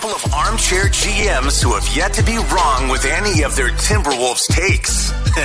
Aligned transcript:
A 0.00 0.02
couple 0.02 0.16
of 0.16 0.32
armchair 0.32 0.84
GMs 0.84 1.62
who 1.62 1.74
have 1.74 1.86
yet 1.94 2.14
to 2.14 2.22
be 2.22 2.38
wrong 2.38 2.88
with 2.88 3.04
any 3.04 3.42
of 3.42 3.54
their 3.54 3.68
Timberwolves 3.68 4.46
takes. 4.46 5.12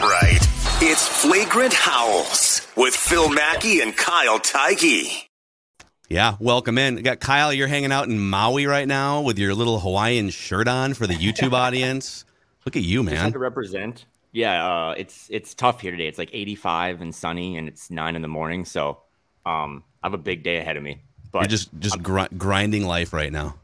right. 0.00 0.38
It's 0.80 1.06
Flagrant 1.06 1.74
Howls 1.74 2.66
with 2.76 2.96
Phil 2.96 3.28
Mackey 3.28 3.82
and 3.82 3.94
Kyle 3.94 4.38
Tyke. 4.38 5.28
Yeah, 6.08 6.36
welcome 6.40 6.78
in. 6.78 6.94
We 6.94 7.02
got 7.02 7.20
Kyle, 7.20 7.52
you're 7.52 7.68
hanging 7.68 7.92
out 7.92 8.08
in 8.08 8.18
Maui 8.18 8.64
right 8.64 8.88
now 8.88 9.20
with 9.20 9.38
your 9.38 9.54
little 9.54 9.78
Hawaiian 9.80 10.30
shirt 10.30 10.66
on 10.66 10.94
for 10.94 11.06
the 11.06 11.12
YouTube 11.12 11.52
audience. 11.66 12.24
Look 12.64 12.76
at 12.76 12.82
you, 12.82 13.02
man. 13.02 13.10
Just 13.12 13.18
had 13.18 13.26
man. 13.26 13.32
to 13.34 13.38
represent. 13.38 14.06
Yeah, 14.32 14.66
uh, 14.66 14.94
it's 14.96 15.28
it's 15.28 15.52
tough 15.52 15.82
here 15.82 15.90
today. 15.90 16.06
It's 16.06 16.16
like 16.16 16.30
85 16.32 17.02
and 17.02 17.14
sunny, 17.14 17.58
and 17.58 17.68
it's 17.68 17.90
nine 17.90 18.16
in 18.16 18.22
the 18.22 18.28
morning. 18.28 18.64
So, 18.64 19.02
um, 19.44 19.84
I 20.02 20.06
have 20.06 20.14
a 20.14 20.18
big 20.18 20.42
day 20.42 20.56
ahead 20.56 20.78
of 20.78 20.82
me. 20.82 21.02
But 21.32 21.42
You're 21.42 21.48
just 21.48 21.68
just 21.78 22.02
gr- 22.02 22.32
grinding 22.38 22.86
life 22.86 23.12
right 23.12 23.30
now. 23.30 23.56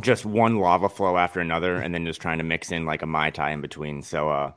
Just 0.00 0.24
one 0.24 0.58
lava 0.58 0.88
flow 0.88 1.16
after 1.16 1.40
another, 1.40 1.76
and 1.76 1.94
then 1.94 2.04
just 2.06 2.20
trying 2.20 2.38
to 2.38 2.44
mix 2.44 2.72
in 2.72 2.84
like 2.84 3.02
a 3.02 3.06
mai 3.06 3.30
tai 3.30 3.52
in 3.52 3.60
between. 3.60 4.02
So, 4.02 4.28
uh, 4.30 4.52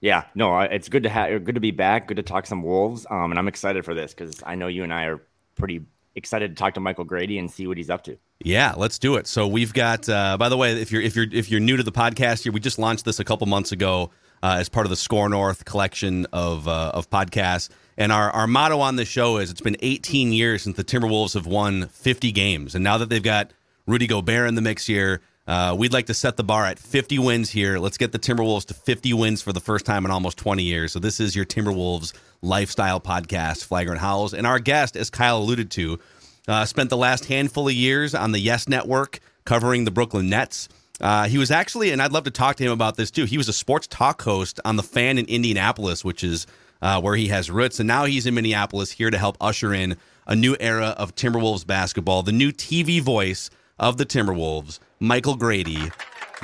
yeah, 0.00 0.24
no, 0.34 0.60
it's 0.60 0.88
good 0.88 1.04
to 1.04 1.08
have, 1.08 1.44
good 1.44 1.54
to 1.54 1.60
be 1.60 1.70
back. 1.70 2.08
Good 2.08 2.16
to 2.16 2.22
talk 2.22 2.46
some 2.46 2.62
wolves. 2.62 3.06
Um, 3.10 3.32
and 3.32 3.38
I'm 3.38 3.48
excited 3.48 3.84
for 3.84 3.94
this 3.94 4.12
because 4.12 4.42
I 4.44 4.54
know 4.54 4.66
you 4.66 4.82
and 4.82 4.92
I 4.92 5.04
are 5.04 5.22
pretty 5.54 5.82
excited 6.14 6.48
to 6.50 6.54
talk 6.54 6.74
to 6.74 6.80
Michael 6.80 7.04
Grady 7.04 7.38
and 7.38 7.50
see 7.50 7.66
what 7.66 7.76
he's 7.76 7.90
up 7.90 8.04
to. 8.04 8.18
Yeah, 8.40 8.74
let's 8.76 8.98
do 8.98 9.16
it. 9.16 9.26
So 9.26 9.46
we've 9.46 9.72
got. 9.72 10.08
Uh, 10.08 10.36
by 10.36 10.48
the 10.48 10.56
way, 10.56 10.72
if 10.80 10.90
you're 10.90 11.02
if 11.02 11.14
you're 11.16 11.26
if 11.32 11.50
you're 11.50 11.60
new 11.60 11.76
to 11.76 11.82
the 11.82 11.92
podcast 11.92 12.42
here, 12.42 12.52
we 12.52 12.60
just 12.60 12.78
launched 12.78 13.04
this 13.04 13.20
a 13.20 13.24
couple 13.24 13.46
months 13.46 13.72
ago 13.72 14.10
uh, 14.42 14.56
as 14.58 14.68
part 14.68 14.86
of 14.86 14.90
the 14.90 14.96
SKOR 14.96 15.28
North 15.28 15.64
collection 15.64 16.26
of 16.32 16.68
uh, 16.68 16.90
of 16.94 17.08
podcasts. 17.10 17.68
And 17.98 18.12
our, 18.12 18.30
our 18.30 18.46
motto 18.46 18.80
on 18.80 18.96
the 18.96 19.06
show 19.06 19.38
is 19.38 19.50
it's 19.50 19.62
been 19.62 19.78
18 19.80 20.32
years 20.32 20.62
since 20.62 20.76
the 20.76 20.84
Timberwolves 20.84 21.32
have 21.32 21.46
won 21.46 21.88
50 21.88 22.30
games. 22.30 22.74
And 22.74 22.84
now 22.84 22.98
that 22.98 23.08
they've 23.08 23.22
got 23.22 23.52
Rudy 23.86 24.06
Gobert 24.06 24.48
in 24.48 24.56
the 24.56 24.62
mix 24.62 24.86
here, 24.86 25.20
uh, 25.46 25.74
we'd 25.78 25.92
like 25.92 26.06
to 26.06 26.14
set 26.14 26.36
the 26.36 26.42
bar 26.42 26.64
at 26.64 26.78
50 26.78 27.20
wins 27.20 27.50
here. 27.50 27.78
Let's 27.78 27.98
get 27.98 28.10
the 28.10 28.18
Timberwolves 28.18 28.64
to 28.66 28.74
50 28.74 29.12
wins 29.14 29.42
for 29.42 29.52
the 29.52 29.60
first 29.60 29.86
time 29.86 30.04
in 30.04 30.10
almost 30.10 30.38
20 30.38 30.64
years. 30.64 30.92
So 30.92 30.98
this 30.98 31.20
is 31.20 31.36
your 31.36 31.44
Timberwolves 31.44 32.12
lifestyle 32.42 33.00
podcast, 33.00 33.64
Flagrant 33.64 34.00
Howls. 34.00 34.34
And 34.34 34.44
our 34.44 34.58
guest, 34.58 34.96
as 34.96 35.08
Kyle 35.08 35.38
alluded 35.38 35.70
to, 35.72 36.00
uh, 36.48 36.64
spent 36.64 36.90
the 36.90 36.96
last 36.96 37.26
handful 37.26 37.68
of 37.68 37.74
years 37.74 38.12
on 38.14 38.32
the 38.32 38.40
Yes 38.40 38.68
Network 38.68 39.20
covering 39.44 39.84
the 39.84 39.92
Brooklyn 39.92 40.28
Nets. 40.28 40.68
Uh, 41.00 41.28
he 41.28 41.38
was 41.38 41.52
actually, 41.52 41.90
and 41.92 42.02
I'd 42.02 42.12
love 42.12 42.24
to 42.24 42.30
talk 42.32 42.56
to 42.56 42.64
him 42.64 42.72
about 42.72 42.96
this 42.96 43.12
too. 43.12 43.24
He 43.24 43.38
was 43.38 43.48
a 43.48 43.52
sports 43.52 43.86
talk 43.86 44.22
host 44.22 44.58
on 44.64 44.74
the 44.74 44.82
Fan 44.82 45.16
in 45.18 45.26
Indianapolis, 45.26 46.04
which 46.04 46.24
is 46.24 46.46
uh, 46.82 47.00
where 47.00 47.14
he 47.14 47.28
has 47.28 47.50
roots, 47.50 47.78
and 47.78 47.86
now 47.86 48.04
he's 48.04 48.26
in 48.26 48.34
Minneapolis 48.34 48.90
here 48.90 49.10
to 49.10 49.18
help 49.18 49.36
usher 49.40 49.72
in 49.72 49.96
a 50.26 50.34
new 50.34 50.56
era 50.58 50.94
of 50.98 51.14
Timberwolves 51.14 51.66
basketball. 51.66 52.22
The 52.22 52.32
new 52.32 52.50
TV 52.50 53.00
voice 53.00 53.50
of 53.78 53.96
the 53.96 54.06
Timberwolves, 54.06 54.78
Michael 55.00 55.36
Grady, 55.36 55.90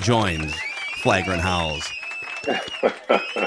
joins 0.01 0.55
Flagrant 1.03 1.43
Howls. 1.43 1.89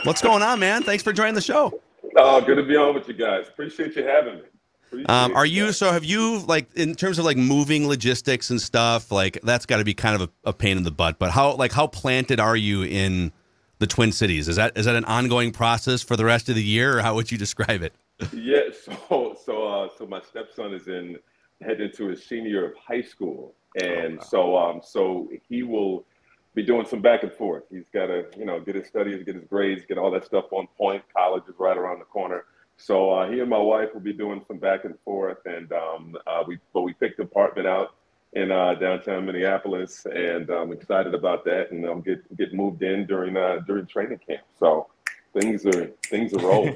What's 0.04 0.22
going 0.22 0.42
on, 0.42 0.60
man? 0.60 0.84
Thanks 0.84 1.04
for 1.04 1.14
joining 1.14 1.36
the 1.36 1.42
show. 1.42 1.82
Oh, 2.18 2.42
good 2.42 2.56
to 2.56 2.64
be 2.64 2.76
on 2.76 2.96
with 2.96 3.08
you 3.08 3.14
guys. 3.14 3.48
Appreciate 3.48 3.96
you 3.96 4.06
having 4.06 4.36
me. 4.36 5.06
Um, 5.06 5.36
are 5.36 5.46
you 5.46 5.74
so? 5.74 5.92
Have 5.92 6.06
you 6.06 6.40
like 6.40 6.74
in 6.76 6.96
terms 6.96 7.20
of 7.20 7.26
like 7.26 7.36
moving 7.36 7.88
logistics 7.88 8.50
and 8.50 8.62
stuff? 8.62 9.12
Like 9.12 9.40
that's 9.44 9.66
got 9.66 9.78
to 9.78 9.84
be 9.84 9.94
kind 9.94 10.22
of 10.22 10.30
a, 10.46 10.50
a 10.50 10.54
pain 10.54 10.78
in 10.78 10.84
the 10.84 10.92
butt. 10.92 11.20
But 11.20 11.32
how 11.32 11.56
like 11.56 11.74
how 11.74 11.88
planted 11.88 12.40
are 12.40 12.56
you 12.56 12.84
in 12.84 13.34
the 13.80 13.88
Twin 13.88 14.14
Cities? 14.14 14.48
Is 14.48 14.56
that 14.56 14.78
is 14.78 14.86
that 14.86 14.96
an 14.96 15.04
ongoing 15.06 15.52
process 15.52 16.02
for 16.02 16.16
the 16.16 16.24
rest 16.24 16.48
of 16.48 16.56
the 16.56 16.64
year, 16.64 16.98
or 16.98 17.02
how 17.02 17.16
would 17.16 17.32
you 17.32 17.38
describe 17.38 17.82
it? 17.82 17.94
Yeah. 18.32 18.62
So, 19.10 19.36
so, 19.44 19.68
uh, 19.68 19.90
so 19.98 20.06
my 20.06 20.22
stepson 20.22 20.74
is 20.74 20.88
in 20.88 21.18
heading 21.62 21.90
into 21.90 22.08
his 22.08 22.24
senior 22.26 22.50
year 22.50 22.66
of 22.68 22.74
high 22.78 23.02
school, 23.02 23.56
and 23.76 24.22
so, 24.24 24.58
um, 24.58 24.82
so 24.84 25.30
he 25.48 25.64
will 25.64 26.06
be 26.54 26.64
doing 26.64 26.86
some 26.86 27.02
back 27.02 27.24
and 27.24 27.34
forth. 27.34 27.64
He's 27.70 27.86
got 27.94 28.08
to, 28.08 28.26
you 28.38 28.46
know, 28.46 28.60
get 28.60 28.76
his 28.76 28.88
studies, 28.88 29.24
get 29.24 29.36
his 29.36 29.44
grades, 29.46 29.84
get 29.86 29.98
all 29.98 30.12
that 30.12 30.26
stuff 30.26 30.46
on 30.52 30.68
point. 30.78 31.04
College 31.16 31.44
is 31.48 31.56
right 31.60 31.78
around 31.78 32.00
the 32.00 32.06
corner. 32.06 32.46
So 32.78 33.12
uh, 33.12 33.30
he 33.30 33.40
and 33.40 33.50
my 33.50 33.58
wife 33.58 33.90
will 33.94 34.02
be 34.02 34.14
doing 34.14 34.44
some 34.48 34.58
back 34.58 34.84
and 34.84 34.96
forth, 35.06 35.38
and 35.46 35.72
um, 35.72 36.18
uh, 36.28 36.44
we 36.46 36.58
but 36.74 36.82
we 36.82 36.94
picked 36.94 37.20
an 37.20 37.26
apartment 37.26 37.68
out 37.68 37.96
in 38.34 38.52
uh, 38.52 38.76
downtown 38.76 39.26
Minneapolis, 39.26 40.06
and 40.06 40.50
I'm 40.50 40.74
excited 40.74 41.14
about 41.14 41.46
that. 41.46 41.72
And 41.72 41.86
I'll 41.86 42.02
get 42.02 42.36
get 42.36 42.54
moved 42.54 42.84
in 42.84 43.06
during 43.06 43.38
uh, 43.38 43.60
during 43.66 43.86
training 43.86 44.20
camp. 44.28 44.42
So 44.60 44.88
things 45.34 45.66
are 45.66 45.88
things 46.10 46.34
are 46.34 46.40
rolling. 46.40 46.76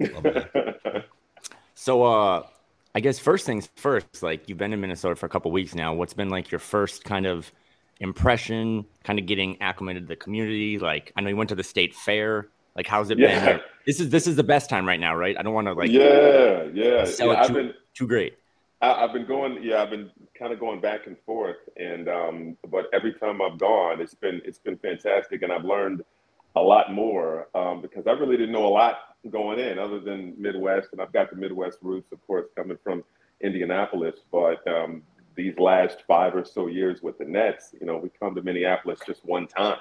So, 1.78 2.02
uh, 2.02 2.46
I 2.96 3.00
guess 3.00 3.18
first 3.18 3.44
things 3.44 3.68
first, 3.76 4.22
like 4.22 4.48
you've 4.48 4.56
been 4.56 4.72
in 4.72 4.80
Minnesota 4.80 5.14
for 5.16 5.26
a 5.26 5.28
couple 5.28 5.50
weeks 5.50 5.74
now. 5.74 5.92
What's 5.92 6.14
been 6.14 6.30
like 6.30 6.50
your 6.50 6.58
first 6.58 7.04
kind 7.04 7.26
of 7.26 7.52
impression, 8.00 8.86
kind 9.04 9.18
of 9.18 9.26
getting 9.26 9.60
acclimated 9.60 10.04
to 10.04 10.08
the 10.08 10.16
community? 10.16 10.78
Like, 10.78 11.12
I 11.14 11.20
know 11.20 11.28
you 11.28 11.36
went 11.36 11.50
to 11.50 11.54
the 11.54 11.62
state 11.62 11.94
fair. 11.94 12.48
Like, 12.74 12.86
how's 12.86 13.10
it 13.10 13.18
Yeah. 13.18 13.44
been? 13.44 13.60
This 13.86 14.00
is 14.00 14.08
this 14.08 14.26
is 14.26 14.34
the 14.34 14.44
best 14.44 14.70
time 14.70 14.88
right 14.88 14.98
now, 14.98 15.14
right? 15.14 15.36
I 15.38 15.42
don't 15.42 15.52
want 15.52 15.66
to 15.66 15.74
like 15.74 15.90
yeah, 15.90 16.64
yeah. 16.72 17.04
sell 17.04 17.26
yeah 17.26 17.32
it 17.34 17.38
I've 17.40 17.48
too, 17.48 17.52
been 17.52 17.74
too 17.92 18.06
great. 18.06 18.38
I, 18.80 19.04
I've 19.04 19.12
been 19.12 19.26
going. 19.26 19.62
Yeah, 19.62 19.82
I've 19.82 19.90
been 19.90 20.10
kind 20.38 20.54
of 20.54 20.58
going 20.58 20.80
back 20.80 21.06
and 21.06 21.18
forth, 21.26 21.58
and 21.76 22.08
um, 22.08 22.56
but 22.66 22.86
every 22.94 23.12
time 23.12 23.42
I've 23.42 23.58
gone, 23.58 24.00
it's 24.00 24.14
been 24.14 24.40
it's 24.46 24.58
been 24.58 24.78
fantastic, 24.78 25.42
and 25.42 25.52
I've 25.52 25.66
learned 25.66 26.02
a 26.54 26.62
lot 26.62 26.90
more 26.94 27.48
um, 27.54 27.82
because 27.82 28.06
I 28.06 28.12
really 28.12 28.38
didn't 28.38 28.52
know 28.52 28.66
a 28.66 28.72
lot 28.72 28.96
going 29.30 29.58
in, 29.58 29.78
other 29.78 30.00
than 30.00 30.34
Midwest, 30.38 30.88
and 30.92 31.00
I've 31.00 31.12
got 31.12 31.30
the 31.30 31.36
Midwest 31.36 31.78
roots, 31.82 32.12
of 32.12 32.24
course, 32.26 32.46
coming 32.56 32.78
from 32.82 33.04
Indianapolis. 33.40 34.16
But 34.30 34.66
um, 34.66 35.02
these 35.34 35.58
last 35.58 35.98
five 36.06 36.34
or 36.34 36.44
so 36.44 36.66
years 36.66 37.02
with 37.02 37.18
the 37.18 37.24
Nets, 37.24 37.74
you 37.78 37.86
know, 37.86 37.98
we 37.98 38.10
come 38.20 38.34
to 38.34 38.42
Minneapolis 38.42 39.00
just 39.06 39.24
one 39.24 39.46
time. 39.46 39.78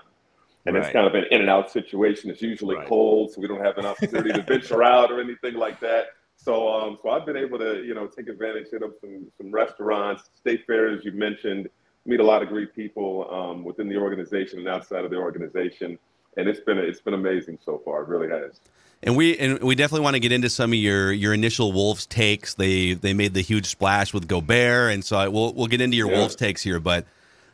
And 0.67 0.75
it's 0.75 0.89
kind 0.89 1.05
of 1.05 1.13
an 1.13 1.25
in 1.29 1.41
and 1.41 1.49
out 1.49 1.69
situation. 1.69 2.31
It's 2.31 2.41
usually 2.41 2.75
Right. 2.75 2.87
cold, 2.87 3.31
so 3.31 3.39
we 3.39 3.47
don't 3.47 3.63
have 3.63 3.77
an 3.77 3.85
opportunity 3.85 4.31
to 4.31 4.41
venture 4.41 4.81
out 4.81 5.11
or 5.11 5.21
anything 5.21 5.53
like 5.53 5.79
that. 5.81 6.07
So, 6.37 6.67
um, 6.67 6.97
so 7.01 7.09
I've 7.11 7.25
been 7.25 7.37
able 7.37 7.59
to, 7.59 7.83
you 7.83 7.93
know, 7.93 8.07
take 8.07 8.27
advantage 8.27 8.67
up 8.83 8.91
some 8.99 9.31
some 9.37 9.51
restaurants, 9.51 10.29
state 10.35 10.65
fairs. 10.65 11.05
You 11.05 11.11
mentioned, 11.11 11.69
meet 12.05 12.19
a 12.19 12.23
lot 12.23 12.41
of 12.41 12.49
great 12.49 12.75
people 12.75 13.27
um, 13.31 13.63
within 13.63 13.87
the 13.87 13.97
organization 13.97 14.59
and 14.59 14.67
outside 14.67 15.05
of 15.05 15.11
the 15.11 15.17
organization, 15.17 15.99
and 16.37 16.47
it's 16.47 16.59
been 16.59 16.77
it's 16.77 17.01
been 17.01 17.13
amazing 17.13 17.59
so 17.63 17.81
far. 17.83 18.03
It 18.03 18.07
really 18.07 18.29
has. 18.29 18.59
And 19.03 19.15
we 19.15 19.37
and 19.37 19.61
we 19.61 19.75
definitely 19.75 20.03
want 20.03 20.15
to 20.15 20.19
get 20.19 20.31
into 20.31 20.49
some 20.49 20.71
of 20.71 20.77
your 20.79 21.11
your 21.11 21.33
initial 21.33 21.71
Wolves 21.71 22.05
takes. 22.05 22.53
They 22.55 22.93
they 22.93 23.13
made 23.13 23.33
the 23.33 23.41
huge 23.41 23.67
splash 23.67 24.13
with 24.13 24.27
Gobert, 24.27 24.93
and 24.93 25.03
so 25.03 25.17
I, 25.17 25.27
we'll 25.27 25.53
we'll 25.53 25.67
get 25.67 25.81
into 25.81 25.97
your 25.97 26.09
Yeah. 26.09 26.19
Wolves 26.19 26.35
takes 26.35 26.63
here. 26.63 26.79
But 26.79 27.05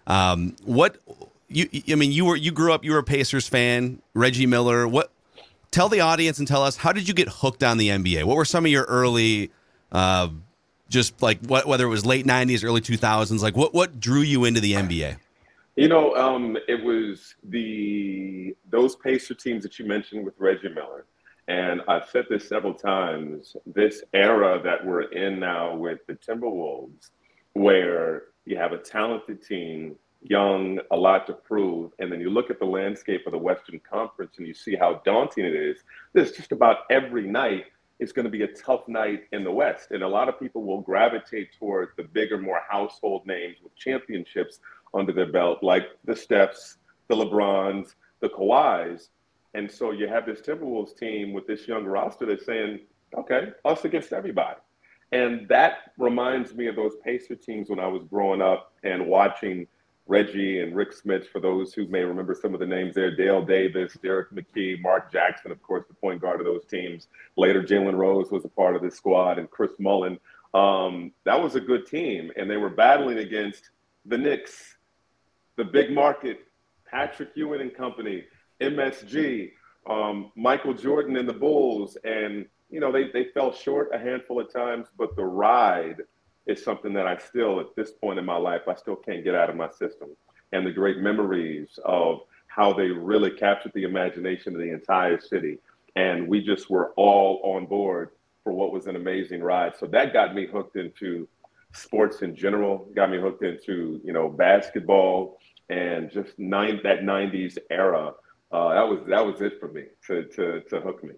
um, 0.08 0.56
what 0.64 0.98
you 1.50 1.68
I 1.90 1.96
mean 1.96 2.12
you 2.12 2.26
were 2.26 2.36
you 2.36 2.52
grew 2.52 2.72
up 2.72 2.86
you 2.86 2.92
were 2.92 3.00
a 3.00 3.04
Pacers 3.04 3.48
fan, 3.48 4.02
Reggie 4.14 4.46
Miller. 4.46 4.88
What 4.88 5.12
tell 5.72 5.90
the 5.90 6.00
audience 6.00 6.40
and 6.40 6.48
tell 6.48 6.64
us 6.64 6.78
how 6.78 6.94
did 6.94 7.08
you 7.08 7.14
get 7.14 7.28
hooked 7.28 7.64
on 7.64 7.78
the 7.78 7.90
NBA? 7.90 8.24
What 8.24 8.38
were 8.38 8.46
some 8.46 8.66
of 8.66 8.72
your 8.72 8.84
early 8.86 9.52
uh, 9.92 10.30
just 10.90 11.22
like 11.22 11.40
what 11.46 11.66
whether 11.68 11.86
it 11.86 11.90
was 11.90 12.06
late 12.06 12.26
'90s, 12.26 12.64
early 12.64 12.82
2000s? 12.82 13.42
Like 13.42 13.58
what 13.58 13.74
what 13.74 14.00
drew 14.00 14.22
you 14.22 14.46
into 14.46 14.62
the 14.62 14.74
NBA? 14.74 15.18
You 15.78 15.88
know, 15.88 16.14
um, 16.16 16.58
the 17.44 18.56
those 18.70 18.96
Pacer 18.96 19.34
teams 19.34 19.64
that 19.64 19.80
you 19.80 19.86
mentioned 19.86 20.26
with 20.26 20.36
Reggie 20.38 20.70
Miller, 20.70 21.06
and 21.48 21.82
I've 21.88 22.10
said 22.10 22.26
this 22.30 22.48
several 22.48 22.74
times. 22.74 23.56
This 23.66 24.04
era 24.14 24.62
that 24.64 24.86
we're 24.86 25.04
in 25.12 25.40
now 25.40 25.76
with 25.76 26.00
the 26.08 26.14
Timberwolves 26.14 27.10
where 27.54 28.24
you 28.46 28.58
have 28.58 28.72
a 28.72 28.78
talented 28.78 29.46
team, 29.46 29.96
young, 30.22 30.80
a 30.92 30.96
lot 30.96 31.28
to 31.28 31.34
prove, 31.34 31.92
and 32.00 32.12
then 32.12 32.22
you 32.22 32.30
look 32.30 32.50
at 32.50 32.60
the 32.60 32.66
landscape 32.66 33.26
of 33.26 33.32
the 33.32 33.38
Western 33.38 33.80
Conference 33.80 34.38
and 34.38 34.48
you 34.48 34.54
see 34.54 34.76
how 34.76 35.02
daunting 35.06 35.46
it 35.46 35.56
is. 35.56 35.80
There's 36.14 36.32
just 36.32 36.52
about 36.52 36.78
every 36.90 37.28
night 37.28 37.66
it's 38.00 38.12
going 38.12 38.26
to 38.26 38.32
be 38.32 38.44
a 38.44 38.48
tough 38.48 38.88
night 38.88 39.24
in 39.32 39.44
the 39.44 39.52
West, 39.52 39.92
and 39.92 40.02
a 40.02 40.08
lot 40.08 40.28
of 40.28 40.40
people 40.40 40.64
will 40.64 40.82
gravitate 40.82 41.50
toward 41.58 41.90
the 41.98 42.04
bigger, 42.04 42.38
more 42.38 42.62
household 42.68 43.28
names 43.28 43.58
with 43.64 43.76
championships 43.76 44.60
under 44.94 45.14
their 45.14 45.32
belt, 45.32 45.60
like 45.62 45.84
the 46.06 46.14
Stephs, 46.14 46.78
the 47.12 47.26
LeBrons, 47.26 47.96
the 48.22 48.30
Kawhis. 48.30 49.10
And 49.54 49.70
so 49.70 49.92
you 49.92 50.08
have 50.08 50.26
this 50.26 50.42
Timberwolves 50.42 50.98
team 50.98 51.34
with 51.34 51.46
this 51.46 51.68
young 51.68 51.86
roster 51.86 52.26
that's 52.26 52.46
saying, 52.46 52.80
okay, 53.18 53.52
us 53.66 53.84
against 53.84 54.14
everybody. 54.14 54.60
And 55.12 55.48
that 55.50 55.92
reminds 55.98 56.54
me 56.54 56.68
of 56.68 56.78
those 56.78 56.94
Pacer 57.04 57.36
teams 57.36 57.70
when 57.70 57.80
I 57.80 57.88
was 57.88 58.04
growing 58.10 58.42
up 58.42 58.72
and 58.84 59.08
watching 59.08 59.68
Reggie 60.08 60.62
and 60.62 60.76
Rik 60.76 60.94
Smits, 60.94 61.28
for 61.28 61.40
those 61.40 61.74
who 61.74 61.86
may 61.88 62.04
remember 62.04 62.34
some 62.34 62.54
of 62.54 62.60
the 62.60 62.66
names 62.66 62.96
there, 62.96 63.16
Dale 63.16 63.44
Davis, 63.44 63.98
Derrick 64.02 64.32
McKey, 64.32 64.82
Mark 64.82 65.12
Jackson, 65.12 65.52
of 65.52 65.62
course, 65.62 65.84
the 65.88 65.94
point 65.94 66.22
guard 66.22 66.40
of 66.40 66.46
those 66.46 66.66
teams. 66.66 67.08
Later, 67.36 67.62
Jalen 67.62 67.98
Rose 67.98 68.32
was 68.32 68.46
a 68.46 68.50
part 68.50 68.76
of 68.76 68.82
this 68.82 68.96
squad, 68.96 69.38
and 69.38 69.50
Chris 69.50 69.72
Mullin. 69.80 70.18
Um, 70.54 71.12
that 71.26 71.42
was 71.42 71.56
a 71.56 71.62
good 71.62 71.86
team, 71.86 72.32
and 72.36 72.50
they 72.50 72.58
were 72.58 72.70
battling 72.70 73.20
against 73.20 73.70
the 74.06 74.18
Knicks, 74.18 74.78
the 75.56 75.64
big 75.64 75.92
market, 75.92 76.48
Patrick 76.92 77.30
Ewing 77.36 77.62
and 77.62 77.74
company, 77.74 78.26
MSG, 78.62 79.52
um, 79.90 80.32
Michael 80.36 80.74
Jordan 80.74 81.18
and 81.18 81.28
the 81.28 81.34
Bulls, 81.34 81.98
and 82.04 82.46
you 82.70 82.80
know 82.80 82.92
they 82.92 83.10
they 83.12 83.26
fell 83.34 83.52
short 83.52 83.90
a 83.94 83.98
handful 83.98 84.40
of 84.40 84.52
times, 84.52 84.88
but 84.98 85.16
the 85.16 85.24
ride 85.24 85.98
is 86.48 86.64
something 86.64 86.94
that 86.94 87.08
I 87.08 87.18
still, 87.18 87.60
at 87.60 87.76
this 87.76 87.92
point 87.92 88.20
in 88.20 88.26
my 88.26 88.38
life, 88.38 88.62
I 88.68 88.76
still 88.76 88.96
can't 88.96 89.24
get 89.24 89.36
out 89.36 89.50
of 89.50 89.56
my 89.56 89.70
system. 89.70 90.10
And 90.52 90.66
the 90.66 90.72
great 90.72 90.98
memories 90.98 91.80
of 91.86 92.22
how 92.48 92.74
they 92.74 92.88
really 92.88 93.32
captured 93.32 93.72
the 93.74 93.84
imagination 93.84 94.54
of 94.54 94.60
the 94.60 94.72
entire 94.72 95.20
city, 95.20 95.60
and 95.96 96.28
we 96.28 96.42
just 96.42 96.70
were 96.70 96.92
all 96.98 97.42
on 97.44 97.66
board 97.66 98.10
for 98.44 98.54
what 98.54 98.72
was 98.72 98.88
an 98.88 98.96
amazing 98.96 99.42
ride. 99.42 99.74
So 99.78 99.86
that 99.88 100.14
got 100.14 100.36
me 100.36 100.46
hooked 100.46 100.76
into 100.76 101.28
sports 101.74 102.22
in 102.22 102.36
general, 102.36 102.90
got 102.96 103.10
me 103.10 103.20
hooked 103.20 103.44
into 103.44 104.02
you 104.04 104.14
know 104.14 104.30
basketball 104.30 105.38
and 105.72 106.12
just 106.12 106.38
nine 106.38 106.80
that 106.84 107.00
'90s 107.02 107.58
era. 107.70 108.14
Uh, 108.52 108.74
that 108.74 108.88
was 108.88 109.00
that 109.08 109.26
was 109.26 109.42
it 109.42 109.60
for 109.60 109.70
me 109.70 109.86
to 110.08 110.26
to 110.26 110.62
to 110.70 110.82
hook 110.82 111.04
me. 111.04 111.14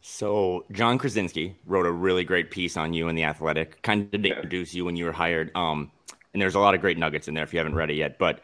So 0.00 0.64
Jon 0.72 0.98
Krawczynski 0.98 1.54
wrote 1.66 1.86
a 1.86 1.92
really 1.92 2.24
great 2.24 2.50
piece 2.50 2.76
on 2.76 2.92
you 2.92 3.08
in 3.08 3.14
the 3.14 3.24
Athletic, 3.24 3.82
kind 3.82 4.12
of 4.12 4.22
to 4.22 4.28
introduce 4.28 4.74
you 4.74 4.84
when 4.84 4.96
you 4.96 5.04
were 5.04 5.12
hired. 5.12 5.52
Um, 5.54 5.92
and 6.32 6.40
there's 6.42 6.54
a 6.54 6.60
lot 6.60 6.74
of 6.74 6.80
great 6.80 6.98
nuggets 6.98 7.28
in 7.28 7.34
there 7.34 7.44
if 7.44 7.52
you 7.52 7.58
haven't 7.58 7.74
read 7.74 7.90
it 7.90 7.94
yet. 7.94 8.18
But 8.18 8.40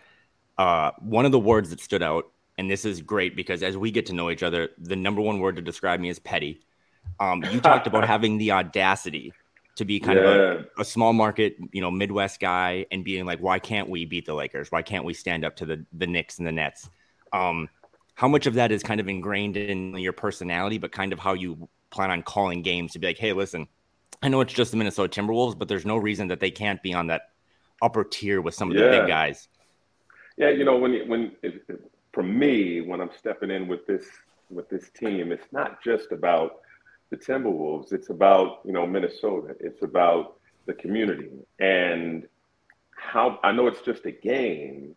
uh, 0.56 0.92
one 1.00 1.24
of 1.24 1.32
the 1.32 1.38
words 1.38 1.70
that 1.70 1.80
stood 1.80 2.02
out, 2.02 2.30
and 2.58 2.70
this 2.70 2.84
is 2.84 3.02
great 3.02 3.34
because 3.34 3.62
as 3.62 3.76
we 3.76 3.90
get 3.90 4.06
to 4.06 4.12
know 4.12 4.30
each 4.30 4.42
other, 4.44 4.70
the 4.78 4.94
number 4.94 5.20
one 5.20 5.40
word 5.40 5.56
to 5.56 5.62
describe 5.62 5.98
me 5.98 6.08
is 6.08 6.18
petty. 6.18 6.60
Um, 7.18 7.44
you 7.50 7.60
talked 7.60 7.86
about 7.86 8.06
having 8.14 8.38
the 8.38 8.52
audacity 8.52 9.32
to 9.78 9.84
be 9.84 10.00
kind 10.00 10.18
yeah. 10.18 10.24
of 10.24 10.66
a, 10.76 10.80
a, 10.80 10.84
small 10.84 11.12
market, 11.12 11.56
you 11.72 11.80
know, 11.80 11.90
Midwest 11.90 12.40
guy 12.40 12.84
and 12.90 13.04
being 13.04 13.24
like, 13.24 13.38
why 13.38 13.58
can't 13.60 13.88
we 13.88 14.04
beat 14.04 14.26
the 14.26 14.34
Lakers? 14.34 14.70
Why 14.70 14.82
can't 14.82 15.04
we 15.04 15.14
stand 15.14 15.44
up 15.44 15.56
to 15.56 15.66
the 15.66 15.86
the 15.92 16.06
Knicks 16.06 16.38
and 16.38 16.46
the 16.46 16.52
Nets? 16.52 16.90
Um, 17.32 17.68
how 18.14 18.26
much 18.26 18.46
of 18.46 18.54
that 18.54 18.72
is 18.72 18.82
kind 18.82 19.00
of 19.00 19.08
ingrained 19.08 19.56
in 19.56 19.96
your 19.96 20.12
personality, 20.12 20.78
but 20.78 20.90
kind 20.90 21.12
of 21.12 21.20
how 21.20 21.34
you 21.34 21.68
plan 21.90 22.10
on 22.10 22.22
calling 22.22 22.62
games 22.62 22.92
to 22.92 22.98
be 22.98 23.06
like, 23.06 23.18
hey, 23.18 23.32
listen, 23.32 23.68
I 24.20 24.28
know 24.28 24.40
it's 24.40 24.52
just 24.52 24.72
the 24.72 24.76
Minnesota 24.76 25.20
Timberwolves, 25.20 25.56
but 25.56 25.68
there's 25.68 25.86
no 25.86 25.96
reason 25.96 26.28
that 26.28 26.40
they 26.40 26.50
can't 26.50 26.82
be 26.82 26.92
on 26.92 27.06
that 27.06 27.30
upper 27.80 28.02
tier 28.02 28.40
with 28.40 28.54
some 28.54 28.70
of 28.72 28.76
yeah. 28.76 28.84
the 28.84 28.98
big 28.98 29.06
guys. 29.06 29.48
Yeah, 30.36 30.50
you 30.50 30.64
know, 30.64 30.76
when 30.76 31.08
when 31.08 31.32
it, 31.42 31.64
for 32.12 32.24
me, 32.24 32.80
when 32.80 33.00
I'm 33.00 33.10
stepping 33.16 33.50
in 33.50 33.68
with 33.68 33.86
this 33.86 34.06
with 34.50 34.68
this 34.68 34.90
team, 34.90 35.30
it's 35.30 35.52
not 35.52 35.82
just 35.82 36.10
about 36.10 36.62
the 37.10 37.16
Timberwolves. 37.16 37.92
It's 37.92 38.10
about 38.10 38.60
you 38.64 38.72
know 38.72 38.86
Minnesota. 38.86 39.54
It's 39.60 39.82
about 39.82 40.38
the 40.66 40.74
community 40.74 41.30
and 41.58 42.28
how 42.98 43.38
I 43.42 43.52
know 43.52 43.66
it's 43.66 43.80
just 43.80 44.04
a 44.06 44.12
game, 44.12 44.94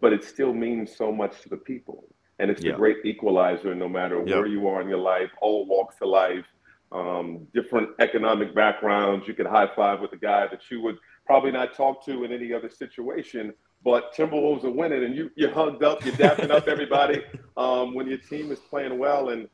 but 0.00 0.12
it 0.12 0.24
still 0.24 0.54
means 0.54 0.94
so 0.96 1.10
much 1.12 1.42
to 1.42 1.48
the 1.48 1.56
people. 1.56 2.04
And 2.38 2.50
it's 2.50 2.62
yeah. 2.62 2.72
the 2.72 2.78
great 2.78 2.98
equalizer, 3.04 3.74
no 3.74 3.88
matter 3.88 4.16
yep. 4.24 4.36
where 4.36 4.46
you 4.46 4.66
are 4.68 4.80
in 4.80 4.88
your 4.88 4.98
life, 4.98 5.30
all 5.42 5.66
walks 5.66 5.96
of 6.00 6.08
life, 6.08 6.46
um, 6.92 7.46
different 7.52 7.90
economic 7.98 8.54
backgrounds. 8.54 9.28
You 9.28 9.34
could 9.34 9.46
high 9.46 9.68
five 9.76 10.00
with 10.00 10.12
a 10.12 10.16
guy 10.16 10.46
that 10.46 10.60
you 10.70 10.80
would 10.82 10.96
probably 11.26 11.50
not 11.50 11.74
talk 11.74 12.04
to 12.06 12.24
in 12.24 12.32
any 12.32 12.52
other 12.54 12.70
situation. 12.70 13.52
But 13.82 14.14
Timberwolves 14.14 14.64
are 14.64 14.70
winning, 14.70 15.04
and 15.04 15.14
you 15.14 15.30
you 15.36 15.50
hugged 15.50 15.82
up, 15.82 16.04
you're 16.04 16.14
dapping 16.14 16.50
up 16.50 16.68
everybody 16.68 17.22
um, 17.56 17.94
when 17.94 18.06
your 18.06 18.18
team 18.18 18.52
is 18.52 18.58
playing 18.58 18.98
well, 18.98 19.30
and 19.30 19.48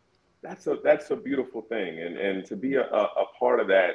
that's 0.46 0.66
a 0.66 0.78
that's 0.84 1.10
a 1.10 1.16
beautiful 1.16 1.62
thing, 1.62 2.00
and 2.00 2.16
and 2.16 2.44
to 2.46 2.56
be 2.56 2.75
a, 2.75 2.84
a 2.84 3.25
part 3.38 3.60
of 3.60 3.66
that 3.69 3.94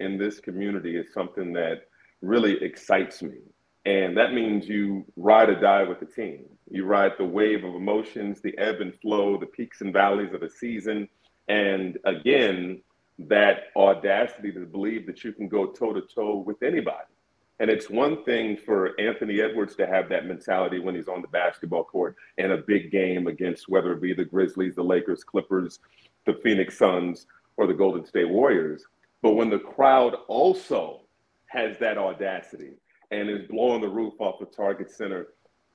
in 0.00 0.18
this 0.18 0.40
community 0.40 0.96
is 0.96 1.12
something 1.12 1.52
that 1.52 1.88
really 2.20 2.62
excites 2.62 3.22
me, 3.22 3.38
and 3.84 4.16
that 4.16 4.34
means 4.34 4.68
you 4.68 5.04
ride 5.16 5.48
or 5.48 5.60
die 5.60 5.84
with 5.84 6.00
the 6.00 6.06
team. 6.06 6.46
You 6.70 6.84
ride 6.84 7.12
the 7.18 7.24
wave 7.24 7.64
of 7.64 7.74
emotions, 7.74 8.40
the 8.40 8.56
ebb 8.58 8.80
and 8.80 8.94
flow, 9.00 9.38
the 9.38 9.46
peaks 9.46 9.82
and 9.82 9.92
valleys 9.92 10.34
of 10.34 10.42
a 10.42 10.50
season, 10.50 11.08
and 11.48 11.98
again, 12.04 12.82
that 13.18 13.64
audacity 13.76 14.50
to 14.52 14.60
believe 14.60 15.06
that 15.06 15.22
you 15.22 15.32
can 15.32 15.48
go 15.48 15.66
toe 15.66 15.92
to 15.92 16.02
toe 16.02 16.38
with 16.38 16.62
anybody. 16.62 17.13
And 17.60 17.70
it's 17.70 17.88
one 17.88 18.24
thing 18.24 18.56
for 18.56 18.98
Anthony 19.00 19.40
Edwards 19.40 19.76
to 19.76 19.86
have 19.86 20.08
that 20.08 20.26
mentality 20.26 20.80
when 20.80 20.94
he's 20.94 21.08
on 21.08 21.22
the 21.22 21.28
basketball 21.28 21.84
court 21.84 22.16
in 22.36 22.50
a 22.52 22.56
big 22.56 22.90
game 22.90 23.28
against 23.28 23.68
whether 23.68 23.92
it 23.92 24.02
be 24.02 24.12
the 24.12 24.24
Grizzlies, 24.24 24.74
the 24.74 24.82
Lakers, 24.82 25.22
Clippers, 25.22 25.78
the 26.26 26.34
Phoenix 26.42 26.76
Suns, 26.76 27.26
or 27.56 27.66
the 27.66 27.74
Golden 27.74 28.04
State 28.04 28.28
Warriors. 28.28 28.84
But 29.22 29.34
when 29.34 29.50
the 29.50 29.58
crowd 29.58 30.16
also 30.26 31.02
has 31.46 31.78
that 31.78 31.96
audacity 31.96 32.72
and 33.12 33.30
is 33.30 33.46
blowing 33.48 33.82
the 33.82 33.88
roof 33.88 34.14
off 34.18 34.40
the 34.40 34.46
Target 34.46 34.90
Center, 34.90 35.28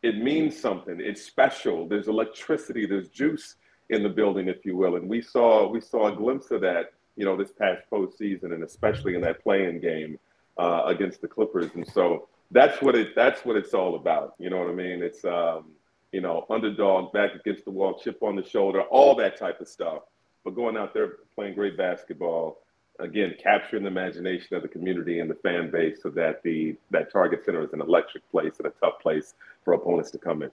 it 0.03 0.17
means 0.17 0.59
something. 0.59 0.99
It's 0.99 1.23
special. 1.23 1.87
There's 1.87 2.09
electricity. 2.09 2.85
There's 2.85 3.07
juice 3.07 3.55
in 3.89 4.03
the 4.03 4.09
building, 4.09 4.49
if 4.49 4.65
you 4.65 4.75
will. 4.75 4.97
And 4.97 5.09
we 5.09 5.21
saw 5.21 5.67
we 5.67 5.81
saw 5.81 6.07
a 6.07 6.15
glimpse 6.15 6.51
of 6.51 6.61
that, 6.61 6.93
you 7.15 7.25
know, 7.25 7.37
this 7.37 7.51
past 7.51 7.83
postseason, 7.91 8.53
and 8.53 8.63
especially 8.63 9.15
in 9.15 9.21
that 9.21 9.41
play-in 9.41 9.79
game 9.79 10.19
uh, 10.59 10.83
against 10.85 11.21
the 11.21 11.27
Clippers. 11.27 11.71
And 11.73 11.87
so 11.87 12.27
that's 12.51 12.81
what 12.81 12.95
it 12.95 13.15
that's 13.15 13.45
what 13.45 13.55
it's 13.55 13.73
all 13.73 13.95
about. 13.95 14.35
You 14.37 14.49
know 14.49 14.59
what 14.59 14.69
I 14.69 14.73
mean? 14.73 15.01
It's 15.01 15.23
um, 15.23 15.71
you 16.11 16.21
know 16.21 16.45
underdog, 16.49 17.13
back 17.13 17.33
against 17.33 17.65
the 17.65 17.71
wall, 17.71 17.97
chip 17.97 18.21
on 18.21 18.35
the 18.35 18.43
shoulder, 18.43 18.81
all 18.83 19.15
that 19.15 19.37
type 19.37 19.61
of 19.61 19.67
stuff. 19.67 20.03
But 20.43 20.55
going 20.55 20.77
out 20.77 20.93
there 20.93 21.13
playing 21.35 21.55
great 21.55 21.77
basketball, 21.77 22.59
again, 22.99 23.35
capturing 23.41 23.83
the 23.83 23.89
imagination 23.89 24.55
of 24.55 24.61
the 24.61 24.67
community 24.67 25.19
and 25.19 25.29
the 25.29 25.35
fan 25.35 25.71
base, 25.71 25.99
so 26.03 26.09
that 26.09 26.43
the 26.43 26.75
that 26.91 27.11
Target 27.11 27.45
Center 27.45 27.63
is 27.63 27.73
an 27.73 27.81
electric 27.81 28.29
place 28.29 28.53
and 28.57 28.67
a 28.67 28.73
tough 28.81 28.99
place 29.01 29.35
for 29.63 29.73
opponents 29.73 30.11
to 30.11 30.17
come 30.17 30.43
in. 30.43 30.51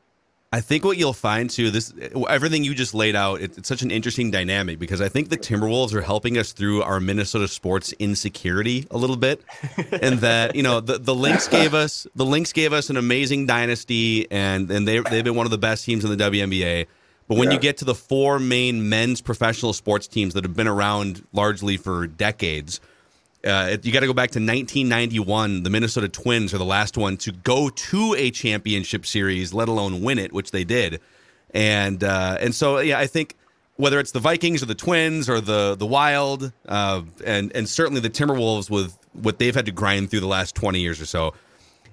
I 0.52 0.60
think 0.60 0.84
what 0.84 0.96
you'll 0.96 1.12
find 1.12 1.50
too, 1.50 1.70
this 1.70 1.92
everything 2.28 2.62
you 2.62 2.74
just 2.74 2.94
laid 2.94 3.16
out, 3.16 3.40
it, 3.40 3.58
it's 3.58 3.68
such 3.68 3.82
an 3.82 3.90
interesting 3.90 4.30
dynamic 4.30 4.78
because 4.78 5.00
I 5.00 5.08
think 5.08 5.28
the 5.28 5.36
Timberwolves 5.36 5.92
are 5.92 6.00
helping 6.00 6.38
us 6.38 6.52
through 6.52 6.82
our 6.82 7.00
Minnesota 7.00 7.48
sports 7.48 7.92
insecurity 7.98 8.86
a 8.90 8.96
little 8.96 9.16
bit, 9.16 9.42
and 9.90 10.18
that 10.20 10.54
you 10.54 10.62
know 10.62 10.80
the 10.80 10.98
the 10.98 11.14
Lynx 11.14 11.48
gave 11.48 11.74
us 11.74 12.06
the 12.14 12.24
Lynx 12.24 12.52
gave 12.52 12.72
us 12.72 12.90
an 12.90 12.96
amazing 12.96 13.46
dynasty, 13.46 14.30
and 14.30 14.70
and 14.70 14.86
they 14.86 15.00
they've 15.00 15.24
been 15.24 15.34
one 15.34 15.46
of 15.46 15.50
the 15.50 15.58
best 15.58 15.84
teams 15.84 16.04
in 16.04 16.16
the 16.16 16.24
WNBA. 16.24 16.86
But 17.28 17.38
when 17.38 17.48
yeah. 17.48 17.54
you 17.54 17.60
get 17.60 17.78
to 17.78 17.84
the 17.84 17.94
four 17.94 18.38
main 18.38 18.88
men's 18.88 19.20
professional 19.20 19.72
sports 19.72 20.06
teams 20.06 20.34
that 20.34 20.44
have 20.44 20.54
been 20.54 20.68
around 20.68 21.26
largely 21.32 21.76
for 21.76 22.06
decades, 22.06 22.80
uh, 23.46 23.76
you 23.82 23.92
got 23.92 24.00
to 24.00 24.06
go 24.06 24.12
back 24.12 24.30
to 24.32 24.38
1991. 24.38 25.62
The 25.62 25.70
Minnesota 25.70 26.08
Twins 26.08 26.52
are 26.52 26.58
the 26.58 26.64
last 26.64 26.96
one 26.96 27.16
to 27.18 27.32
go 27.32 27.68
to 27.68 28.14
a 28.14 28.30
championship 28.30 29.06
series, 29.06 29.54
let 29.54 29.68
alone 29.68 30.02
win 30.02 30.18
it, 30.18 30.32
which 30.32 30.50
they 30.50 30.64
did. 30.64 31.00
And 31.54 32.02
uh, 32.02 32.38
and 32.40 32.54
so 32.54 32.80
yeah, 32.80 32.98
I 32.98 33.06
think 33.06 33.36
whether 33.76 34.00
it's 34.00 34.10
the 34.10 34.20
Vikings 34.20 34.62
or 34.62 34.66
the 34.66 34.74
Twins 34.74 35.28
or 35.28 35.40
the 35.40 35.76
the 35.76 35.86
Wild, 35.86 36.52
uh, 36.68 37.02
and 37.24 37.54
and 37.54 37.68
certainly 37.68 38.00
the 38.00 38.10
Timberwolves 38.10 38.68
with 38.68 38.98
what 39.12 39.38
they've 39.38 39.54
had 39.54 39.66
to 39.66 39.72
grind 39.72 40.10
through 40.10 40.20
the 40.20 40.26
last 40.26 40.54
20 40.54 40.80
years 40.80 41.00
or 41.00 41.06
so, 41.06 41.32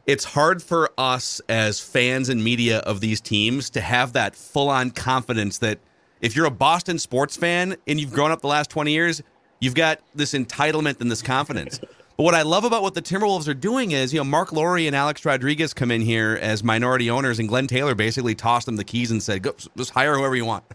it's 0.08 0.24
hard 0.26 0.62
for 0.62 0.92
us 0.98 1.40
as 1.48 1.80
fans 1.80 2.30
and 2.30 2.44
media 2.44 2.80
of 2.80 3.00
these 3.00 3.22
teams 3.22 3.70
to 3.72 3.82
have 3.82 4.14
that 4.14 4.36
full 4.36 4.70
on 4.70 4.92
confidence 4.92 5.60
that 5.60 5.80
if 6.20 6.36
you're 6.36 6.46
a 6.46 6.52
Boston 6.52 7.00
sports 7.00 7.38
fan 7.38 7.76
and 7.88 8.00
you've 8.00 8.14
grown 8.14 8.32
up 8.32 8.42
the 8.42 8.48
last 8.48 8.70
20 8.70 8.92
years, 8.92 9.22
You've 9.64 9.76
got 9.76 10.00
this 10.14 10.34
entitlement 10.34 11.00
and 11.00 11.10
this 11.10 11.22
confidence. 11.22 11.80
But 11.80 12.24
what 12.24 12.36
I 12.36 12.42
love 12.42 12.66
about 12.66 12.82
what 12.82 12.96
the 12.96 13.02
Timberwolves 13.02 13.48
are 13.48 13.54
doing 13.54 13.92
is, 13.92 14.14
you 14.14 14.20
know, 14.20 14.26
Mark 14.26 14.52
Lore 14.52 14.78
and 14.78 14.94
Alex 14.94 15.24
Rodriguez 15.24 15.74
come 15.74 15.90
in 15.90 16.02
here 16.02 16.38
as 16.42 16.64
minority 16.64 17.10
owners, 17.10 17.40
and 17.40 17.48
Glenn 17.48 17.68
Taylor 17.68 17.96
basically 17.96 18.36
tossed 18.36 18.66
them 18.66 18.76
the 18.76 18.84
keys 18.84 19.10
and 19.10 19.24
said, 19.24 19.42
"Go, 19.42 19.56
just 19.78 19.92
hire 19.92 20.16
whoever 20.16 20.36
you 20.36 20.46
want." 20.46 20.66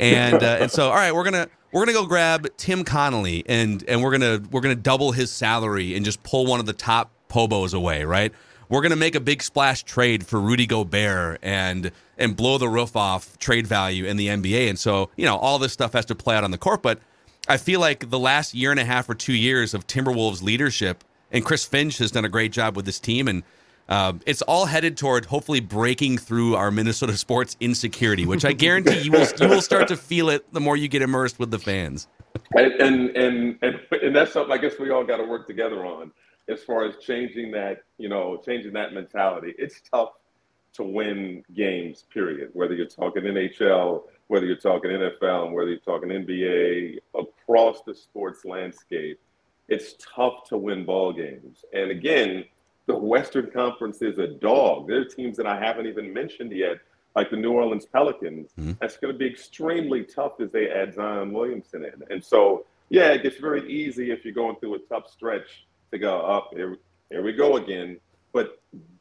And 0.00 0.42
uh, 0.42 0.58
and 0.60 0.70
so, 0.70 0.88
all 0.88 0.94
right, 0.96 1.12
we're 1.12 1.24
gonna 1.24 1.48
we're 1.72 1.82
gonna 1.82 1.92
go 1.92 2.06
grab 2.06 2.48
Tim 2.56 2.84
Connolly, 2.84 3.44
and 3.46 3.84
and 3.88 4.02
we're 4.02 4.12
gonna 4.12 4.42
we're 4.50 4.60
gonna 4.60 4.74
double 4.74 5.12
his 5.12 5.30
salary 5.30 5.94
and 5.96 6.04
just 6.04 6.22
pull 6.22 6.46
one 6.46 6.60
of 6.60 6.66
the 6.66 6.72
top 6.72 7.10
POBOs 7.28 7.74
away, 7.74 8.04
right? 8.04 8.32
We're 8.68 8.82
to 8.82 8.96
make 8.96 9.14
a 9.14 9.20
big 9.20 9.42
splash 9.42 9.82
trade 9.84 10.26
for 10.26 10.40
Rudy 10.40 10.66
Gobert 10.66 11.38
and 11.42 11.90
and 12.18 12.36
blow 12.36 12.58
the 12.58 12.68
roof 12.68 12.96
off 12.96 13.38
trade 13.38 13.66
value 13.66 14.04
in 14.04 14.16
the 14.16 14.26
NBA. 14.26 14.68
And 14.68 14.78
so, 14.78 15.10
you 15.16 15.24
know, 15.24 15.36
all 15.36 15.58
this 15.58 15.72
stuff 15.72 15.92
has 15.94 16.04
to 16.06 16.14
play 16.14 16.36
out 16.36 16.44
on 16.44 16.50
the 16.50 16.58
court. 16.58 16.82
But 16.82 17.00
I 17.48 17.56
feel 17.56 17.80
like 17.80 18.10
the 18.10 18.18
last 18.18 18.54
year 18.54 18.70
and 18.70 18.78
a 18.78 18.84
half 18.84 19.08
or 19.08 19.14
two 19.14 19.32
years 19.32 19.72
of 19.72 19.86
Timberwolves 19.86 20.42
leadership, 20.42 21.02
and 21.32 21.44
Chris 21.44 21.64
Finch 21.64 21.98
has 21.98 22.10
done 22.10 22.24
a 22.24 22.28
great 22.28 22.52
job 22.52 22.76
with 22.76 22.84
this 22.84 23.00
team. 23.00 23.26
And 23.26 23.42
um, 23.88 24.20
it's 24.26 24.42
all 24.42 24.66
headed 24.66 24.98
toward 24.98 25.24
hopefully 25.24 25.60
breaking 25.60 26.18
through 26.18 26.56
our 26.56 26.70
Minnesota 26.70 27.16
sports 27.16 27.56
insecurity, 27.58 28.26
which 28.26 28.44
I 28.44 28.52
guarantee 28.52 29.00
you 29.00 29.12
will 29.12 29.26
you 29.40 29.48
will 29.48 29.62
start 29.62 29.88
to 29.88 29.96
feel 29.96 30.28
it 30.28 30.52
the 30.52 30.60
more 30.60 30.76
you 30.76 30.88
get 30.88 31.00
immersed 31.00 31.38
with 31.38 31.50
the 31.50 31.58
fans. 31.58 32.06
And 32.54 32.72
and 32.74 33.16
and 33.16 33.58
and, 33.62 33.80
and 34.02 34.16
that's 34.16 34.32
something 34.32 34.52
I 34.52 34.58
guess 34.58 34.78
we 34.78 34.90
all 34.90 35.04
got 35.04 35.16
to 35.16 35.24
work 35.24 35.46
together 35.46 35.86
on 35.86 36.12
as 36.48 36.62
far 36.62 36.84
as 36.84 36.96
changing 36.98 37.50
that 37.52 37.82
you 37.96 38.10
know 38.10 38.40
changing 38.44 38.74
that 38.74 38.92
mentality. 38.92 39.54
It's 39.56 39.80
tough 39.80 40.10
to 40.74 40.82
win 40.82 41.42
games, 41.54 42.04
period. 42.12 42.50
Whether 42.52 42.74
you're 42.74 42.86
talking 42.86 43.22
NHL, 43.22 44.02
whether 44.28 44.46
you're 44.46 44.56
talking 44.56 44.90
NFL, 44.90 45.46
and 45.46 45.54
whether 45.54 45.70
you're 45.70 45.78
talking 45.78 46.10
NBA, 46.10 46.98
across 47.14 47.82
the 47.86 47.94
sports 47.94 48.44
landscape, 48.44 49.20
it's 49.68 49.94
tough 49.98 50.44
to 50.48 50.56
win 50.56 50.84
ball 50.84 51.12
games. 51.12 51.64
And 51.72 51.90
again 51.90 52.44
the 52.88 52.96
Western 52.96 53.50
Conference 53.50 54.00
is 54.00 54.18
a 54.18 54.26
dog. 54.26 54.88
There 54.88 55.02
are 55.02 55.04
teams 55.04 55.36
that 55.36 55.46
I 55.46 55.60
haven't 55.60 55.86
even 55.86 56.12
mentioned 56.12 56.52
yet, 56.52 56.78
like 57.14 57.30
the 57.30 57.36
New 57.36 57.52
Orleans 57.52 57.84
Pelicans. 57.84 58.50
Mm-hmm. 58.58 58.72
That's 58.80 58.96
going 58.96 59.12
to 59.12 59.18
be 59.18 59.26
extremely 59.26 60.04
tough 60.04 60.40
as 60.40 60.50
they 60.50 60.70
add 60.70 60.94
Zion 60.94 61.32
Williamson 61.32 61.84
in. 61.84 62.02
And 62.10 62.24
so, 62.24 62.64
yeah, 62.88 63.10
it 63.10 63.22
gets 63.22 63.36
very 63.36 63.70
easy 63.70 64.10
if 64.10 64.24
you're 64.24 64.34
going 64.34 64.56
through 64.56 64.76
a 64.76 64.78
tough 64.78 65.10
stretch 65.10 65.66
to 65.92 65.98
go 65.98 66.18
up. 66.20 66.48
Oh, 66.52 66.56
here, 66.56 66.76
here 67.10 67.22
we 67.22 67.34
go 67.34 67.58
again. 67.58 67.98
But 68.32 68.58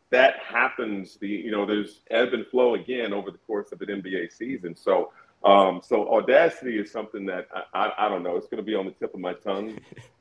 that 0.10 0.36
happens. 0.40 1.18
The 1.18 1.28
you 1.28 1.52
know, 1.52 1.66
there's 1.66 2.02
ebb 2.10 2.34
and 2.34 2.46
flow 2.48 2.76
again 2.76 3.14
over 3.14 3.32
the 3.32 3.38
course 3.40 3.72
of 3.72 3.82
an 3.82 3.90
NBA 4.02 4.32
season. 4.32 4.76
So. 4.76 5.12
Um, 5.46 5.82
so 5.84 6.12
audacity 6.12 6.80
is 6.80 6.92
something 6.92 7.24
that 7.28 7.48
I, 7.54 7.62
I, 7.72 8.06
I 8.06 8.10
don't 8.10 8.24
know. 8.24 8.38
It's 8.38 8.48
going 8.48 8.58
to 8.58 8.64
be 8.64 8.74
on 8.74 8.86
the 8.86 8.92
tip 8.92 9.14
of 9.14 9.20
my 9.20 9.34
tongue, 9.34 9.78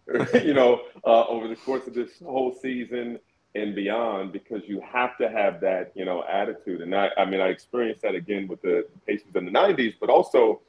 you 0.35 0.53
know, 0.53 0.83
uh, 1.07 1.25
over 1.25 1.49
the 1.49 1.57
course 1.57 1.87
of 1.87 1.95
this 1.95 2.11
whole 2.23 2.55
season 2.55 3.19
and 3.57 3.75
beyond 3.75 4.33
because 4.33 4.63
you 4.67 4.81
have 4.81 5.17
to 5.19 5.29
have 5.29 5.61
that, 5.63 5.91
you 5.95 6.05
know, 6.05 6.23
attitude. 6.31 6.83
And 6.83 6.95
I, 6.95 7.11
I 7.17 7.25
mean, 7.25 7.41
I 7.41 7.49
experienced 7.49 8.03
that 8.03 8.15
again 8.15 8.47
with 8.47 8.61
the 8.63 8.87
Pacers 9.07 9.35
in 9.35 9.47
the 9.47 9.51
90s, 9.51 9.95
but 9.99 10.11
also 10.11 10.61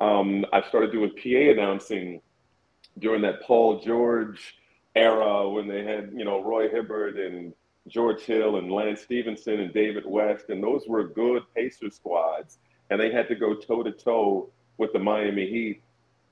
um, 0.00 0.46
I 0.52 0.62
started 0.68 0.92
doing 0.92 1.10
PA 1.10 1.60
announcing 1.60 2.20
during 2.98 3.22
that 3.22 3.42
Paul 3.42 3.80
George 3.80 4.56
era 4.94 5.48
when 5.48 5.66
they 5.68 5.84
had, 5.84 6.12
you 6.14 6.24
know, 6.24 6.42
Roy 6.42 6.68
Hibbert 6.68 7.16
and 7.16 7.52
George 7.88 8.22
Hill 8.22 8.56
and 8.56 8.70
Lance 8.70 9.02
Stephenson 9.02 9.60
and 9.60 9.72
David 9.72 10.04
West. 10.06 10.46
And 10.48 10.62
those 10.62 10.86
were 10.86 11.04
good 11.04 11.42
Pacer 11.54 11.90
squads. 11.90 12.58
And 12.90 13.00
they 13.00 13.10
had 13.10 13.28
to 13.28 13.34
go 13.34 13.54
toe 13.54 13.82
to 13.82 13.92
toe 13.92 14.50
with 14.78 14.92
the 14.92 14.98
Miami 14.98 15.46
Heat 15.48 15.82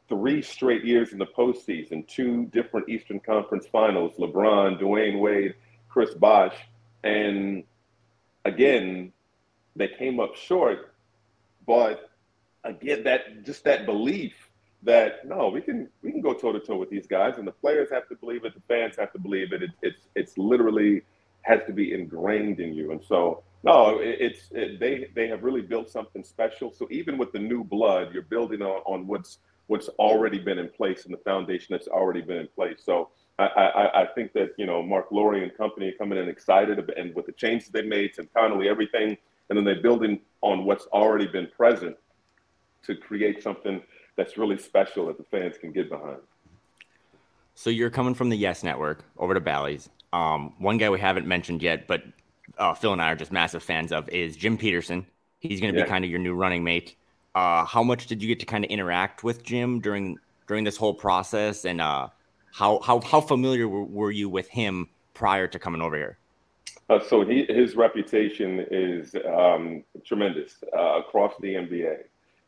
three 0.09 0.43
straight 0.43 0.85
years 0.85 1.13
in 1.13 1.19
the 1.19 1.27
postseason, 1.27 2.07
two 2.07 2.47
different 2.47 2.89
Eastern 2.89 3.21
Conference 3.21 3.67
finals, 3.71 4.13
LeBron, 4.19 4.81
Dwyane 4.81 5.21
Wade, 5.21 5.55
Chris 5.89 6.13
Bosh, 6.15 6.57
and 7.05 7.65
again, 8.45 9.13
they 9.77 9.89
came 9.89 10.21
up 10.21 10.35
short. 10.35 10.93
But 11.67 12.11
again, 12.65 13.05
that 13.05 13.45
just 13.45 13.65
that 13.65 13.87
belief 13.87 14.35
that 14.83 15.27
no, 15.27 15.49
we 15.49 15.61
can 15.61 15.89
we 16.03 16.11
can 16.11 16.21
go 16.21 16.35
toe 16.35 16.53
to 16.53 16.61
toe 16.61 16.77
with 16.77 16.91
these 16.91 17.07
guys, 17.07 17.39
and 17.39 17.47
the 17.47 17.53
players 17.53 17.89
have 17.91 18.09
to 18.09 18.17
believe 18.17 18.45
it, 18.45 18.55
the 18.55 18.63
fans 18.69 18.97
have 18.97 19.13
to 19.13 19.19
believe 19.19 19.53
it. 19.53 19.63
it 19.63 19.71
it's 19.83 20.09
it's 20.17 20.39
literally 20.39 21.03
has 21.43 21.61
to 21.67 21.73
be 21.73 21.93
ingrained 21.93 22.61
in 22.61 22.75
you, 22.75 22.93
and 22.93 23.03
so 23.03 23.43
no, 23.63 23.99
it, 23.99 24.17
it's 24.21 24.49
it, 24.53 24.81
they 24.81 25.09
they 25.15 25.29
have 25.29 25.43
really 25.43 25.63
built 25.63 25.91
something 25.91 26.25
special. 26.25 26.73
So 26.73 26.89
even 26.91 27.19
with 27.19 27.33
the 27.33 27.39
new 27.39 27.65
blood, 27.65 28.13
you're 28.13 28.23
building 28.23 28.63
on, 28.63 28.83
on 28.87 29.07
what's 29.07 29.39
what's 29.67 29.89
already 30.01 30.39
been 30.39 30.59
in 30.59 30.69
place 30.69 31.05
and 31.05 31.15
the 31.15 31.19
foundation 31.19 31.69
that's 31.71 31.87
already 31.87 32.21
been 32.21 32.39
in 32.39 32.49
place. 32.49 32.81
So 32.85 33.11
I, 33.39 33.45
I, 33.45 34.03
I, 34.03 34.07
think 34.15 34.33
that 34.33 34.51
you 34.59 34.67
know 34.67 34.83
Mark 34.83 35.13
Lore 35.13 35.35
and 35.35 35.57
company 35.57 35.95
coming 35.97 36.19
in 36.19 36.29
excited 36.29 36.91
and 36.97 37.15
with 37.15 37.27
the 37.27 37.33
changes 37.33 37.69
they 37.69 37.83
made, 37.83 38.15
Tim 38.15 38.29
Connolly, 38.35 38.69
everything, 38.69 39.17
and 39.49 39.57
then 39.57 39.65
they're 39.65 39.81
building 39.81 40.21
on 40.41 40.65
what's 40.65 40.87
already 40.87 41.27
been 41.27 41.47
present 41.57 41.97
to 42.83 42.97
create 42.97 43.43
something 43.43 43.83
that's 44.17 44.37
really 44.37 44.59
special 44.59 45.07
that 45.07 45.19
the 45.19 45.25
fans 45.25 45.57
can 45.57 45.71
get 45.71 45.89
behind. 45.89 46.19
So 47.61 47.69
you're 47.69 47.91
coming 47.91 48.15
from 48.15 48.31
the 48.31 48.39
Yes 48.39 48.63
Network 48.63 49.05
over 49.19 49.35
to 49.35 49.41
Bally's. 49.41 49.91
Um, 50.15 50.55
one 50.57 50.79
guy 50.79 50.89
we 50.89 50.99
haven't 50.99 51.27
mentioned 51.27 51.61
yet, 51.61 51.87
but 51.87 52.03
uh, 52.57 52.73
Phil 52.73 52.91
and 52.91 53.03
I 53.03 53.11
are 53.11 53.17
just 53.17 53.33
massive 53.33 53.63
fans 53.63 53.93
of, 53.93 54.09
is 54.09 54.35
Jim 54.35 54.57
Peterson. 54.57 55.05
He's 55.41 55.61
going 55.61 55.75
to 55.75 55.79
be 55.79 55.87
kind 55.87 56.03
of 56.03 56.11
your 56.11 56.21
new 56.21 56.33
running 56.33 56.65
mate. 56.65 56.97
Uh, 57.35 57.67
how 57.67 57.83
much 57.83 58.07
did 58.07 58.23
you 58.23 58.29
get 58.29 58.41
to 58.41 58.47
kind 58.47 58.65
of 58.65 58.71
interact 58.71 59.25
with 59.25 59.43
Jim 59.43 59.79
during 59.79 60.17
during 60.49 60.65
this 60.65 60.79
whole 60.79 60.95
process, 60.95 61.67
and 61.67 61.83
uh, 61.83 62.09
how 62.51 62.81
how 62.81 62.99
how 63.03 63.21
familiar 63.21 63.69
were, 63.69 63.85
were 63.85 64.11
you 64.11 64.31
with 64.31 64.49
him 64.49 64.89
prior 65.13 65.47
to 65.47 65.59
coming 65.59 65.83
over 65.83 65.99
here? 65.99 66.17
Uh, 66.89 66.99
so 66.99 67.27
he, 67.27 67.45
his 67.45 67.77
reputation 67.77 68.65
is 68.71 69.15
um, 69.31 69.85
tremendous 70.03 70.65
uh, 70.75 71.01
across 71.01 71.35
the 71.43 71.49
NBA, 71.49 72.05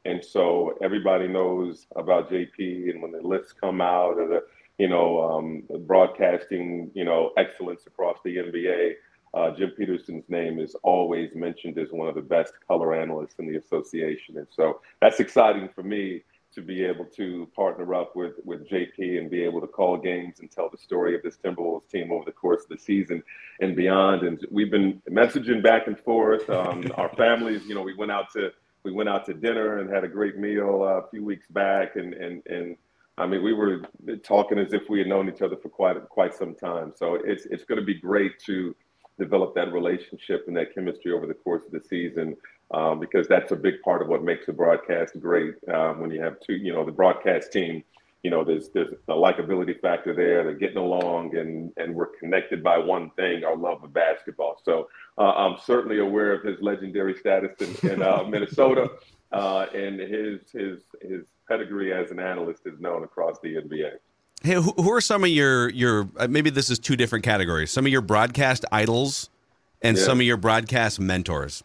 and 0.07 0.25
so 0.25 0.79
everybody 0.83 1.29
knows 1.29 1.87
about 1.97 2.31
JP. 2.31 2.89
And 2.89 3.03
when 3.03 3.13
the 3.13 3.21
lists 3.21 3.53
come 3.53 3.83
out 3.83 4.19
of 4.19 4.31
the 4.31 4.45
you 4.79 4.89
know 4.89 5.23
um, 5.23 5.63
broadcasting 5.87 6.91
you 6.95 7.05
know 7.05 7.33
excellence 7.37 7.87
across 7.87 8.19
the 8.25 8.37
NBA, 8.37 8.93
uh, 9.35 9.51
Jim 9.57 9.71
Peterson's 9.77 10.29
name 10.29 10.59
is 10.59 10.75
always 10.83 11.35
mentioned 11.35 11.79
as 11.79 11.89
one 11.91 12.09
of 12.09 12.15
the 12.15 12.23
best 12.23 12.55
color 12.67 12.95
analysts 12.95 13.35
in 13.39 13.47
the 13.47 13.57
association, 13.57 14.39
and 14.39 14.47
so 14.51 14.81
that's 15.01 15.21
exciting 15.21 15.69
for 15.75 15.83
me 15.83 16.23
to 16.55 16.61
be 16.61 16.85
able 16.85 17.07
to 17.07 17.49
partner 17.57 17.95
up 17.95 18.15
with 18.15 18.35
with 18.45 18.69
JP 18.69 19.19
and 19.19 19.31
be 19.31 19.43
able 19.43 19.61
to 19.61 19.67
call 19.67 19.97
games 19.97 20.41
and 20.41 20.51
tell 20.51 20.69
the 20.69 20.77
story 20.77 21.15
of 21.15 21.23
this 21.23 21.37
Timberwolves 21.43 21.89
team 21.89 22.13
over 22.13 22.25
the 22.25 22.33
course 22.33 22.65
of 22.65 22.69
the 22.69 22.79
season 22.79 23.23
and 23.61 23.75
beyond. 23.75 24.23
And 24.23 24.45
we've 24.51 24.71
been 24.71 25.01
messaging 25.11 25.63
back 25.63 25.87
and 25.87 25.99
forth. 25.99 26.49
Um, 26.51 26.93
our 26.97 27.09
families, 27.11 27.65
you 27.67 27.75
know, 27.75 27.83
we 27.83 27.95
went 27.95 28.13
out 28.13 28.31
to 28.35 28.53
we 28.83 28.93
went 28.93 29.09
out 29.09 29.25
to 29.27 29.35
dinner 29.35 29.79
and 29.79 29.89
had 29.89 30.05
a 30.05 30.09
great 30.09 30.39
meal 30.39 30.83
uh, 30.83 31.01
a 31.01 31.09
few 31.09 31.25
weeks 31.25 31.47
back, 31.49 31.97
and 31.97 32.15
and 32.15 32.43
and 32.47 32.77
I 33.19 33.27
mean, 33.27 33.43
we 33.43 33.53
were 33.53 33.83
talking 34.23 34.59
as 34.59 34.73
if 34.73 34.89
we 34.89 34.99
had 34.99 35.09
known 35.09 35.29
each 35.29 35.43
other 35.43 35.57
for 35.57 35.69
quite 35.69 35.97
quite 36.09 36.35
some 36.35 36.55
time. 36.55 36.93
So 36.97 37.15
it's 37.15 37.47
it's 37.47 37.65
going 37.65 37.81
to 37.81 37.85
be 37.85 37.95
great 37.95 38.39
to 38.47 38.75
develop 39.19 39.55
that 39.55 39.73
relationship 39.73 40.45
and 40.49 40.57
that 40.57 40.75
chemistry 40.75 41.13
over 41.13 41.27
the 41.27 41.35
course 41.35 41.65
of 41.67 41.73
the 41.73 41.81
season 41.81 42.37
um, 42.73 42.99
because 42.99 43.29
that's 43.29 43.53
a 43.53 43.57
big 43.57 43.83
part 43.83 44.03
of 44.03 44.09
what 44.09 44.25
makes 44.25 44.49
a 44.49 44.53
broadcast 44.53 45.21
great. 45.21 45.55
Um, 45.73 46.01
when 46.01 46.11
you 46.11 46.23
have 46.23 46.41
two, 46.41 46.55
you 46.55 46.73
know, 46.73 46.85
the 46.85 46.93
broadcast 46.93 47.53
team, 47.53 47.85
you 48.23 48.31
know, 48.31 48.45
there's 48.45 48.71
there's 48.71 48.93
a 49.09 49.13
likability 49.13 49.79
factor 49.81 50.15
there. 50.15 50.45
They're 50.45 50.55
getting 50.55 50.79
along, 50.79 51.37
and 51.37 51.73
and 51.77 51.95
we're 51.95 52.07
connected 52.07 52.63
by 52.63 52.79
one 52.79 53.11
thing: 53.11 53.45
our 53.45 53.57
love 53.57 53.83
of 53.83 53.93
basketball. 53.93 54.61
So 54.65 54.89
uh, 55.19 55.33
I'm 55.33 55.59
certainly 55.59 55.99
aware 55.99 56.33
of 56.33 56.45
his 56.45 56.61
legendary 56.63 57.15
status 57.15 57.51
in, 57.61 57.91
in 57.91 58.03
uh, 58.03 58.23
Minnesota, 58.29 58.91
uh, 59.33 59.67
and 59.75 60.01
his 60.01 60.41
his 60.53 60.81
his 61.03 61.25
pedigree 61.49 61.93
as 61.93 62.11
an 62.11 62.19
analyst 62.19 62.63
is 62.67 62.79
known 62.81 63.05
across 63.05 63.39
the 63.43 63.57
NBA. 63.57 63.93
Hey, 64.43 64.55
who 64.55 64.93
are 64.93 65.01
some 65.01 65.23
of 65.23 65.31
your 65.31 65.69
your 65.71 66.09
uh, 66.17 66.27
maybe 66.27 66.51
this 66.51 66.69
is 66.69 66.79
two 66.79 66.97
different 66.97 67.25
categories? 67.25 67.71
Some 67.71 67.87
of 67.87 67.93
your 67.93 68.01
broadcast 68.01 68.65
idols 68.73 69.31
and 69.83 69.97
yeah. 69.97 70.05
some 70.05 70.19
of 70.19 70.27
your 70.27 70.37
broadcast 70.37 70.99
mentors. 70.99 71.63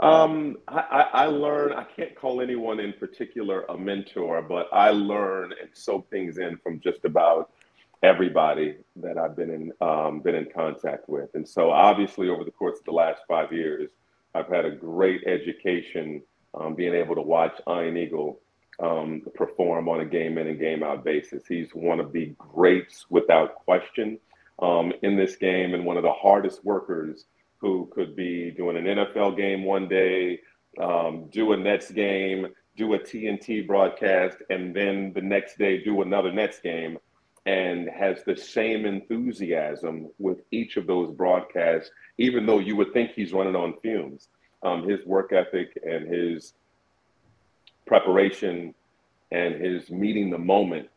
Um, 0.00 0.58
I, 0.68 1.08
I 1.12 1.26
learn. 1.26 1.72
I 1.72 1.82
can't 1.82 2.14
call 2.14 2.40
anyone 2.40 2.78
in 2.78 2.92
particular 2.92 3.64
a 3.68 3.76
mentor, 3.76 4.42
but 4.42 4.68
I 4.72 4.90
learn 4.90 5.52
and 5.60 5.70
soak 5.72 6.08
things 6.10 6.38
in 6.38 6.56
from 6.58 6.78
just 6.78 7.04
about 7.04 7.50
everybody 8.04 8.76
that 8.96 9.18
I've 9.18 9.34
been 9.34 9.50
in 9.50 9.72
um, 9.80 10.20
been 10.20 10.36
in 10.36 10.46
contact 10.54 11.08
with. 11.08 11.30
And 11.34 11.48
so, 11.48 11.70
obviously, 11.70 12.28
over 12.28 12.44
the 12.44 12.52
course 12.52 12.78
of 12.78 12.84
the 12.84 12.92
last 12.92 13.22
five 13.26 13.52
years, 13.52 13.90
I've 14.34 14.48
had 14.48 14.64
a 14.64 14.70
great 14.70 15.26
education 15.26 16.22
um, 16.54 16.74
being 16.74 16.94
able 16.94 17.16
to 17.16 17.22
watch 17.22 17.60
Ian 17.68 17.96
Eagle 17.96 18.40
um, 18.80 19.22
perform 19.34 19.88
on 19.88 20.00
a 20.00 20.04
game 20.04 20.38
in 20.38 20.46
and 20.46 20.58
game 20.58 20.82
out 20.82 21.04
basis. 21.04 21.44
He's 21.48 21.70
one 21.72 22.00
of 22.00 22.12
the 22.12 22.34
greats 22.38 23.06
without 23.10 23.56
question 23.56 24.18
um, 24.60 24.92
in 25.02 25.16
this 25.16 25.36
game 25.36 25.74
and 25.74 25.84
one 25.84 25.96
of 25.96 26.02
the 26.02 26.12
hardest 26.12 26.64
workers 26.64 27.26
who 27.60 27.90
could 27.92 28.14
be 28.14 28.50
doing 28.52 28.76
an 28.76 28.84
NFL 28.84 29.36
game 29.36 29.64
one 29.64 29.88
day, 29.88 30.40
um, 30.80 31.26
do 31.30 31.52
a 31.52 31.56
Nets 31.56 31.90
game, 31.90 32.46
do 32.76 32.94
a 32.94 32.98
TNT 32.98 33.66
broadcast, 33.66 34.36
and 34.50 34.74
then 34.74 35.12
the 35.12 35.20
next 35.20 35.58
day 35.58 35.82
do 35.82 36.02
another 36.02 36.32
Nets 36.32 36.60
game, 36.60 36.98
and 37.46 37.88
has 37.88 38.22
the 38.24 38.36
same 38.36 38.86
enthusiasm 38.86 40.08
with 40.18 40.38
each 40.52 40.76
of 40.76 40.86
those 40.86 41.10
broadcasts, 41.12 41.90
even 42.18 42.46
though 42.46 42.60
you 42.60 42.76
would 42.76 42.92
think 42.92 43.10
he's 43.10 43.32
running 43.32 43.56
on 43.56 43.76
fumes. 43.78 44.28
Um, 44.62 44.88
his 44.88 45.04
work 45.06 45.32
ethic 45.32 45.78
and 45.84 46.12
his 46.12 46.54
preparation 47.88 48.74
and 49.32 49.54
his 49.54 49.90
meeting 49.90 50.30
the 50.30 50.38
moment 50.38 50.88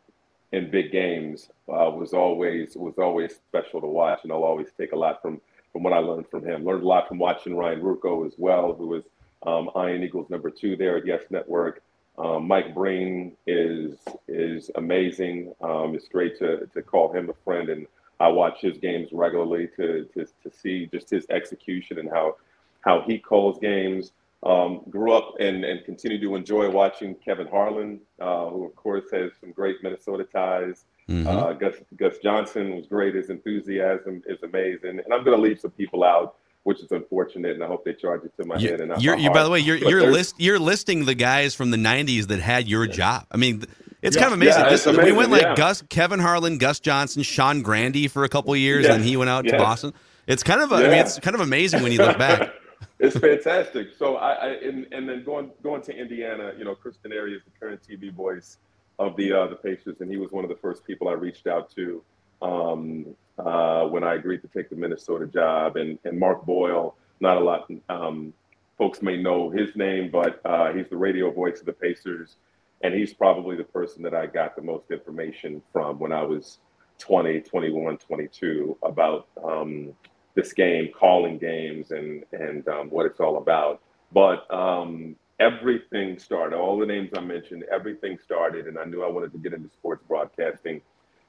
in 0.51 0.69
big 0.69 0.91
games 0.91 1.49
uh, 1.69 1.89
was 1.89 2.13
always 2.13 2.75
was 2.75 2.95
always 2.97 3.35
special 3.35 3.81
to 3.81 3.87
watch, 3.87 4.19
and 4.23 4.31
I'll 4.31 4.43
always 4.43 4.67
take 4.77 4.91
a 4.91 4.97
lot 4.97 5.21
from 5.21 5.41
from 5.71 5.83
what 5.83 5.93
I 5.93 5.99
learned 5.99 6.27
from 6.29 6.45
him. 6.45 6.65
Learned 6.65 6.83
a 6.83 6.87
lot 6.87 7.07
from 7.07 7.17
watching 7.17 7.55
Ryan 7.55 7.81
Ruocco 7.81 8.27
as 8.27 8.33
well, 8.37 8.73
who 8.73 8.87
was 8.87 9.03
um, 9.45 9.69
Ian 9.75 10.03
Eagle's 10.03 10.29
number 10.29 10.49
two 10.49 10.75
there 10.75 10.97
at 10.97 11.05
Yes 11.05 11.23
Network. 11.29 11.81
Um, 12.17 12.47
Mike 12.47 12.75
Breen 12.75 13.33
is 13.47 13.97
is 14.27 14.69
amazing. 14.75 15.53
Um, 15.61 15.95
it's 15.95 16.07
great 16.09 16.37
to 16.39 16.67
to 16.67 16.81
call 16.81 17.13
him 17.13 17.29
a 17.29 17.33
friend, 17.45 17.69
and 17.69 17.87
I 18.19 18.27
watch 18.27 18.59
his 18.61 18.77
games 18.77 19.09
regularly 19.11 19.69
to 19.77 20.05
to 20.13 20.25
to 20.25 20.51
see 20.51 20.87
just 20.87 21.09
his 21.09 21.25
execution 21.29 21.99
and 21.99 22.09
how 22.09 22.35
how 22.81 23.01
he 23.01 23.17
calls 23.17 23.57
games. 23.59 24.11
Um, 24.43 24.81
grew 24.89 25.13
up 25.13 25.35
and, 25.39 25.63
and 25.63 25.85
continue 25.85 26.19
to 26.19 26.35
enjoy 26.35 26.67
watching 26.67 27.13
Kevin 27.15 27.47
Harlan, 27.47 27.99
uh, 28.19 28.47
who 28.47 28.65
of 28.65 28.75
course 28.75 29.05
has 29.11 29.31
some 29.39 29.51
great 29.51 29.77
Minnesota 29.83 30.23
ties. 30.23 30.85
Mm-hmm. 31.07 31.27
Uh, 31.27 31.53
Gus 31.53 31.75
Gus 31.95 32.17
Johnson 32.23 32.75
was 32.75 32.87
great. 32.87 33.13
His 33.13 33.29
enthusiasm 33.29 34.23
is 34.25 34.41
amazing, 34.41 34.99
and 34.99 35.13
I'm 35.13 35.23
going 35.23 35.37
to 35.37 35.41
leave 35.41 35.59
some 35.59 35.71
people 35.71 36.03
out 36.03 36.35
which 36.63 36.79
is 36.79 36.91
unfortunate, 36.91 37.55
and 37.55 37.63
I 37.63 37.67
hope 37.67 37.83
they 37.85 37.93
charge 37.93 38.23
it 38.23 38.33
to 38.37 38.45
my 38.45 38.57
you, 38.57 38.69
head. 38.69 38.81
And 38.81 39.01
you're, 39.01 39.17
you're 39.17 39.33
by 39.33 39.43
the 39.43 39.49
way, 39.49 39.59
you're 39.59 39.77
you're 39.77 40.11
list 40.11 40.35
you're 40.37 40.59
listing 40.59 41.05
the 41.05 41.15
guys 41.15 41.55
from 41.55 41.71
the 41.71 41.77
'90s 41.77 42.27
that 42.27 42.39
had 42.39 42.67
your 42.67 42.85
job. 42.85 43.25
I 43.31 43.37
mean, 43.37 43.63
it's 44.01 44.15
yeah, 44.15 44.21
kind 44.21 44.33
of 44.33 44.39
amazing. 44.39 44.63
Yeah, 44.63 44.69
this, 44.69 44.85
amazing. 44.85 45.05
We 45.05 45.11
went 45.11 45.31
like 45.31 45.41
yeah. 45.41 45.55
Gus, 45.55 45.83
Kevin 45.89 46.19
Harlan, 46.19 46.57
Gus 46.57 46.79
Johnson, 46.79 47.23
Sean 47.23 47.61
Grande 47.61 48.11
for 48.11 48.23
a 48.23 48.29
couple 48.29 48.55
years, 48.55 48.87
and 48.87 49.03
he 49.03 49.17
went 49.17 49.29
out 49.29 49.45
to 49.45 49.57
Boston. 49.57 49.93
It's 50.27 50.43
kind 50.43 50.61
of, 50.61 50.71
a, 50.71 50.75
I 50.75 50.81
mean, 50.83 50.93
it's 50.93 51.19
kind 51.19 51.35
of 51.35 51.41
amazing 51.41 51.81
when 51.81 51.91
you 51.91 51.97
look 51.97 52.17
back. 52.17 52.53
it's 52.99 53.17
fantastic. 53.17 53.89
So 53.97 54.15
I, 54.17 54.31
I 54.33 54.47
and, 54.47 54.87
and, 54.91 55.07
then 55.07 55.23
going 55.23 55.51
going 55.63 55.81
to 55.83 55.95
Indiana, 55.95 56.53
you 56.57 56.65
know, 56.65 56.75
Chris 56.75 56.97
Denari 57.03 57.35
is 57.35 57.41
the 57.43 57.51
current 57.59 57.81
TV 57.87 58.13
voice 58.13 58.57
of 58.99 59.15
the 59.15 59.31
uh, 59.33 59.47
the 59.47 59.55
Pacers, 59.55 60.01
and 60.01 60.09
he 60.09 60.17
was 60.17 60.31
one 60.31 60.43
of 60.43 60.49
the 60.49 60.57
first 60.57 60.85
people 60.85 61.07
I 61.07 61.13
reached 61.13 61.47
out 61.47 61.69
to 61.75 62.03
um, 62.41 63.05
uh, 63.37 63.85
when 63.85 64.03
I 64.03 64.15
agreed 64.15 64.41
to 64.41 64.47
take 64.47 64.69
the 64.69 64.75
Minnesota 64.75 65.25
job, 65.25 65.77
and 65.77 65.97
and 66.05 66.19
Mark 66.19 66.45
Boyle 66.45 66.95
not 67.21 67.37
a 67.37 67.39
lot 67.39 67.71
um, 67.89 68.33
folks 68.77 69.01
may 69.01 69.15
know 69.15 69.49
his 69.49 69.75
name, 69.75 70.09
but 70.11 70.41
uh, 70.43 70.73
he's 70.73 70.89
the 70.89 70.97
radio 70.97 71.31
voice 71.31 71.59
of 71.59 71.67
the 71.67 71.73
Pacers, 71.73 72.37
and 72.81 72.93
he's 72.93 73.13
probably 73.13 73.55
the 73.55 73.63
person 73.63 74.01
that 74.03 74.15
I 74.15 74.25
got 74.25 74.55
the 74.55 74.61
most 74.63 74.89
information 74.89 75.61
from 75.71 75.99
when 75.99 76.11
I 76.11 76.23
was 76.23 76.57
20, 76.97 77.41
21, 77.41 77.97
22 77.97 78.77
about 78.83 79.27
um, 79.43 79.93
this 80.35 80.53
game, 80.53 80.89
calling 80.97 81.37
games, 81.37 81.91
and 81.91 82.23
and 82.31 82.67
um, 82.67 82.89
what 82.89 83.05
it's 83.05 83.19
all 83.19 83.37
about. 83.37 83.81
But 84.13 84.51
um, 84.53 85.15
everything 85.39 86.19
started. 86.19 86.57
All 86.57 86.77
the 86.77 86.85
names 86.85 87.11
I 87.15 87.21
mentioned, 87.21 87.63
everything 87.71 88.17
started, 88.23 88.67
and 88.67 88.77
I 88.77 88.85
knew 88.85 89.03
I 89.03 89.09
wanted 89.09 89.31
to 89.33 89.37
get 89.37 89.53
into 89.53 89.69
sports 89.69 90.03
broadcasting 90.07 90.81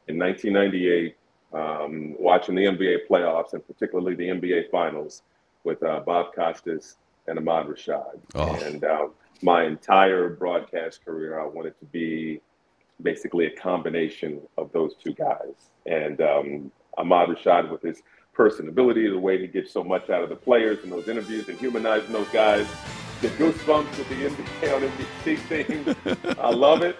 in 0.08 0.18
1998. 0.18 1.16
Um, 1.54 2.16
watching 2.18 2.54
the 2.54 2.62
NBA 2.62 3.06
playoffs 3.10 3.52
and 3.52 3.66
particularly 3.66 4.14
the 4.14 4.28
NBA 4.28 4.70
finals, 4.70 5.22
with 5.64 5.82
uh, 5.82 6.00
Bob 6.00 6.34
Costas 6.34 6.96
and 7.26 7.38
Ahmad 7.38 7.66
Rashad. 7.66 8.18
Oh. 8.34 8.54
And 8.64 8.84
uh, 8.84 9.08
my 9.42 9.64
entire 9.64 10.30
broadcast 10.30 11.04
career, 11.04 11.40
I 11.40 11.46
wanted 11.46 11.78
to 11.80 11.84
be 11.86 12.40
basically 13.02 13.46
a 13.46 13.50
combination 13.50 14.40
of 14.58 14.72
those 14.72 14.94
two 15.02 15.12
guys. 15.12 15.70
And 15.86 16.20
um, 16.20 16.72
Ahmad 16.98 17.28
Rashad, 17.28 17.70
with 17.70 17.82
his 17.82 18.02
personability, 18.36 19.10
the 19.10 19.18
way 19.18 19.38
he 19.38 19.46
gets 19.46 19.72
so 19.72 19.84
much 19.84 20.10
out 20.10 20.22
of 20.22 20.28
the 20.28 20.36
players 20.36 20.82
in 20.84 20.90
those 20.90 21.08
interviews 21.08 21.48
and 21.48 21.58
humanizing 21.58 22.12
those 22.12 22.28
guys, 22.28 22.66
the 23.20 23.28
goosebumps 23.28 23.96
with 23.98 24.08
the 24.08 24.14
NBA 24.14 24.74
on 24.74 24.82
NBC 24.82 25.38
thing. 25.38 26.36
I 26.38 26.50
love 26.50 26.82
it. 26.82 26.96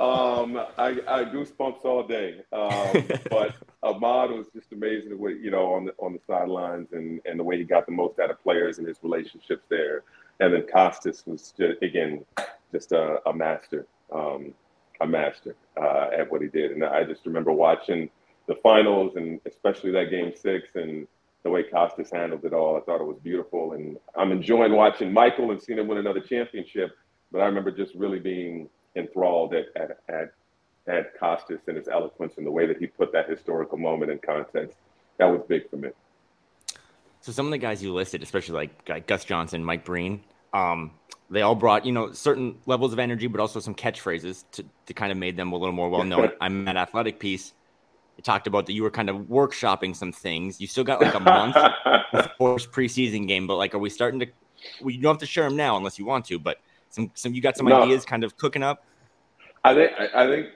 Um, 0.00 0.56
I, 0.78 0.98
I 1.06 1.24
goosebumps 1.24 1.84
all 1.84 2.02
day. 2.02 2.40
Um, 2.52 3.08
but 3.30 3.54
Ahmad 3.82 4.30
was 4.30 4.46
just 4.54 4.72
amazing 4.72 5.16
way 5.18 5.32
you 5.32 5.50
know 5.50 5.72
on 5.74 5.84
the 5.86 5.94
on 5.98 6.12
the 6.12 6.20
sidelines 6.26 6.88
and 6.92 7.20
and 7.24 7.38
the 7.38 7.44
way 7.44 7.58
he 7.58 7.64
got 7.64 7.86
the 7.86 7.92
most 7.92 8.18
out 8.18 8.30
of 8.30 8.42
players 8.42 8.78
and 8.78 8.86
his 8.88 8.98
relationships 9.02 9.64
there. 9.68 10.02
And 10.40 10.54
then 10.54 10.66
Costas 10.72 11.24
was 11.26 11.52
just, 11.56 11.82
again 11.82 12.24
just 12.72 12.92
a, 12.92 13.18
a 13.28 13.32
master, 13.32 13.86
um, 14.12 14.54
a 15.00 15.06
master 15.06 15.56
uh, 15.80 16.08
at 16.16 16.30
what 16.30 16.42
he 16.42 16.48
did. 16.48 16.72
And 16.72 16.84
I 16.84 17.04
just 17.04 17.26
remember 17.26 17.52
watching 17.52 18.10
the 18.50 18.56
finals 18.56 19.14
and 19.14 19.40
especially 19.46 19.92
that 19.92 20.10
game 20.10 20.32
six 20.34 20.70
and 20.74 21.06
the 21.44 21.50
way 21.50 21.62
Costas 21.62 22.10
handled 22.10 22.44
it 22.44 22.52
all. 22.52 22.76
I 22.76 22.80
thought 22.80 23.00
it 23.00 23.06
was 23.06 23.16
beautiful, 23.22 23.72
and 23.74 23.96
I'm 24.16 24.32
enjoying 24.32 24.72
watching 24.72 25.12
Michael 25.12 25.52
and 25.52 25.62
seeing 25.62 25.78
him 25.78 25.86
win 25.86 25.98
another 25.98 26.20
championship. 26.20 26.90
But 27.30 27.42
I 27.42 27.46
remember 27.46 27.70
just 27.70 27.94
really 27.94 28.18
being 28.18 28.68
enthralled 28.96 29.54
at 29.54 29.66
at 29.76 30.00
at, 30.08 30.32
at 30.88 31.18
Costas 31.18 31.60
and 31.68 31.76
his 31.76 31.86
eloquence 31.86 32.34
and 32.38 32.46
the 32.46 32.50
way 32.50 32.66
that 32.66 32.78
he 32.78 32.88
put 32.88 33.12
that 33.12 33.30
historical 33.30 33.78
moment 33.78 34.10
in 34.10 34.18
context. 34.18 34.76
That 35.18 35.26
was 35.26 35.42
big 35.48 35.70
for 35.70 35.76
me. 35.76 35.90
So 37.20 37.30
some 37.30 37.46
of 37.46 37.52
the 37.52 37.58
guys 37.58 37.82
you 37.82 37.94
listed, 37.94 38.22
especially 38.22 38.54
like, 38.56 38.88
like 38.88 39.06
Gus 39.06 39.24
Johnson, 39.24 39.62
Mike 39.62 39.84
Breen, 39.84 40.22
um, 40.52 40.90
they 41.30 41.42
all 41.42 41.54
brought 41.54 41.86
you 41.86 41.92
know 41.92 42.12
certain 42.12 42.58
levels 42.66 42.92
of 42.92 42.98
energy, 42.98 43.28
but 43.28 43.40
also 43.40 43.60
some 43.60 43.76
catchphrases 43.76 44.44
to 44.52 44.64
to 44.86 44.92
kind 44.92 45.12
of 45.12 45.18
made 45.18 45.36
them 45.36 45.52
a 45.52 45.56
little 45.56 45.74
more 45.74 45.88
well 45.88 46.04
known. 46.04 46.32
I'm 46.40 46.66
at 46.66 46.76
athletic 46.76 47.20
piece 47.20 47.52
you 48.20 48.22
talked 48.22 48.46
about 48.46 48.66
that 48.66 48.74
you 48.74 48.82
were 48.82 48.90
kind 48.90 49.08
of 49.08 49.16
workshopping 49.22 49.96
some 49.96 50.12
things. 50.12 50.60
You 50.60 50.66
still 50.66 50.84
got 50.84 51.00
like 51.00 51.14
a 51.14 51.20
month 51.36 51.54
before 52.12 52.56
preseason 52.56 53.26
game, 53.26 53.46
but 53.46 53.56
like, 53.56 53.74
are 53.74 53.78
we 53.78 53.88
starting 53.88 54.20
to? 54.20 54.26
Well, 54.82 54.90
you 54.90 55.00
don't 55.00 55.14
have 55.14 55.20
to 55.20 55.26
share 55.26 55.44
them 55.44 55.56
now 55.56 55.78
unless 55.78 55.98
you 55.98 56.04
want 56.04 56.26
to, 56.26 56.38
but 56.38 56.58
some 56.90 57.10
some 57.14 57.32
you 57.32 57.40
got 57.40 57.56
some 57.56 57.66
no. 57.66 57.82
ideas 57.82 58.04
kind 58.04 58.22
of 58.22 58.36
cooking 58.36 58.62
up. 58.62 58.84
I 59.64 59.74
think 59.74 59.92
I 60.14 60.26
think 60.26 60.48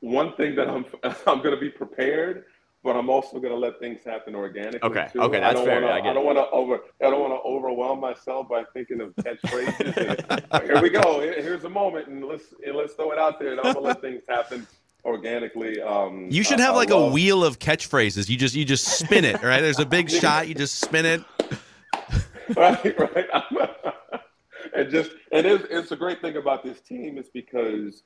one 0.00 0.34
thing 0.36 0.54
that 0.56 0.68
I'm 0.68 0.84
I'm 1.26 1.38
going 1.38 1.54
to 1.54 1.60
be 1.60 1.70
prepared, 1.70 2.44
but 2.84 2.96
I'm 2.96 3.08
also 3.08 3.38
going 3.38 3.54
to 3.54 3.58
let 3.58 3.78
things 3.78 4.04
happen 4.04 4.34
organically. 4.34 4.82
Okay, 4.82 5.08
too. 5.10 5.22
okay, 5.22 5.40
that's 5.40 5.58
I 5.58 5.64
fair. 5.64 5.80
Wanna, 5.80 5.94
I, 5.94 6.10
I 6.10 6.12
don't 6.12 6.26
want 6.26 6.36
to 6.36 6.50
over 6.50 6.80
I 7.00 7.08
don't 7.08 7.20
want 7.20 7.32
to 7.32 7.48
overwhelm 7.48 7.98
myself 7.98 8.46
by 8.50 8.64
thinking 8.74 9.00
of 9.00 9.14
catchphrases. 9.16 10.62
here 10.66 10.82
we 10.82 10.90
go. 10.90 11.20
Here's 11.20 11.64
a 11.64 11.70
moment, 11.70 12.08
and 12.08 12.22
let's 12.26 12.52
and 12.66 12.76
let's 12.76 12.92
throw 12.92 13.10
it 13.12 13.18
out 13.18 13.38
there, 13.38 13.52
and 13.52 13.60
I'm 13.60 13.72
going 13.72 13.76
to 13.76 13.80
let 13.80 14.02
things 14.02 14.20
happen 14.28 14.66
organically. 15.04 15.80
Um, 15.80 16.28
you 16.30 16.42
should 16.42 16.60
have 16.60 16.74
like 16.74 16.90
a 16.90 17.06
wheel 17.06 17.44
of 17.44 17.58
catchphrases. 17.58 18.28
You 18.28 18.36
just 18.36 18.54
you 18.54 18.64
just 18.64 18.98
spin 18.98 19.24
it, 19.24 19.42
right? 19.42 19.60
There's 19.60 19.78
a 19.78 19.86
big 19.86 20.10
shot. 20.20 20.48
You 20.48 20.54
just 20.54 20.80
spin 20.80 21.06
it. 21.06 21.22
right, 22.56 22.98
right. 22.98 23.28
and 24.74 24.90
just 24.90 25.12
and 25.32 25.46
it's, 25.46 25.64
it's 25.70 25.92
a 25.92 25.96
great 25.96 26.20
thing 26.20 26.36
about 26.36 26.64
this 26.64 26.80
team 26.80 27.18
is 27.18 27.28
because, 27.32 28.02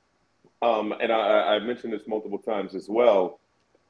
um, 0.61 0.93
and 0.99 1.11
I, 1.11 1.55
I 1.55 1.59
mentioned 1.59 1.93
this 1.93 2.03
multiple 2.07 2.39
times 2.39 2.75
as 2.75 2.87
well. 2.89 3.39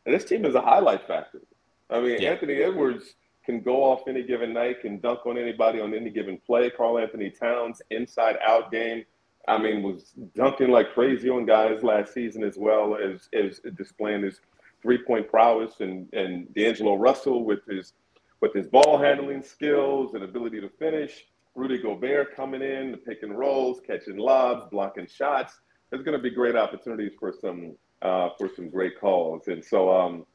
this 0.06 0.26
team 0.26 0.46
is 0.46 0.56
a 0.56 0.62
highlight 0.62 1.08
factor. 1.08 1.42
I 1.90 2.00
mean, 2.00 2.22
yeah. 2.22 2.32
Anthony 2.32 2.56
Edwards 2.56 3.16
can 3.46 3.62
go 3.62 3.84
off 3.84 4.08
any 4.08 4.24
given 4.24 4.54
night, 4.54 4.82
can 4.82 5.00
dunk 5.00 5.26
on 5.26 5.38
anybody 5.38 5.80
on 5.80 5.94
any 5.94 6.10
given 6.10 6.40
play. 6.46 6.72
Karl-Anthony 6.72 7.30
Towns, 7.30 7.82
inside 7.92 8.38
out 8.44 8.72
game 8.72 9.06
I 9.48 9.58
mean, 9.58 9.84
was 9.84 10.14
dunking 10.36 10.70
like 10.70 10.94
crazy 10.94 11.30
on 11.30 11.46
guys 11.46 11.84
last 11.84 12.14
season 12.14 12.44
as 12.44 12.58
well 12.58 12.98
as, 12.98 13.30
as 13.34 13.60
displaying 13.76 14.24
his 14.24 14.40
three 14.82 14.98
point 14.98 15.30
prowess 15.30 15.80
and, 15.80 16.12
and 16.14 16.54
D'Angelo 16.54 16.96
Russell 16.96 17.44
with 17.44 17.66
his 17.66 17.94
with 18.42 18.54
his 18.54 18.68
ball 18.68 18.98
handling 18.98 19.42
skills 19.42 20.14
and 20.14 20.24
ability 20.24 20.62
to 20.62 20.70
finish. 20.70 21.26
Rudy 21.56 21.78
Gobert 21.78 22.36
coming 22.36 22.62
in, 22.62 22.92
the 22.92 22.98
pick 22.98 23.24
and 23.24 23.38
rolls, 23.38 23.80
catching 23.86 24.18
lobs, 24.18 24.66
blocking 24.70 25.08
shots. 25.08 25.54
There's 25.90 26.04
going 26.04 26.18
to 26.18 26.22
be 26.22 26.30
great 26.30 26.56
opportunities 26.56 27.14
for 27.18 27.34
some 27.40 27.76
uh, 28.02 28.30
for 28.38 28.50
some 28.56 28.70
great 28.70 29.00
calls. 29.00 29.48
And 29.48 29.64
so 29.64 29.92
um, 29.92 30.26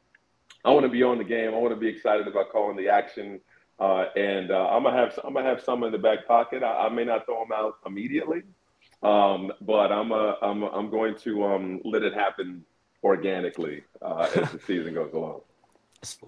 I 0.64 0.70
want 0.70 0.84
to 0.84 0.90
be 0.90 1.02
on 1.02 1.18
the 1.18 1.24
game. 1.24 1.54
I 1.54 1.58
want 1.58 1.74
to 1.74 1.80
be 1.80 1.88
excited 1.88 2.26
about 2.26 2.50
calling 2.50 2.76
the 2.76 2.88
action. 2.88 3.40
Uh, 3.78 4.06
and 4.16 4.50
uh, 4.50 4.68
I'm 4.68 4.82
gonna 4.82 4.96
have 4.96 5.18
I'm 5.24 5.32
gonna 5.32 5.48
have 5.48 5.62
some 5.62 5.84
in 5.84 5.92
the 5.92 5.98
back 5.98 6.26
pocket. 6.26 6.62
I, 6.62 6.86
I 6.86 6.88
may 6.88 7.04
not 7.04 7.26
throw 7.26 7.40
them 7.40 7.52
out 7.54 7.78
immediately, 7.86 8.42
um, 9.02 9.52
but 9.60 9.92
I'm 9.92 10.12
a, 10.12 10.36
I'm 10.42 10.62
I'm 10.62 10.90
going 10.90 11.16
to 11.18 11.44
um, 11.44 11.80
let 11.84 12.02
it 12.02 12.14
happen 12.14 12.64
organically 13.02 13.82
uh, 14.02 14.28
as 14.34 14.52
the 14.52 14.60
season 14.66 14.94
goes 14.94 15.12
along. 15.12 15.40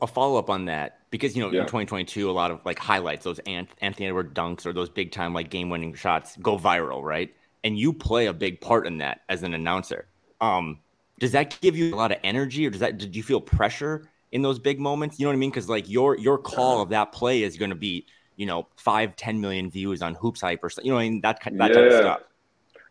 A 0.02 0.06
follow 0.06 0.38
up 0.38 0.50
on 0.50 0.66
that 0.66 0.98
because 1.10 1.34
you 1.34 1.42
know 1.42 1.50
yeah. 1.50 1.60
in 1.60 1.66
2022 1.66 2.28
a 2.28 2.32
lot 2.32 2.50
of 2.50 2.60
like 2.66 2.78
highlights 2.78 3.24
those 3.24 3.38
Anthony 3.40 4.06
Edwards 4.06 4.34
dunks 4.34 4.66
or 4.66 4.74
those 4.74 4.90
big 4.90 5.12
time 5.12 5.32
like 5.32 5.48
game 5.48 5.70
winning 5.70 5.94
shots 5.94 6.36
go 6.42 6.58
viral 6.58 7.02
right 7.02 7.34
and 7.64 7.78
you 7.78 7.92
play 7.92 8.26
a 8.26 8.32
big 8.34 8.60
part 8.60 8.86
in 8.86 8.98
that 8.98 9.22
as 9.28 9.42
an 9.42 9.54
announcer. 9.54 10.06
Um, 10.40 10.80
does 11.18 11.32
that 11.32 11.58
give 11.60 11.76
you 11.76 11.94
a 11.94 11.96
lot 11.96 12.12
of 12.12 12.18
energy 12.24 12.66
or 12.66 12.70
does 12.70 12.80
that 12.80 12.98
did 12.98 13.14
you 13.14 13.22
feel 13.22 13.40
pressure 13.40 14.08
in 14.32 14.42
those 14.42 14.58
big 14.58 14.80
moments? 14.80 15.18
You 15.18 15.26
know 15.26 15.30
what 15.30 15.36
I 15.36 15.38
mean? 15.38 15.50
Because 15.50 15.68
like 15.68 15.88
your 15.88 16.18
your 16.18 16.38
call 16.38 16.82
of 16.82 16.88
that 16.90 17.12
play 17.12 17.42
is 17.42 17.56
going 17.56 17.70
to 17.70 17.76
be 17.76 18.06
you 18.36 18.46
know 18.46 18.66
five 18.76 19.14
ten 19.16 19.40
million 19.40 19.70
views 19.70 20.02
on 20.02 20.14
Hoops 20.16 20.40
Hype 20.40 20.62
or 20.64 20.70
you 20.82 20.90
know 20.90 20.98
I 20.98 21.08
mean 21.08 21.20
that 21.20 21.40
that 21.44 21.54
yeah. 21.54 21.68
type 21.68 21.76
of 21.86 21.92
stuff. 21.92 22.20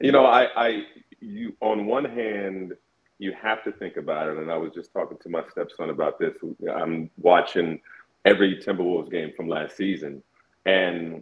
You 0.01 0.11
know, 0.11 0.25
I, 0.25 0.47
I, 0.55 0.83
you, 1.19 1.55
on 1.61 1.85
one 1.85 2.05
hand, 2.05 2.73
you 3.19 3.33
have 3.41 3.63
to 3.63 3.71
think 3.71 3.97
about 3.97 4.27
it. 4.29 4.37
And 4.37 4.51
I 4.51 4.57
was 4.57 4.71
just 4.73 4.91
talking 4.93 5.17
to 5.21 5.29
my 5.29 5.43
stepson 5.49 5.89
about 5.89 6.19
this. 6.19 6.35
I'm 6.73 7.09
watching 7.17 7.79
every 8.25 8.57
Timberwolves 8.57 9.11
game 9.11 9.31
from 9.35 9.47
last 9.47 9.77
season, 9.77 10.23
and 10.65 11.21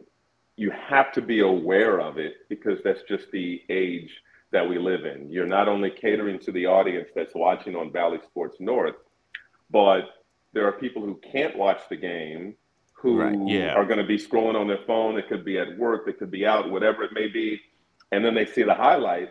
you 0.55 0.71
have 0.71 1.11
to 1.13 1.21
be 1.21 1.39
aware 1.39 1.99
of 1.99 2.17
it 2.17 2.49
because 2.49 2.79
that's 2.83 3.03
just 3.03 3.31
the 3.31 3.61
age 3.69 4.11
that 4.51 4.67
we 4.67 4.77
live 4.77 5.05
in. 5.05 5.29
You're 5.29 5.45
not 5.45 5.67
only 5.67 5.89
catering 5.89 6.39
to 6.39 6.51
the 6.51 6.65
audience 6.65 7.09
that's 7.15 7.35
watching 7.35 7.75
on 7.75 7.91
Bally 7.91 8.19
Sports 8.25 8.57
North, 8.59 8.95
but 9.69 10.05
there 10.53 10.67
are 10.67 10.71
people 10.71 11.03
who 11.03 11.19
can't 11.31 11.55
watch 11.57 11.81
the 11.89 11.95
game 11.95 12.55
who 12.93 13.19
right, 13.19 13.37
yeah. 13.45 13.73
are 13.73 13.85
going 13.85 13.99
to 13.99 14.05
be 14.05 14.17
scrolling 14.17 14.55
on 14.55 14.67
their 14.67 14.79
phone. 14.85 15.17
It 15.17 15.29
could 15.29 15.45
be 15.45 15.57
at 15.57 15.77
work, 15.77 16.07
it 16.07 16.19
could 16.19 16.31
be 16.31 16.45
out, 16.45 16.69
whatever 16.69 17.03
it 17.03 17.13
may 17.13 17.27
be. 17.27 17.61
And 18.11 18.23
then 18.23 18.33
they 18.33 18.45
see 18.45 18.63
the 18.63 18.73
highlight. 18.73 19.29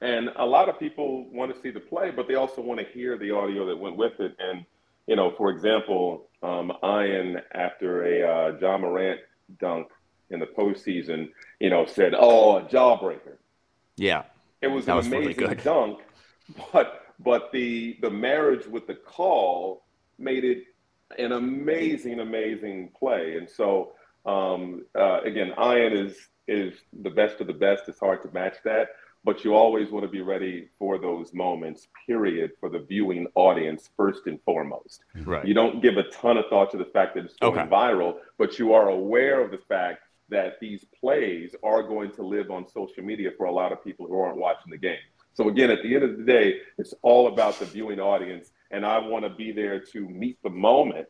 And 0.00 0.30
a 0.36 0.46
lot 0.46 0.68
of 0.68 0.78
people 0.78 1.28
want 1.30 1.54
to 1.54 1.60
see 1.60 1.70
the 1.70 1.80
play, 1.80 2.10
but 2.10 2.28
they 2.28 2.36
also 2.36 2.62
want 2.62 2.78
to 2.80 2.86
hear 2.86 3.18
the 3.18 3.32
audio 3.32 3.66
that 3.66 3.76
went 3.76 3.96
with 3.96 4.20
it. 4.20 4.36
And, 4.38 4.64
you 5.06 5.16
know, 5.16 5.32
for 5.36 5.50
example, 5.50 6.28
um, 6.42 6.72
Ian, 6.84 7.40
after 7.52 8.04
a 8.04 8.22
uh, 8.22 8.58
Ja 8.60 8.78
Morant 8.78 9.20
dunk 9.58 9.88
in 10.30 10.38
the 10.38 10.46
postseason, 10.46 11.30
you 11.58 11.70
know, 11.70 11.84
said, 11.86 12.14
oh, 12.16 12.58
a 12.58 12.62
jawbreaker. 12.62 13.38
Yeah. 13.96 14.24
It 14.60 14.68
was 14.68 14.86
an 14.88 14.96
was 14.96 15.06
amazing 15.06 15.36
really 15.36 15.54
dunk, 15.56 16.00
but 16.72 17.14
but 17.20 17.52
the 17.52 17.96
the 18.00 18.10
marriage 18.10 18.66
with 18.66 18.86
the 18.86 18.94
call 18.94 19.84
made 20.18 20.44
it 20.44 20.64
an 21.18 21.32
amazing, 21.32 22.20
amazing 22.20 22.90
play. 22.98 23.36
And 23.36 23.48
so 23.48 23.92
um, 24.26 24.84
uh, 24.98 25.20
again, 25.22 25.52
Ian 25.58 25.92
is 25.92 26.16
is 26.48 26.74
the 27.02 27.10
best 27.10 27.40
of 27.40 27.46
the 27.46 27.52
best. 27.52 27.84
It's 27.88 28.00
hard 28.00 28.22
to 28.22 28.30
match 28.32 28.56
that, 28.64 28.88
but 29.24 29.44
you 29.44 29.54
always 29.54 29.90
want 29.90 30.04
to 30.04 30.10
be 30.10 30.22
ready 30.22 30.68
for 30.78 30.98
those 30.98 31.32
moments. 31.32 31.88
Period 32.06 32.52
for 32.58 32.68
the 32.68 32.80
viewing 32.80 33.26
audience 33.34 33.90
first 33.96 34.26
and 34.26 34.40
foremost. 34.42 35.04
Right. 35.24 35.46
You 35.46 35.54
don't 35.54 35.82
give 35.82 35.96
a 35.96 36.04
ton 36.04 36.36
of 36.36 36.46
thought 36.48 36.70
to 36.72 36.78
the 36.78 36.86
fact 36.86 37.14
that 37.14 37.24
it's 37.24 37.36
going 37.36 37.58
okay. 37.58 37.70
viral, 37.70 38.16
but 38.38 38.58
you 38.58 38.72
are 38.72 38.88
aware 38.88 39.40
of 39.40 39.50
the 39.50 39.58
fact 39.68 40.00
that 40.30 40.58
these 40.60 40.84
plays 41.00 41.54
are 41.62 41.82
going 41.82 42.12
to 42.12 42.22
live 42.22 42.50
on 42.50 42.68
social 42.68 43.02
media 43.02 43.30
for 43.36 43.46
a 43.46 43.52
lot 43.52 43.72
of 43.72 43.82
people 43.82 44.06
who 44.06 44.18
aren't 44.20 44.36
watching 44.36 44.70
the 44.70 44.78
game. 44.78 44.98
So 45.34 45.48
again, 45.48 45.70
at 45.70 45.82
the 45.82 45.94
end 45.94 46.04
of 46.04 46.18
the 46.18 46.24
day, 46.24 46.60
it's 46.78 46.94
all 47.02 47.28
about 47.28 47.58
the 47.58 47.64
viewing 47.64 48.00
audience, 48.00 48.50
and 48.70 48.84
I 48.84 48.98
want 48.98 49.24
to 49.24 49.30
be 49.30 49.52
there 49.52 49.78
to 49.92 50.08
meet 50.08 50.36
the 50.42 50.50
moment. 50.50 51.06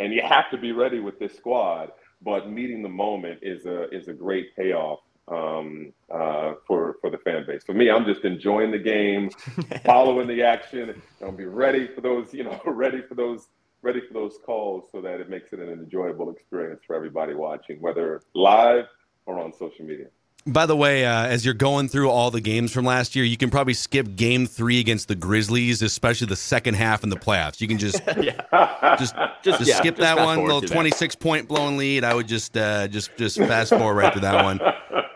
And 0.00 0.12
you 0.12 0.20
have 0.22 0.50
to 0.50 0.58
be 0.58 0.72
ready 0.72 0.98
with 0.98 1.20
this 1.20 1.36
squad, 1.36 1.92
but 2.24 2.50
meeting 2.50 2.82
the 2.82 2.88
moment 2.88 3.40
is 3.42 3.66
a 3.66 3.88
is 3.90 4.08
a 4.08 4.12
great 4.12 4.54
payoff 4.56 5.00
um, 5.28 5.92
uh, 6.12 6.54
for 6.66 6.96
for 7.00 7.10
the 7.10 7.18
fan 7.18 7.44
base. 7.46 7.62
For 7.64 7.74
me, 7.74 7.90
I'm 7.90 8.04
just 8.04 8.24
enjoying 8.24 8.70
the 8.70 8.78
game, 8.78 9.30
following 9.84 10.28
the 10.28 10.42
action. 10.42 11.00
I'll 11.22 11.32
be 11.32 11.46
ready 11.46 11.88
for 11.94 12.00
those, 12.00 12.32
you 12.34 12.44
know, 12.44 12.60
ready 12.66 13.02
for 13.02 13.14
those 13.14 13.48
ready 13.82 14.00
for 14.06 14.14
those 14.14 14.38
calls 14.46 14.84
so 14.92 15.00
that 15.00 15.20
it 15.20 15.28
makes 15.28 15.52
it 15.52 15.58
an 15.58 15.68
enjoyable 15.68 16.30
experience 16.30 16.80
for 16.86 16.94
everybody 16.94 17.34
watching, 17.34 17.80
whether 17.80 18.22
live 18.34 18.86
or 19.26 19.40
on 19.40 19.52
social 19.52 19.84
media. 19.84 20.06
By 20.44 20.66
the 20.66 20.76
way, 20.76 21.06
uh, 21.06 21.26
as 21.26 21.44
you're 21.44 21.54
going 21.54 21.88
through 21.88 22.10
all 22.10 22.32
the 22.32 22.40
games 22.40 22.72
from 22.72 22.84
last 22.84 23.14
year, 23.14 23.24
you 23.24 23.36
can 23.36 23.48
probably 23.48 23.74
skip 23.74 24.16
Game 24.16 24.46
Three 24.46 24.80
against 24.80 25.06
the 25.06 25.14
Grizzlies, 25.14 25.82
especially 25.82 26.26
the 26.26 26.36
second 26.36 26.74
half 26.74 27.04
in 27.04 27.10
the 27.10 27.16
playoffs. 27.16 27.60
You 27.60 27.68
can 27.68 27.78
just 27.78 28.00
yeah. 28.20 28.96
just 28.98 29.14
just, 29.42 29.58
just 29.58 29.66
yeah, 29.68 29.76
skip 29.76 29.96
just 29.96 30.00
that 30.00 30.16
one, 30.16 30.42
little 30.42 30.60
26 30.60 31.14
point 31.16 31.46
blown 31.46 31.76
lead. 31.76 32.02
I 32.02 32.14
would 32.14 32.26
just 32.26 32.56
uh, 32.56 32.88
just 32.88 33.16
just 33.16 33.36
fast 33.36 33.70
forward 33.70 33.94
right 33.94 34.12
to 34.12 34.20
that 34.20 34.44
one. 34.44 34.60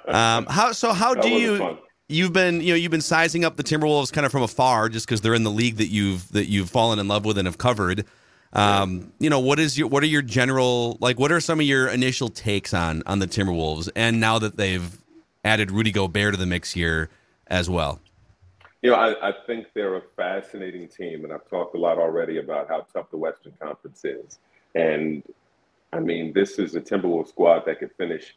Um, 0.06 0.46
how 0.46 0.70
so? 0.70 0.92
How 0.92 1.14
do 1.14 1.28
you? 1.28 1.58
Fun. 1.58 1.78
You've 2.08 2.32
been, 2.32 2.60
you 2.60 2.72
know, 2.72 2.76
you've 2.76 2.92
been 2.92 3.00
sizing 3.00 3.44
up 3.44 3.56
the 3.56 3.64
Timberwolves 3.64 4.12
kind 4.12 4.24
of 4.24 4.30
from 4.30 4.42
afar, 4.42 4.88
just 4.88 5.06
because 5.06 5.22
they're 5.22 5.34
in 5.34 5.42
the 5.42 5.50
league 5.50 5.78
that 5.78 5.88
you've 5.88 6.30
that 6.32 6.46
you've 6.46 6.70
fallen 6.70 7.00
in 7.00 7.08
love 7.08 7.24
with 7.24 7.36
and 7.36 7.48
have 7.48 7.58
covered. 7.58 8.04
Um, 8.52 9.12
you 9.18 9.28
know, 9.28 9.40
what 9.40 9.58
is 9.58 9.76
your 9.76 9.88
what 9.88 10.04
are 10.04 10.06
your 10.06 10.22
general 10.22 10.98
like? 11.00 11.18
What 11.18 11.32
are 11.32 11.40
some 11.40 11.58
of 11.58 11.66
your 11.66 11.88
initial 11.88 12.28
takes 12.28 12.72
on 12.72 13.02
on 13.06 13.18
the 13.18 13.26
Timberwolves? 13.26 13.88
And 13.96 14.20
now 14.20 14.38
that 14.38 14.56
they've 14.56 14.96
added 15.46 15.70
Rudy 15.70 15.92
Gobert 15.92 16.35
to 16.35 16.38
the 16.38 16.46
mix 16.46 16.72
here 16.72 17.09
as 17.46 17.70
well. 17.70 18.00
You 18.82 18.90
know, 18.90 18.96
I, 18.96 19.30
I 19.30 19.32
think 19.46 19.68
they're 19.74 19.96
a 19.96 20.02
fascinating 20.16 20.88
team, 20.88 21.24
and 21.24 21.32
I've 21.32 21.48
talked 21.48 21.74
a 21.74 21.78
lot 21.78 21.98
already 21.98 22.38
about 22.38 22.68
how 22.68 22.87
tough 22.92 23.11
the 23.11 23.16
Western 23.16 23.52
Conference 23.61 24.04
is. 24.04 24.38
And 24.74 25.22
I 25.92 26.00
mean, 26.00 26.32
this 26.32 26.59
is 26.59 26.74
a 26.74 26.80
Timberwolves 26.80 27.28
squad 27.28 27.64
that 27.66 27.78
could 27.78 27.92
finish 27.96 28.37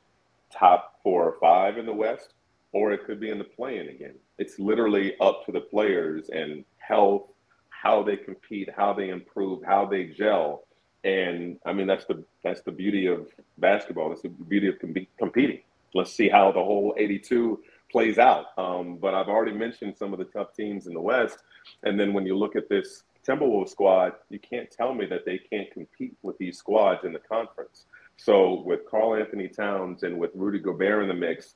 top 0.52 1.00
four 1.04 1.26
or 1.26 1.36
five 1.40 1.78
in 1.78 1.86
the 1.86 1.94
West, 1.94 2.34
or 2.72 2.94
it 2.94 3.06
could 3.06 3.20
be 3.20 3.30
in 3.30 3.38
the 3.38 3.44
play-in 3.44 3.90
again. 3.90 4.16
It's 4.38 4.60
literally 4.60 5.16
up 5.20 5.46
to 5.46 5.52
the 5.52 5.62
players 5.62 6.30
and 6.30 6.64
health 6.78 7.24
how 7.70 8.04
they 8.04 8.18
compete, 8.18 8.70
how 8.76 8.94
they 8.94 9.10
improve, 9.10 9.64
how 9.64 9.86
they 9.86 10.06
gel. 10.06 10.64
And 11.04 11.58
I 11.66 11.74
mean, 11.74 11.88
that's 11.88 12.06
the 12.06 12.24
that's 12.44 12.62
the 12.62 12.72
beauty 12.72 13.08
of 13.08 13.28
basketball. 13.58 14.10
That's 14.10 14.22
the 14.22 14.30
beauty 14.30 14.68
of 14.68 14.80
com- 14.80 15.08
competing. 15.18 15.62
Let's 15.94 16.14
see 16.14 16.30
how 16.30 16.52
the 16.52 16.64
whole 16.64 16.94
82 16.98 17.60
plays 17.92 18.18
out. 18.20 18.48
Um, 18.58 18.98
but 18.98 19.14
I've 19.14 19.28
already 19.28 19.54
mentioned 19.54 19.98
some 19.98 20.14
of 20.14 20.20
the 20.20 20.26
tough 20.26 20.54
teams 20.54 20.88
in 20.88 20.94
the 20.94 21.02
West, 21.02 21.40
and 21.84 22.00
then 22.00 22.14
when 22.14 22.26
you 22.26 22.38
look 22.38 22.56
at 22.56 22.70
this 22.70 23.04
Timberwolves 23.28 23.70
squad, 23.70 24.14
you 24.30 24.40
can't 24.40 24.70
tell 24.72 24.94
me 24.94 25.06
that 25.08 25.26
they 25.26 25.38
can't 25.38 25.72
compete 25.72 26.16
with 26.22 26.38
these 26.38 26.58
squads 26.58 27.04
in 27.04 27.14
the 27.14 27.20
conference. 27.20 27.86
So 28.18 28.64
with 28.66 28.86
Karl-Anthony 28.90 29.48
Towns 29.48 30.04
and 30.04 30.18
with 30.18 30.32
Rudy 30.34 30.60
Gobert 30.60 31.04
in 31.04 31.08
the 31.08 31.14
mix, 31.14 31.56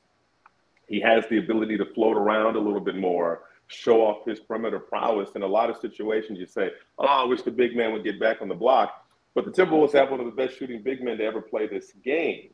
he 0.87 0.99
has 1.01 1.25
the 1.29 1.37
ability 1.37 1.77
to 1.77 1.85
float 1.85 2.17
around 2.17 2.55
a 2.55 2.59
little 2.59 2.79
bit 2.79 2.95
more 2.95 3.43
show 3.67 4.01
off 4.05 4.25
his 4.25 4.39
perimeter 4.39 4.79
prowess. 4.79 5.31
In 5.35 5.41
a 5.41 5.47
lot 5.47 5.69
of 5.69 5.77
situations, 5.77 6.39
you 6.39 6.45
say, 6.45 6.71
"Oh, 6.99 7.05
I 7.05 7.23
wish 7.25 7.41
the 7.41 7.51
big 7.51 7.75
man 7.75 7.93
would 7.93 8.03
get 8.03 8.19
back 8.19 8.41
on 8.41 8.47
the 8.47 8.55
block." 8.55 9.05
But 9.33 9.45
the 9.45 9.51
Timberwolves 9.51 9.93
have 9.93 10.11
one 10.11 10.19
of 10.19 10.25
the 10.25 10.31
best 10.31 10.57
shooting 10.57 10.83
big 10.83 11.01
men 11.01 11.17
to 11.17 11.23
ever 11.23 11.41
play 11.41 11.67
this 11.67 11.91
game, 12.03 12.53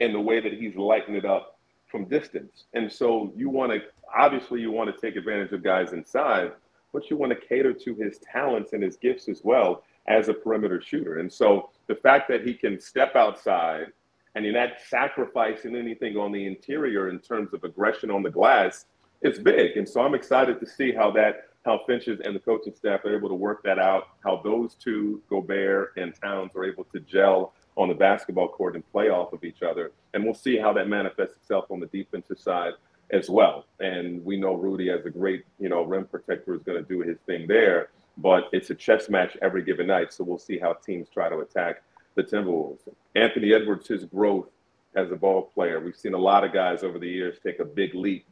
in 0.00 0.12
the 0.12 0.20
way 0.20 0.40
that 0.40 0.52
he's 0.52 0.76
lighting 0.76 1.14
it 1.14 1.24
up 1.24 1.58
from 1.86 2.04
distance. 2.04 2.64
And 2.74 2.90
so 2.90 3.32
you 3.36 3.48
want 3.48 3.72
to 3.72 3.80
obviously 4.16 4.60
you 4.60 4.70
want 4.70 4.94
to 4.94 5.00
take 5.00 5.16
advantage 5.16 5.52
of 5.52 5.62
guys 5.62 5.92
inside, 5.92 6.52
but 6.92 7.10
you 7.10 7.16
want 7.16 7.32
to 7.32 7.46
cater 7.48 7.72
to 7.72 7.94
his 7.94 8.18
talents 8.18 8.72
and 8.72 8.82
his 8.82 8.96
gifts 8.96 9.28
as 9.28 9.42
well 9.42 9.84
as 10.06 10.28
a 10.28 10.34
perimeter 10.34 10.80
shooter. 10.80 11.18
And 11.18 11.32
so 11.32 11.70
the 11.86 11.94
fact 11.94 12.28
that 12.28 12.46
he 12.46 12.54
can 12.54 12.80
step 12.80 13.16
outside 13.16 13.88
and 14.34 14.44
you're 14.44 14.54
not 14.54 14.74
sacrificing 14.88 15.74
anything 15.74 16.16
on 16.16 16.32
the 16.32 16.46
interior 16.46 17.08
in 17.08 17.18
terms 17.18 17.52
of 17.52 17.64
aggression 17.64 18.10
on 18.10 18.22
the 18.22 18.30
glass 18.30 18.86
it's 19.22 19.38
big. 19.38 19.76
And 19.76 19.88
so 19.88 20.00
I'm 20.00 20.14
excited 20.14 20.60
to 20.60 20.66
see 20.66 20.92
how 20.92 21.10
that 21.12 21.44
how 21.64 21.80
Finches 21.86 22.20
and 22.24 22.34
the 22.34 22.40
coaching 22.40 22.74
staff 22.74 23.04
are 23.04 23.14
able 23.14 23.28
to 23.28 23.34
work 23.34 23.62
that 23.64 23.78
out, 23.78 24.08
how 24.24 24.40
those 24.42 24.74
two, 24.74 25.20
Gobert 25.28 25.92
and 25.96 26.14
Towns, 26.14 26.52
are 26.54 26.64
able 26.64 26.84
to 26.84 27.00
gel 27.00 27.52
on 27.78 27.88
the 27.88 27.94
basketball 27.94 28.48
court 28.48 28.74
and 28.74 28.86
play 28.90 29.08
off 29.08 29.32
of 29.32 29.44
each 29.44 29.62
other. 29.62 29.92
And 30.12 30.24
we'll 30.24 30.34
see 30.34 30.58
how 30.58 30.72
that 30.72 30.88
manifests 30.88 31.36
itself 31.36 31.66
on 31.70 31.78
the 31.78 31.86
defensive 31.86 32.38
side 32.38 32.72
as 33.10 33.30
well. 33.30 33.66
And 33.78 34.22
we 34.24 34.36
know 34.36 34.54
Rudy 34.54 34.90
as 34.90 35.06
a 35.06 35.10
great, 35.10 35.44
you 35.60 35.68
know, 35.68 35.84
rim 35.84 36.04
protector 36.04 36.54
is 36.54 36.62
going 36.62 36.82
to 36.82 36.88
do 36.88 37.00
his 37.00 37.18
thing 37.24 37.46
there, 37.46 37.90
but 38.18 38.48
it's 38.52 38.70
a 38.70 38.74
chess 38.74 39.08
match 39.08 39.36
every 39.42 39.62
given 39.62 39.86
night. 39.86 40.12
So 40.12 40.24
we'll 40.24 40.38
see 40.38 40.58
how 40.58 40.72
teams 40.74 41.08
try 41.08 41.28
to 41.28 41.38
attack 41.38 41.82
the 42.16 42.24
Timberwolves. 42.24 42.80
Anthony 43.14 43.54
Edwards, 43.54 43.86
his 43.86 44.04
growth 44.04 44.48
as 44.96 45.12
a 45.12 45.16
ball 45.16 45.42
player. 45.54 45.78
We've 45.78 45.96
seen 45.96 46.14
a 46.14 46.18
lot 46.18 46.42
of 46.42 46.52
guys 46.52 46.82
over 46.82 46.98
the 46.98 47.08
years 47.08 47.38
take 47.42 47.60
a 47.60 47.64
big 47.64 47.94
leap 47.94 48.26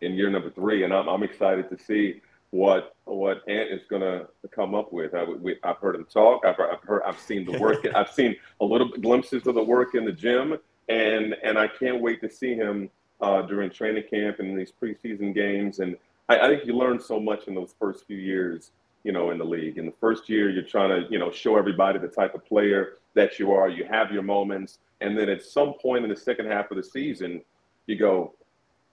in 0.00 0.14
year 0.14 0.30
number 0.30 0.50
three, 0.50 0.84
and 0.84 0.94
I'm, 0.94 1.08
I'm 1.08 1.22
excited 1.22 1.68
to 1.68 1.78
see 1.78 2.22
what 2.50 2.94
what 3.04 3.42
Ant 3.48 3.70
is 3.70 3.82
going 3.88 4.02
to 4.02 4.26
come 4.50 4.74
up 4.74 4.92
with. 4.92 5.14
I, 5.14 5.26
have 5.64 5.78
heard 5.78 5.96
him 5.96 6.06
talk. 6.12 6.44
I've, 6.44 6.58
I've, 6.58 6.82
heard. 6.82 7.02
I've 7.06 7.18
seen 7.18 7.44
the 7.44 7.58
work. 7.58 7.86
I've 7.94 8.10
seen 8.10 8.36
a 8.60 8.64
little 8.64 8.88
glimpses 8.88 9.46
of 9.46 9.54
the 9.54 9.62
work 9.62 9.94
in 9.94 10.04
the 10.04 10.12
gym, 10.12 10.56
and 10.88 11.34
and 11.42 11.58
I 11.58 11.68
can't 11.68 12.00
wait 12.00 12.20
to 12.22 12.30
see 12.30 12.54
him 12.54 12.90
uh, 13.20 13.42
during 13.42 13.70
training 13.70 14.04
camp 14.10 14.40
and 14.40 14.58
these 14.58 14.72
preseason 14.72 15.34
games. 15.34 15.78
And 15.80 15.96
I, 16.28 16.38
I, 16.38 16.48
think 16.48 16.66
you 16.66 16.76
learn 16.76 17.00
so 17.00 17.18
much 17.18 17.46
in 17.46 17.54
those 17.54 17.74
first 17.78 18.06
few 18.06 18.16
years, 18.16 18.70
you 19.04 19.12
know, 19.12 19.30
in 19.30 19.38
the 19.38 19.44
league. 19.44 19.78
In 19.78 19.86
the 19.86 19.94
first 20.00 20.28
year, 20.28 20.50
you're 20.50 20.62
trying 20.62 20.90
to 20.90 21.10
you 21.10 21.18
know 21.18 21.30
show 21.30 21.56
everybody 21.56 21.98
the 21.98 22.08
type 22.08 22.34
of 22.34 22.44
player 22.44 22.94
that 23.14 23.38
you 23.38 23.52
are. 23.52 23.68
You 23.68 23.84
have 23.84 24.10
your 24.10 24.22
moments, 24.22 24.78
and 25.00 25.16
then 25.16 25.28
at 25.28 25.42
some 25.42 25.74
point 25.74 26.04
in 26.04 26.10
the 26.10 26.16
second 26.16 26.46
half 26.46 26.70
of 26.70 26.76
the 26.76 26.82
season, 26.82 27.42
you 27.86 27.96
go, 27.96 28.34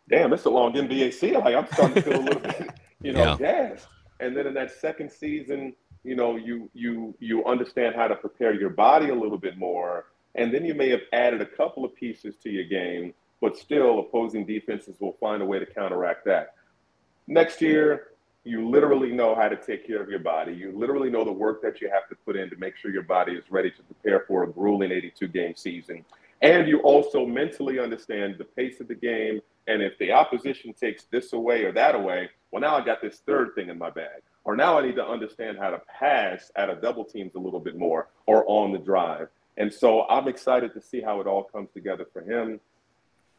damn, 0.09 0.33
it's 0.33 0.45
a 0.45 0.49
long 0.49 0.73
NBA 0.73 1.13
season. 1.13 1.41
Like 1.41 1.55
I'm 1.55 1.67
starting 1.73 1.95
to 1.95 2.01
feel 2.01 2.19
a 2.19 2.23
little 2.23 2.41
bit, 2.41 2.69
you 3.03 3.13
know, 3.13 3.23
yeah. 3.23 3.37
gassed. 3.37 3.87
And 4.19 4.35
then 4.35 4.47
in 4.47 4.53
that 4.53 4.71
second 4.71 5.11
season, 5.11 5.73
you 6.03 6.15
know, 6.15 6.35
you 6.35 6.69
you 6.73 7.15
you 7.19 7.45
understand 7.45 7.95
how 7.95 8.07
to 8.07 8.15
prepare 8.15 8.53
your 8.53 8.69
body 8.69 9.09
a 9.09 9.15
little 9.15 9.37
bit 9.37 9.57
more, 9.57 10.05
and 10.35 10.53
then 10.53 10.65
you 10.65 10.73
may 10.73 10.89
have 10.89 11.01
added 11.11 11.41
a 11.41 11.45
couple 11.45 11.85
of 11.85 11.95
pieces 11.95 12.35
to 12.43 12.49
your 12.49 12.65
game, 12.65 13.13
but 13.41 13.57
still 13.57 13.99
opposing 13.99 14.45
defenses 14.45 14.95
will 14.99 15.17
find 15.19 15.41
a 15.41 15.45
way 15.45 15.59
to 15.59 15.65
counteract 15.65 16.25
that. 16.25 16.55
Next 17.27 17.61
year, 17.61 18.07
you 18.43 18.69
literally 18.69 19.11
know 19.11 19.35
how 19.35 19.47
to 19.47 19.55
take 19.55 19.87
care 19.87 20.01
of 20.01 20.09
your 20.09 20.19
body. 20.19 20.53
You 20.53 20.73
literally 20.77 21.09
know 21.09 21.23
the 21.23 21.31
work 21.31 21.61
that 21.61 21.79
you 21.79 21.89
have 21.89 22.09
to 22.09 22.15
put 22.25 22.35
in 22.35 22.49
to 22.49 22.57
make 22.57 22.75
sure 22.75 22.91
your 22.91 23.03
body 23.03 23.33
is 23.33 23.45
ready 23.49 23.71
to 23.71 23.81
prepare 23.83 24.25
for 24.27 24.43
a 24.43 24.47
grueling 24.47 24.91
82 24.91 25.27
game 25.29 25.55
season. 25.55 26.03
And 26.41 26.67
you 26.67 26.79
also 26.79 27.25
mentally 27.25 27.79
understand 27.79 28.35
the 28.37 28.43
pace 28.43 28.81
of 28.81 28.89
the 28.89 28.95
game 28.95 29.41
and 29.67 29.81
if 29.81 29.97
the 29.97 30.11
opposition 30.11 30.73
takes 30.73 31.03
this 31.05 31.33
away 31.33 31.63
or 31.63 31.71
that 31.71 31.95
away, 31.95 32.29
well, 32.53 32.61
now 32.61 32.77
I 32.77 32.85
got 32.85 33.01
this 33.01 33.23
third 33.25 33.55
thing 33.55 33.69
in 33.69 33.79
my 33.79 33.89
bag. 33.89 34.21
Or 34.43 34.55
now 34.55 34.77
I 34.77 34.85
need 34.85 34.95
to 34.97 35.05
understand 35.05 35.57
how 35.57 35.71
to 35.71 35.81
pass 35.99 36.51
out 36.55 36.69
of 36.69 36.81
double 36.81 37.03
teams 37.03 37.33
a 37.33 37.39
little 37.39 37.59
bit 37.59 37.75
more 37.75 38.09
or 38.27 38.45
on 38.47 38.71
the 38.71 38.77
drive. 38.77 39.29
And 39.57 39.73
so 39.73 40.03
I'm 40.07 40.27
excited 40.27 40.73
to 40.75 40.81
see 40.81 41.01
how 41.01 41.19
it 41.19 41.27
all 41.27 41.43
comes 41.43 41.69
together 41.73 42.05
for 42.13 42.21
him. 42.21 42.59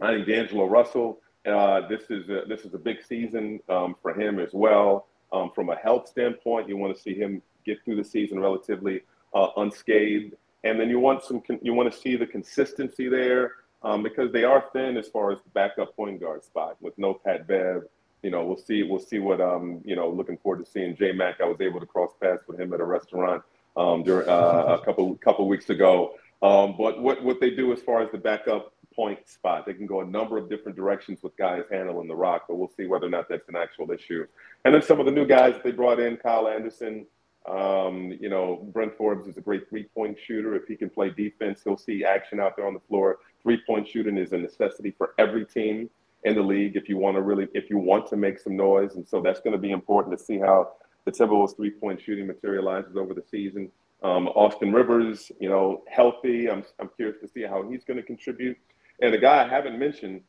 I 0.01 0.15
think 0.15 0.27
D'Angelo 0.27 0.67
Russell 0.67 1.21
uh, 1.47 1.87
this 1.89 2.03
is 2.11 2.29
a, 2.29 2.43
this 2.49 2.65
is 2.65 2.75
a 2.75 2.79
big 2.79 3.05
season 3.07 3.61
um, 3.69 3.95
for 4.01 4.19
him 4.19 4.39
as 4.39 4.51
well. 4.53 5.07
Um, 5.33 5.51
from 5.55 5.69
a 5.69 5.77
health 5.77 6.09
standpoint, 6.09 6.69
you 6.69 6.77
want 6.77 6.97
to 6.97 7.01
see 7.01 7.15
him 7.15 7.43
get 7.67 7.85
through 7.85 7.97
the 7.97 8.05
season 8.05 8.41
relatively 8.41 9.03
uh, 9.35 9.49
unscathed, 9.57 10.35
and 10.63 10.81
then 10.81 10.89
you 10.89 11.01
want 11.01 11.23
some 11.23 11.43
you 11.61 11.75
want 11.75 11.93
to 11.93 11.99
see 11.99 12.17
the 12.17 12.27
consistency 12.27 13.09
there 13.09 13.53
um, 13.83 14.03
because 14.03 14.33
they 14.33 14.45
are 14.45 14.65
thin 14.73 14.97
as 14.97 15.09
far 15.09 15.33
as 15.33 15.39
the 15.39 15.51
backup 15.51 15.95
point 15.97 16.21
guard 16.21 16.45
spot 16.45 16.77
with 16.81 16.97
no 16.99 17.15
Pat 17.15 17.47
Bev. 17.47 17.83
You 18.25 18.31
know, 18.31 18.45
we'll 18.45 18.57
see 18.57 18.83
we'll 18.83 18.99
see 18.99 19.19
what 19.19 19.41
um 19.41 19.83
you 19.85 19.95
know 19.95 20.09
looking 20.09 20.39
forward 20.39 20.65
to 20.65 20.71
seeing 20.71 20.97
J 20.97 21.13
Mac. 21.13 21.41
I 21.41 21.45
was 21.45 21.61
able 21.61 21.79
to 21.79 21.87
cross 21.87 22.11
paths 22.21 22.43
with 22.49 22.59
him 22.59 22.73
at 22.73 22.81
a 22.81 22.85
restaurant 22.85 23.43
um, 23.77 24.03
during 24.03 24.29
uh, 24.29 24.79
a 24.81 24.85
couple 24.85 25.15
couple 25.17 25.47
weeks 25.47 25.69
ago. 25.69 26.15
Um, 26.43 26.75
but 26.79 27.01
what 27.03 27.23
what 27.23 27.39
they 27.39 27.51
do 27.51 27.73
as 27.73 27.81
far 27.83 28.03
as 28.03 28.11
the 28.11 28.19
backup 28.19 28.73
point 28.95 29.29
spot. 29.29 29.67
They 29.67 29.75
can 29.75 29.87
go 29.87 30.01
a 30.01 30.05
number 30.05 30.39
of 30.39 30.49
different 30.49 30.77
directions 30.77 31.23
with 31.23 31.37
guys 31.37 31.65
handling 31.71 32.09
the 32.09 32.15
rock, 32.15 32.45
but 32.49 32.57
we'll 32.57 32.71
see 32.77 32.87
whether 32.87 33.07
or 33.07 33.11
not 33.11 33.29
that's 33.29 33.49
an 33.49 33.57
actual 33.57 33.91
issue. 33.91 34.27
And 34.65 34.75
then 34.75 34.83
some 34.83 35.01
of 35.01 35.07
the 35.07 35.13
new 35.13 35.27
guys 35.27 35.55
that 35.55 35.65
they 35.65 35.73
brought 35.73 36.01
in, 36.01 36.17
Kyle 36.17 36.49
Anderson. 36.49 37.07
Um, 37.47 38.17
you 38.21 38.31
know, 38.31 38.67
Bryn 38.73 38.91
Forbes 38.97 39.27
is 39.27 39.37
a 39.37 39.41
great 39.43 39.69
three-point 39.69 40.17
shooter. 40.27 40.55
If 40.55 40.67
he 40.67 40.77
can 40.77 40.89
play 40.89 41.11
defense, 41.11 41.61
he'll 41.63 41.77
see 41.77 42.03
action 42.03 42.41
out 42.41 42.57
there 42.57 42.67
on 42.67 42.73
the 42.73 42.81
floor. 42.89 43.19
Three-point 43.43 43.87
shooting 43.87 44.17
is 44.17 44.33
a 44.33 44.39
necessity 44.39 44.95
for 44.97 45.13
every 45.19 45.45
team 45.45 45.91
in 46.25 46.35
the 46.35 46.43
league 46.43 46.77
if 46.77 46.89
you 46.89 46.97
want 46.97 47.17
to 47.17 47.23
really 47.23 47.49
if 47.55 47.69
you 47.71 47.79
want 47.79 48.07
to 48.09 48.17
make 48.17 48.39
some 48.39 48.57
noise. 48.57 48.95
And 48.95 49.07
so 49.07 49.21
that's 49.21 49.41
going 49.41 49.53
to 49.53 49.59
be 49.59 49.71
important 49.71 50.19
to 50.19 50.25
see 50.25 50.39
how 50.39 50.73
the 51.05 51.13
Timberwolves 51.13 51.57
three-point 51.57 52.01
shooting 52.01 52.27
materializes 52.27 52.97
over 52.97 53.13
the 53.13 53.23
season. 53.31 53.71
Um, 54.03 54.29
Austin 54.29 54.73
Rivers, 54.73 55.31
you 55.41 55.49
know, 55.49 55.83
healthy. 55.89 56.51
I'm, 56.51 56.65
I'm 56.79 56.91
curious 56.97 57.19
to 57.21 57.29
see 57.29 57.43
how 57.43 57.69
he's 57.69 57.85
going 57.85 57.97
to 57.99 58.03
contribute. 58.03 58.57
And 59.01 59.13
the 59.13 59.19
guy 59.19 59.45
I 59.45 59.49
haven't 59.49 59.79
mentioned, 59.79 60.23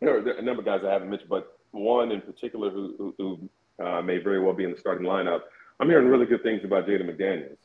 there 0.00 0.16
are 0.16 0.30
a 0.30 0.42
number 0.42 0.60
of 0.60 0.66
guys 0.66 0.82
I 0.86 0.92
haven't 0.92 1.10
mentioned, 1.10 1.30
but 1.30 1.58
one 1.72 2.12
in 2.12 2.20
particular 2.20 2.70
who, 2.70 2.94
who, 2.98 3.14
who 3.78 3.84
uh, 3.84 4.02
may 4.02 4.18
very 4.18 4.40
well 4.40 4.52
be 4.52 4.64
in 4.64 4.72
the 4.72 4.78
starting 4.78 5.06
lineup. 5.06 5.42
I'm 5.78 5.88
hearing 5.88 6.08
really 6.08 6.26
good 6.26 6.42
things 6.42 6.64
about 6.64 6.86
Jaden 6.86 7.08
McDaniels. 7.08 7.56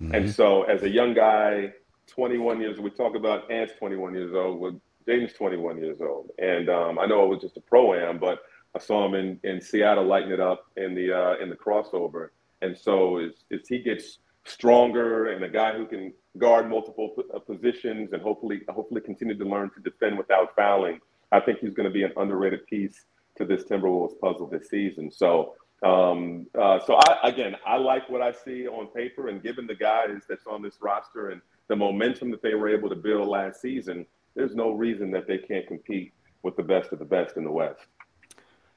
Mm-hmm. 0.00 0.14
And 0.14 0.34
so, 0.34 0.64
as 0.64 0.82
a 0.82 0.88
young 0.88 1.14
guy, 1.14 1.72
21 2.08 2.60
years, 2.60 2.76
old, 2.76 2.84
we 2.84 2.90
talk 2.90 3.14
about 3.14 3.50
Ant's 3.50 3.72
21 3.78 4.14
years 4.14 4.34
old. 4.34 4.80
Jaden's 5.06 5.32
21 5.32 5.78
years 5.78 5.98
old. 6.00 6.30
And 6.38 6.68
um, 6.68 6.98
I 6.98 7.06
know 7.06 7.24
it 7.24 7.28
was 7.28 7.40
just 7.40 7.56
a 7.56 7.60
pro 7.60 7.94
am, 7.94 8.18
but 8.18 8.40
I 8.74 8.78
saw 8.78 9.06
him 9.06 9.14
in, 9.14 9.40
in 9.44 9.60
Seattle 9.60 10.04
lighting 10.04 10.32
it 10.32 10.40
up 10.40 10.66
in 10.76 10.94
the 10.94 11.12
uh, 11.12 11.34
in 11.42 11.50
the 11.50 11.56
crossover. 11.56 12.28
And 12.62 12.76
so, 12.76 13.18
as, 13.18 13.32
as 13.52 13.68
he 13.68 13.80
gets 13.80 14.18
stronger 14.44 15.32
and 15.32 15.44
a 15.44 15.48
guy 15.48 15.72
who 15.72 15.86
can 15.86 16.12
guard 16.38 16.68
multiple 16.68 17.14
uh, 17.34 17.38
positions 17.38 18.12
and 18.12 18.22
hopefully 18.22 18.62
hopefully 18.68 19.00
continue 19.00 19.36
to 19.36 19.44
learn 19.44 19.70
to 19.74 19.80
defend 19.80 20.16
without 20.16 20.54
fouling. 20.56 21.00
I 21.30 21.40
think 21.40 21.60
he's 21.60 21.74
going 21.74 21.88
to 21.88 21.92
be 21.92 22.02
an 22.02 22.12
underrated 22.16 22.66
piece 22.66 23.04
to 23.36 23.44
this 23.44 23.64
Timberwolves 23.64 24.18
puzzle 24.20 24.46
this 24.46 24.68
season. 24.68 25.10
So 25.10 25.54
um, 25.82 26.46
uh, 26.56 26.78
so 26.86 26.94
I, 26.94 27.28
again, 27.28 27.56
I 27.66 27.76
like 27.76 28.08
what 28.08 28.22
I 28.22 28.32
see 28.32 28.68
on 28.68 28.86
paper, 28.88 29.28
and 29.28 29.42
given 29.42 29.66
the 29.66 29.74
guys 29.74 30.22
that's 30.28 30.46
on 30.46 30.62
this 30.62 30.76
roster 30.80 31.30
and 31.30 31.40
the 31.68 31.74
momentum 31.74 32.30
that 32.30 32.42
they 32.42 32.54
were 32.54 32.68
able 32.68 32.88
to 32.88 32.94
build 32.94 33.26
last 33.26 33.60
season, 33.60 34.06
there's 34.34 34.54
no 34.54 34.70
reason 34.72 35.10
that 35.12 35.26
they 35.26 35.38
can't 35.38 35.66
compete 35.66 36.12
with 36.42 36.56
the 36.56 36.62
best 36.62 36.92
of 36.92 36.98
the 36.98 37.04
best 37.04 37.36
in 37.36 37.44
the 37.44 37.50
West. 37.50 37.80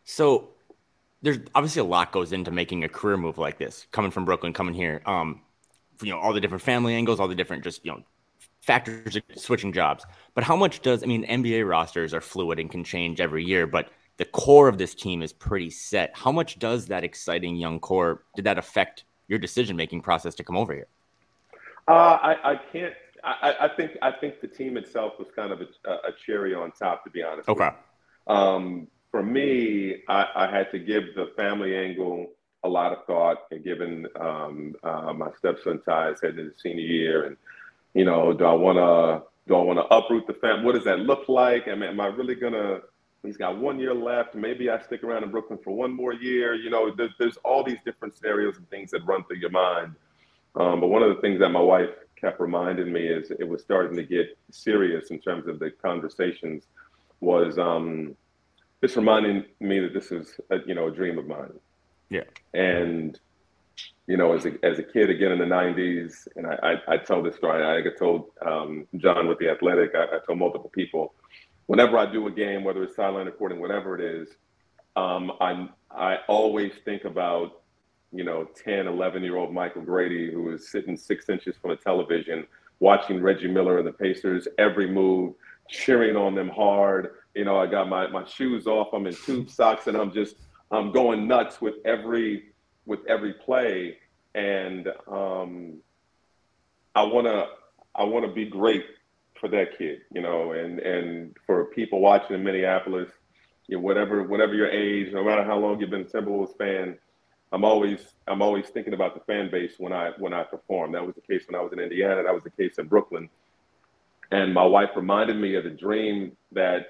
So 0.03 0.49
there's 1.21 1.39
obviously 1.55 1.79
a 1.79 1.85
lot 1.85 2.11
goes 2.11 2.31
into 2.31 2.51
making 2.51 2.83
a 2.83 2.89
career 2.89 3.17
move 3.17 3.37
like 3.37 3.57
this, 3.57 3.87
coming 3.91 4.11
from 4.11 4.25
Brooklyn, 4.25 4.53
coming 4.53 4.75
here. 4.75 5.01
Um, 5.05 5.41
you 6.01 6.11
know 6.11 6.19
all 6.19 6.33
the 6.33 6.41
different 6.41 6.63
family 6.63 6.93
angles, 6.93 7.19
all 7.19 7.27
the 7.27 7.35
different 7.35 7.63
just 7.63 7.85
you 7.85 7.91
know 7.91 8.03
factors 8.61 9.15
of 9.15 9.23
switching 9.35 9.71
jobs. 9.71 10.05
But 10.33 10.43
how 10.43 10.55
much 10.55 10.81
does 10.81 11.03
I 11.03 11.05
mean 11.05 11.25
NBA 11.25 11.67
rosters 11.67 12.13
are 12.13 12.21
fluid 12.21 12.59
and 12.59 12.69
can 12.69 12.83
change 12.83 13.21
every 13.21 13.43
year, 13.43 13.67
but 13.67 13.89
the 14.17 14.25
core 14.25 14.67
of 14.67 14.77
this 14.77 14.95
team 14.95 15.21
is 15.21 15.33
pretty 15.33 15.69
set. 15.69 16.11
How 16.13 16.31
much 16.31 16.57
does 16.57 16.87
that 16.87 17.03
exciting 17.03 17.57
young 17.57 17.79
core 17.79 18.23
did 18.35 18.45
that 18.45 18.57
affect 18.57 19.03
your 19.27 19.39
decision 19.39 19.75
making 19.75 20.01
process 20.01 20.35
to 20.35 20.43
come 20.43 20.55
over 20.55 20.73
here? 20.73 20.87
Uh, 21.87 21.91
I, 21.91 22.35
I 22.43 22.61
can't. 22.71 22.93
I, 23.25 23.55
I, 23.61 23.67
think 23.69 23.91
I 24.01 24.11
think 24.11 24.39
the 24.41 24.47
team 24.47 24.77
itself 24.77 25.13
was 25.17 25.27
kind 25.35 25.51
of 25.51 25.61
a, 25.61 25.89
a 25.89 26.11
cherry 26.25 26.53
on 26.53 26.71
top, 26.71 27.03
to 27.05 27.09
be 27.09 27.23
honest. 27.23 27.49
Okay. 27.49 27.69
Um, 28.27 28.88
for 29.11 29.23
me, 29.23 30.03
I, 30.07 30.27
I, 30.35 30.47
had 30.51 30.71
to 30.71 30.79
give 30.79 31.15
the 31.15 31.31
family 31.35 31.75
angle 31.75 32.27
a 32.63 32.69
lot 32.69 32.91
of 32.91 33.05
thought 33.05 33.43
and 33.51 33.63
given 33.63 34.07
um, 34.19 34.75
uh, 34.83 35.13
my 35.13 35.29
stepson 35.38 35.81
Ty's 35.81 36.19
heading 36.21 36.39
into 36.39 36.59
senior 36.59 36.83
year, 36.83 37.25
and 37.25 37.38
you 37.93 38.05
know, 38.05 38.33
do 38.33 38.43
I 38.43 38.53
want 38.53 38.77
to 38.77 39.27
do 39.47 39.55
I 39.55 39.61
want 39.61 39.79
to 39.79 39.85
uproot 39.95 40.27
the 40.27 40.33
family? 40.33 40.65
What 40.65 40.75
does 40.75 40.83
that 40.85 40.99
look 40.99 41.29
like? 41.29 41.67
I 41.67 41.75
mean, 41.75 41.89
am 41.89 41.99
I 41.99 42.07
really 42.07 42.35
gonna? 42.35 42.79
He's 43.23 43.38
got 43.38 43.57
one 43.57 43.79
year 43.79 43.93
left. 43.93 44.35
Maybe 44.35 44.69
I 44.69 44.79
stick 44.81 45.03
around 45.03 45.23
in 45.23 45.31
Brooklyn 45.31 45.59
for 45.63 45.75
one 45.75 45.91
more 45.91 46.13
year. 46.13 46.53
You 46.53 46.69
know, 46.69 46.93
there's, 46.95 47.11
there's 47.17 47.38
all 47.38 47.63
these 47.63 47.79
different 47.83 48.15
scenarios 48.15 48.57
and 48.57 48.69
things 48.69 48.91
that 48.91 49.03
run 49.05 49.23
through 49.23 49.38
your 49.38 49.49
mind. 49.49 49.95
Um, 50.55 50.79
but 50.79 50.88
one 50.88 51.01
of 51.01 51.15
the 51.15 51.21
things 51.21 51.39
that 51.39 51.49
my 51.49 51.59
wife 51.59 51.89
kept 52.25 52.39
reminding 52.39 52.91
me 52.91 53.05
is 53.05 53.29
it 53.29 53.47
was 53.47 53.61
starting 53.61 53.95
to 53.95 54.03
get 54.03 54.35
serious 54.49 55.11
in 55.11 55.19
terms 55.19 55.47
of 55.47 55.59
the 55.59 55.69
conversations 55.69 56.63
was 57.19 57.59
um, 57.59 58.15
just 58.83 58.95
reminding 58.95 59.45
me 59.59 59.79
that 59.79 59.93
this 59.93 60.11
is 60.11 60.39
a, 60.49 60.57
you 60.65 60.73
know 60.73 60.88
a 60.88 60.91
dream 60.91 61.19
of 61.19 61.27
mine. 61.27 61.53
Yeah. 62.09 62.27
And 62.53 63.19
you 64.07 64.17
know, 64.17 64.33
as 64.33 64.45
a 64.47 64.53
as 64.63 64.79
a 64.79 64.83
kid 64.83 65.11
again 65.11 65.31
in 65.33 65.39
the 65.39 65.45
'90s, 65.45 66.27
and 66.35 66.47
I 66.47 66.55
I, 66.69 66.93
I 66.93 66.97
tell 66.97 67.21
this 67.21 67.35
story. 67.35 67.63
I 67.63 67.81
get 67.81 67.99
told 67.99 68.31
um, 68.43 68.88
John 68.97 69.27
with 69.27 69.38
the 69.38 69.49
Athletic. 69.49 69.91
I, 69.93 70.15
I 70.15 70.19
told 70.25 70.39
multiple 70.39 70.71
people. 70.73 71.13
Whenever 71.67 71.97
I 71.97 72.11
do 72.11 72.27
a 72.27 72.31
game, 72.31 72.63
whether 72.63 72.83
it's 72.83 72.95
sideline 72.95 73.25
recording, 73.25 73.59
whatever 73.59 73.95
it 73.99 74.03
is, 74.03 74.29
um, 74.95 75.31
I 75.39 75.67
I 75.91 76.17
always 76.27 76.73
think 76.85 77.05
about 77.05 77.61
you 78.11 78.23
know 78.23 78.47
10, 78.63 78.87
11 78.87 79.23
year 79.23 79.37
old 79.37 79.53
Michael 79.53 79.81
Grady 79.81 80.31
who 80.31 80.51
is 80.53 80.69
sitting 80.69 80.95
six 80.97 81.29
inches 81.29 81.55
from 81.61 81.71
the 81.71 81.77
television, 81.77 82.45
watching 82.79 83.21
Reggie 83.21 83.47
Miller 83.47 83.77
and 83.77 83.87
the 83.87 83.93
Pacers 83.93 84.47
every 84.57 84.89
move, 84.89 85.33
cheering 85.69 86.15
on 86.15 86.35
them 86.35 86.49
hard. 86.49 87.11
You 87.33 87.45
know, 87.45 87.57
I 87.57 87.67
got 87.67 87.89
my 87.89 88.07
my 88.07 88.25
shoes 88.25 88.67
off. 88.67 88.93
I'm 88.93 89.07
in 89.07 89.15
tube 89.15 89.49
socks, 89.49 89.87
and 89.87 89.97
I'm 89.97 90.11
just 90.11 90.35
I'm 90.71 90.91
going 90.91 91.27
nuts 91.27 91.61
with 91.61 91.75
every 91.85 92.53
with 92.85 92.99
every 93.07 93.33
play, 93.33 93.97
and 94.33 94.87
um, 95.07 95.77
I 96.93 97.03
want 97.03 97.27
to 97.27 97.47
I 97.95 98.03
want 98.03 98.25
to 98.25 98.31
be 98.31 98.45
great 98.45 98.85
for 99.39 99.49
that 99.49 99.77
kid, 99.77 99.99
you 100.13 100.21
know, 100.21 100.53
and 100.53 100.79
and 100.79 101.35
for 101.45 101.65
people 101.65 101.99
watching 101.99 102.35
in 102.35 102.43
Minneapolis, 102.43 103.09
you 103.67 103.77
know, 103.77 103.83
whatever 103.83 104.23
whatever 104.23 104.53
your 104.53 104.69
age, 104.69 105.11
no 105.13 105.23
matter 105.23 105.43
how 105.43 105.57
long 105.57 105.79
you've 105.79 105.89
been 105.89 106.01
a 106.01 106.05
Timberwolves 106.05 106.57
fan, 106.57 106.97
I'm 107.51 107.63
always 107.63 107.99
I'm 108.27 108.41
always 108.41 108.67
thinking 108.69 108.93
about 108.93 109.13
the 109.13 109.21
fan 109.21 109.49
base 109.51 109.73
when 109.77 109.93
I 109.93 110.12
when 110.17 110.34
I 110.34 110.43
perform. 110.43 110.91
That 110.93 111.05
was 111.05 111.15
the 111.15 111.21
case 111.21 111.43
when 111.47 111.60
I 111.60 111.63
was 111.63 111.73
in 111.73 111.79
Indiana. 111.79 112.23
That 112.23 112.34
was 112.34 112.43
the 112.43 112.49
case 112.49 112.77
in 112.77 112.88
Brooklyn. 112.88 113.29
And 114.31 114.53
my 114.53 114.65
wife 114.65 114.89
reminded 114.95 115.38
me 115.38 115.55
of 115.55 115.63
the 115.63 115.69
dream 115.69 116.36
that 116.51 116.88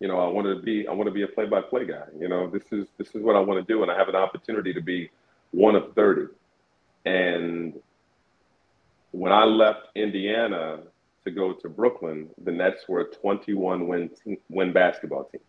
you 0.00 0.06
know, 0.06 0.18
I 0.20 0.28
want 0.28 0.46
to 0.46 0.62
be 0.62 0.86
I 0.86 0.92
want 0.92 1.08
to 1.08 1.12
be 1.12 1.22
a 1.22 1.28
play-by-play 1.28 1.86
guy. 1.86 2.04
You 2.18 2.28
know, 2.28 2.48
this 2.48 2.62
is 2.70 2.86
this 2.98 3.08
is 3.14 3.22
what 3.22 3.34
I 3.34 3.40
want 3.40 3.66
to 3.66 3.72
do, 3.72 3.82
and 3.82 3.90
I 3.90 3.96
have 3.96 4.08
an 4.08 4.16
opportunity 4.16 4.72
to 4.72 4.80
be 4.80 5.10
one 5.50 5.74
of 5.74 5.94
thirty. 5.94 6.26
And 7.04 7.74
when 9.10 9.32
I 9.32 9.44
left 9.44 9.88
Indiana 9.96 10.80
to 11.24 11.30
go 11.30 11.52
to 11.52 11.68
Brooklyn, 11.68 12.28
the 12.44 12.52
Nets 12.52 12.88
were 12.88 13.00
a 13.00 13.04
21 13.04 13.88
win 13.88 14.10
win 14.48 14.72
basketball 14.72 15.24
team, 15.24 15.40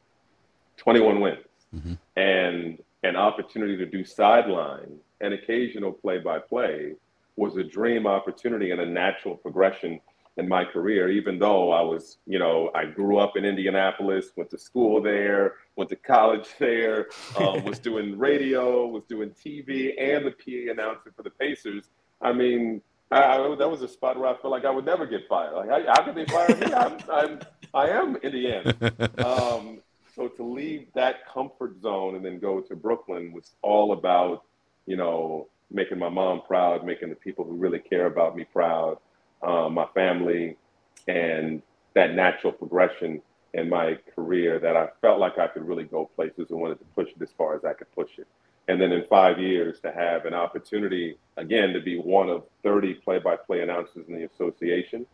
21 0.78 1.19
wins, 1.19 1.38
mm-hmm. 1.75 1.93
and 2.17 2.80
an 3.03 3.15
opportunity 3.15 3.77
to 3.77 3.85
do 3.85 4.03
sideline 4.03 4.97
and 5.21 5.33
occasional 5.33 5.91
play-by-play 5.91 6.93
was 7.35 7.55
a 7.57 7.63
dream 7.63 8.05
opportunity 8.05 8.71
and 8.71 8.81
a 8.81 8.85
natural 8.85 9.35
progression 9.35 9.99
in 10.38 10.47
my 10.47 10.63
career, 10.63 11.09
even 11.09 11.38
though 11.38 11.71
I 11.71 11.81
was, 11.81 12.17
you 12.25 12.39
know, 12.39 12.71
I 12.73 12.85
grew 12.85 13.17
up 13.17 13.35
in 13.35 13.45
Indianapolis, 13.45 14.31
went 14.35 14.49
to 14.51 14.57
school 14.57 15.01
there, 15.01 15.55
went 15.75 15.89
to 15.89 15.95
college 15.97 16.47
there, 16.59 17.07
um, 17.38 17.63
was 17.65 17.77
doing 17.77 18.17
radio, 18.17 18.88
was 18.88 19.03
doing 19.03 19.31
TV, 19.31 19.93
and 19.99 20.25
the 20.25 20.31
PA 20.31 20.71
announcer 20.71 21.12
for 21.15 21.23
the 21.23 21.29
Pacers. 21.29 21.89
I 22.21 22.31
mean, 22.31 22.81
I, 23.12 23.21
I, 23.21 23.55
that 23.55 23.69
was 23.69 23.81
a 23.81 23.88
spot 23.88 24.17
where 24.17 24.29
I 24.29 24.38
felt 24.38 24.51
like 24.51 24.65
I 24.65 24.69
would 24.69 24.85
never 24.85 25.05
get 25.05 25.27
fired. 25.27 25.55
Like, 25.55 25.85
how 25.88 26.03
could 26.03 26.15
they 26.15 26.25
fire 26.25 26.55
me? 26.55 26.73
I'm, 26.73 26.97
I'm, 27.12 27.39
I 27.73 27.89
am 27.89 28.15
Indiana. 28.17 28.73
Um, 29.19 29.81
so 30.19 30.27
to 30.27 30.43
leave 30.43 30.88
that 30.95 31.25
comfort 31.25 31.82
zone 31.82 32.15
and 32.15 32.25
then 32.25 32.39
go 32.39 32.60
to 32.60 32.75
Brooklyn 32.75 33.32
was 33.32 33.51
all 33.62 33.93
about, 33.93 34.43
you 34.86 34.97
know, 34.97 35.47
making 35.71 35.97
my 35.97 36.10
mom 36.10 36.41
proud, 36.45 36.86
making 36.86 37.10
the 37.10 37.15
people 37.15 37.45
who 37.45 37.53
really 37.53 37.79
care 37.79 38.08
about 38.08 38.36
me 38.36 38.43
proud 38.43 38.97
uh, 39.41 39.69
my 39.69 39.86
family, 39.93 40.58
and 41.08 41.62
that 41.93 42.13
natural 42.13 42.51
progression 42.51 43.21
in 43.53 43.69
my 43.69 43.97
career 44.13 44.60
that 44.60 44.75
I 44.75 44.89
felt 44.99 45.19
like 45.19 45.38
I 45.38 45.47
could 45.47 45.65
really 45.65 45.86
go 45.86 46.10
places 46.15 46.47
and 46.49 46.60
wanted 46.60 46.79
to 46.79 46.86
push 46.95 47.08
it 47.10 47.21
as 47.21 47.32
far 47.38 47.55
as 47.55 47.63
I 47.63 47.71
could 47.71 47.89
push 47.95 48.17
it. 48.17 48.27
And 48.67 48.79
then 48.79 48.91
in 48.91 49.05
five 49.05 49.39
years 49.39 49.79
to 49.79 49.91
have 49.91 50.25
an 50.25 50.34
opportunity, 50.34 51.17
again, 51.38 51.71
to 51.71 51.79
be 51.79 51.97
one 51.97 52.29
of 52.29 52.43
30 52.63 52.95
play 52.95 53.19
by 53.19 53.38
play 53.38 53.62
announcers 53.62 54.05
in 54.10 54.15
the 54.15 54.25
association. 54.25 55.05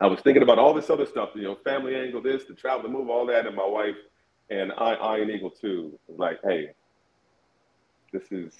I 0.00 0.06
was 0.06 0.20
thinking 0.20 0.42
about 0.42 0.58
all 0.58 0.74
this 0.74 0.90
other 0.90 1.06
stuff, 1.06 1.30
you 1.34 1.42
know, 1.42 1.56
family 1.64 1.96
angle, 1.96 2.22
this, 2.22 2.44
the 2.44 2.54
travel, 2.54 2.82
the 2.82 2.88
move, 2.88 3.10
all 3.10 3.26
that, 3.26 3.46
and 3.46 3.56
my 3.56 3.66
wife 3.66 3.96
and 4.50 4.72
I, 4.72 4.94
Iron 4.94 5.30
Eagle 5.30 5.50
too, 5.50 5.98
like, 6.08 6.38
hey, 6.44 6.70
this 8.12 8.30
is 8.30 8.52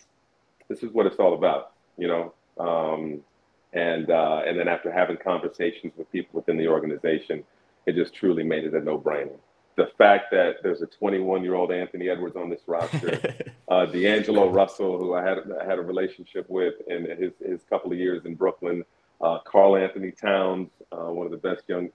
this 0.68 0.82
is 0.82 0.92
what 0.92 1.06
it's 1.06 1.16
all 1.16 1.34
about, 1.34 1.72
you 1.96 2.08
know. 2.08 2.34
Um, 2.58 3.20
and 3.72 4.10
uh, 4.10 4.42
and 4.46 4.58
then 4.58 4.68
after 4.68 4.90
having 4.90 5.16
conversations 5.16 5.92
with 5.96 6.10
people 6.10 6.30
within 6.40 6.56
the 6.56 6.68
organization, 6.68 7.44
it 7.86 7.94
just 7.94 8.14
truly 8.14 8.42
made 8.42 8.64
it 8.64 8.74
a 8.74 8.80
no-brainer. 8.80 9.36
The 9.76 9.90
fact 9.96 10.32
that 10.32 10.56
there's 10.62 10.82
a 10.82 10.88
21-year-old 10.88 11.70
Anthony 11.70 12.08
Edwards 12.08 12.36
on 12.36 12.50
this 12.50 12.62
roster, 12.66 13.36
uh, 13.68 13.86
D'Angelo 13.86 14.50
Russell, 14.50 14.98
who 14.98 15.14
I 15.14 15.22
had 15.22 15.38
I 15.60 15.64
had 15.64 15.78
a 15.78 15.82
relationship 15.82 16.46
with 16.48 16.74
in 16.88 17.04
his 17.18 17.32
his 17.44 17.62
couple 17.70 17.92
of 17.92 17.98
years 17.98 18.24
in 18.24 18.34
Brooklyn, 18.34 18.84
uh, 19.20 19.38
Karl-Anthony 19.44 20.12
Towns, 20.12 20.70
uh, 20.92 21.12
one 21.12 21.26
of 21.26 21.32
the 21.32 21.38
best 21.38 21.62
young, 21.68 21.90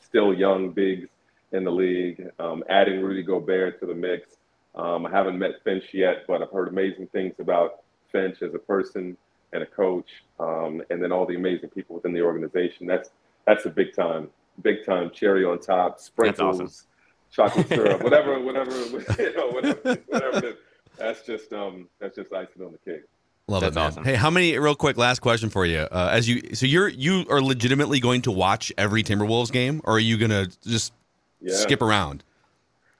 still 0.00 0.34
young 0.34 0.70
bigs 0.70 1.08
in 1.52 1.64
the 1.64 1.70
league. 1.70 2.28
Um, 2.38 2.64
adding 2.68 3.00
Rudy 3.00 3.22
Gobert 3.22 3.80
to 3.80 3.86
the 3.86 3.94
mix. 3.94 4.36
Um, 4.74 5.06
I 5.06 5.10
haven't 5.10 5.38
met 5.38 5.62
Finch 5.62 5.84
yet, 5.92 6.24
but 6.26 6.42
I've 6.42 6.50
heard 6.50 6.68
amazing 6.68 7.06
things 7.08 7.34
about 7.38 7.82
Finch 8.10 8.42
as 8.42 8.54
a 8.54 8.58
person 8.58 9.16
and 9.52 9.62
a 9.62 9.66
coach, 9.66 10.08
um, 10.40 10.82
and 10.90 11.02
then 11.02 11.12
all 11.12 11.26
the 11.26 11.36
amazing 11.36 11.70
people 11.70 11.94
within 11.94 12.12
the 12.12 12.22
organization. 12.22 12.86
That's 12.86 13.10
that's 13.46 13.66
a 13.66 13.70
big 13.70 13.94
time, 13.94 14.28
big 14.62 14.84
time 14.84 15.10
cherry 15.14 15.44
on 15.44 15.60
top, 15.60 16.00
sprinkles, 16.00 16.60
awesome. 16.60 16.86
chocolate 17.30 17.68
syrup, 17.68 18.02
whatever, 18.02 18.40
whatever, 18.40 18.72
you 19.18 19.36
know, 19.36 19.50
whatever, 19.50 19.94
whatever. 20.08 20.54
That's 20.98 21.22
just 21.24 21.52
um, 21.52 21.88
that's 22.00 22.16
just 22.16 22.32
icing 22.32 22.62
on 22.64 22.72
the 22.72 22.78
cake. 22.78 23.04
Love 23.46 23.60
That's 23.60 23.76
it, 23.76 23.78
man. 23.78 23.86
Awesome. 23.88 24.04
Hey, 24.04 24.14
how 24.14 24.30
many? 24.30 24.58
Real 24.58 24.74
quick, 24.74 24.96
last 24.96 25.20
question 25.20 25.50
for 25.50 25.66
you. 25.66 25.80
Uh, 25.80 26.08
as 26.10 26.26
you, 26.26 26.54
so 26.54 26.64
you're 26.64 26.88
you 26.88 27.26
are 27.28 27.42
legitimately 27.42 28.00
going 28.00 28.22
to 28.22 28.30
watch 28.30 28.72
every 28.78 29.02
Timberwolves 29.02 29.52
game, 29.52 29.82
or 29.84 29.96
are 29.96 30.00
you 30.00 30.16
gonna 30.16 30.46
just 30.66 30.94
yeah. 31.42 31.54
skip 31.54 31.82
around? 31.82 32.24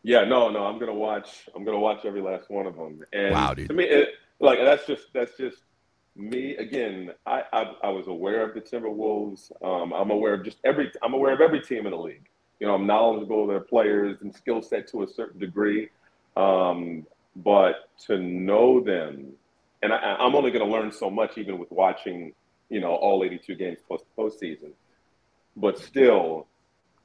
Yeah, 0.03 0.25
no, 0.25 0.51
no. 0.51 0.67
I'm 0.67 0.79
gonna 0.79 0.93
watch. 0.93 1.49
I'm 1.57 1.65
gonna 1.65 1.81
watch 1.81 2.05
every 2.05 2.21
last 2.21 2.51
one 2.51 2.67
of 2.67 2.77
them. 2.77 3.03
And 3.15 3.33
wow, 3.33 3.55
dude. 3.55 3.69
To 3.69 3.75
me, 3.75 3.85
it, 3.85 4.17
like 4.39 4.59
that's 4.59 4.87
just 4.87 5.13
that's 5.15 5.35
just 5.39 5.59
me 6.15 6.57
again. 6.57 7.13
I, 7.25 7.45
I, 7.53 7.73
I 7.85 7.89
was 7.89 8.07
aware 8.07 8.43
of 8.47 8.55
the 8.55 8.61
Timberwolves. 8.61 9.51
Um, 9.65 9.95
I'm 9.95 10.11
aware 10.11 10.35
of 10.35 10.45
just 10.45 10.59
every. 10.65 10.93
I'm 11.03 11.15
aware 11.15 11.33
of 11.33 11.41
every 11.41 11.63
team 11.63 11.87
in 11.87 11.93
the 11.93 11.99
league. 11.99 12.29
You 12.61 12.67
know, 12.67 12.75
I'm 12.75 12.87
knowledgeable 12.87 13.45
of 13.45 13.49
their 13.49 13.61
players 13.61 14.19
and 14.21 14.35
skill 14.35 14.61
set 14.61 14.89
to 14.89 15.05
a 15.05 15.09
certain 15.09 15.41
degree. 15.41 15.89
Um, 16.37 17.07
but 17.37 17.89
to 18.07 18.19
know 18.19 18.81
them 18.81 19.33
and 19.85 19.93
I, 19.93 20.27
am 20.27 20.35
only 20.35 20.51
going 20.51 20.65
to 20.65 20.71
learn 20.71 20.91
so 20.91 21.11
much 21.11 21.37
even 21.37 21.59
with 21.59 21.71
watching, 21.71 22.33
you 22.71 22.81
know, 22.81 22.95
all 22.95 23.23
82 23.23 23.55
games 23.55 23.79
post 23.87 24.05
postseason. 24.17 24.71
But 25.57 25.79
still, 25.79 26.47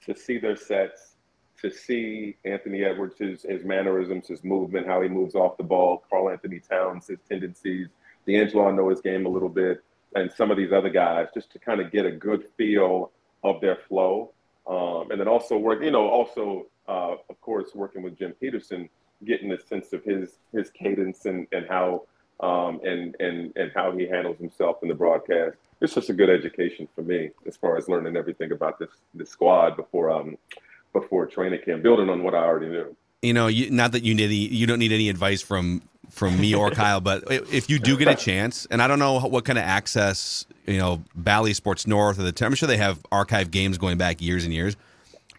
to 0.06 0.16
see 0.16 0.38
their 0.38 0.56
sets, 0.56 1.16
to 1.62 1.70
see 1.70 2.38
Anthony 2.46 2.86
Edwards, 2.86 3.16
his, 3.20 3.44
his 3.44 3.66
mannerisms, 3.66 4.30
his 4.30 4.46
movement, 4.46 4.88
how 4.88 5.02
he 5.02 5.10
moves 5.10 5.36
off 5.36 5.58
the 5.58 5.64
ball, 5.64 6.06
Karl-Anthony 6.10 6.62
Towns, 6.62 7.08
his 7.08 7.20
tendencies, 7.30 7.90
D'Angelo, 8.26 8.70
I 8.70 8.72
know 8.72 8.88
his 8.88 9.02
game 9.02 9.26
a 9.26 9.30
little 9.30 9.50
bit, 9.50 9.84
and 10.16 10.32
some 10.32 10.50
of 10.50 10.56
these 10.56 10.72
other 10.72 10.90
guys, 10.90 11.28
just 11.34 11.52
to 11.52 11.60
kind 11.60 11.82
of 11.82 11.92
get 11.92 12.06
a 12.06 12.12
good 12.12 12.46
feel 12.56 13.12
of 13.44 13.60
their 13.60 13.80
flow. 13.90 14.32
Um, 14.68 15.12
and 15.12 15.20
then 15.20 15.28
also 15.28 15.58
work, 15.58 15.84
you 15.84 15.92
know, 15.92 16.08
also, 16.08 16.68
uh, 16.88 17.16
of 17.30 17.42
course, 17.42 17.72
working 17.76 18.04
with 18.04 18.18
Jim 18.18 18.34
Petersen, 18.40 18.88
getting 19.26 19.52
a 19.52 19.60
sense 19.60 19.92
of 19.92 20.02
his 20.06 20.38
his 20.54 20.70
cadence 20.70 21.26
and, 21.26 21.46
and 21.52 21.66
how 21.68 22.04
um, 22.40 22.80
and 22.84 23.16
and 23.20 23.54
and 23.56 23.72
how 23.76 23.92
he 23.92 24.08
handles 24.08 24.38
himself 24.38 24.78
in 24.82 24.90
the 24.90 24.96
broadcast. 24.96 25.58
It's 25.82 25.94
just 25.94 26.10
a 26.10 26.14
good 26.14 26.30
education 26.30 26.88
for 26.94 27.02
me 27.02 27.32
as 27.46 27.56
far 27.58 27.78
as 27.78 27.88
learning 27.88 28.18
everything 28.18 28.52
about 28.52 28.80
this 28.80 28.90
this 29.14 29.30
squad 29.30 29.76
before 29.78 30.10
um 30.10 30.38
before 30.94 31.26
training 31.26 31.62
camp, 31.64 31.84
building 31.84 32.10
on 32.10 32.24
what 32.24 32.34
I 32.34 32.40
already 32.40 32.70
knew. 32.70 32.96
You 33.22 33.34
know, 33.34 33.48
you, 33.48 33.70
not 33.70 33.92
that 33.92 34.04
you 34.04 34.16
need 34.16 34.26
any, 34.26 34.36
you 34.36 34.66
don't 34.66 34.80
need 34.80 34.92
any 34.92 35.10
advice 35.10 35.42
from 35.42 35.82
from 36.10 36.40
me 36.40 36.56
or 36.56 36.72
Kyle, 36.72 37.02
but 37.02 37.24
if 37.30 37.70
you 37.70 37.80
do 37.80 37.98
get 37.98 38.08
a 38.08 38.16
chance, 38.16 38.66
and 38.72 38.82
I 38.82 38.88
don't 38.88 39.00
know 39.00 39.20
what 39.20 39.46
kind 39.46 39.60
of 39.60 39.66
access 39.66 40.46
you 40.66 40.78
know 40.78 41.04
Bally 41.16 41.54
Sports 41.54 41.86
North 41.86 42.20
or 42.20 42.24
the 42.24 42.46
I'm 42.46 42.56
sure 42.56 42.68
they 42.68 42.78
have 42.78 43.00
archive 43.12 43.52
games 43.52 43.78
going 43.78 43.98
back 43.98 44.22
years 44.22 44.46
and 44.46 44.54
years. 44.54 44.76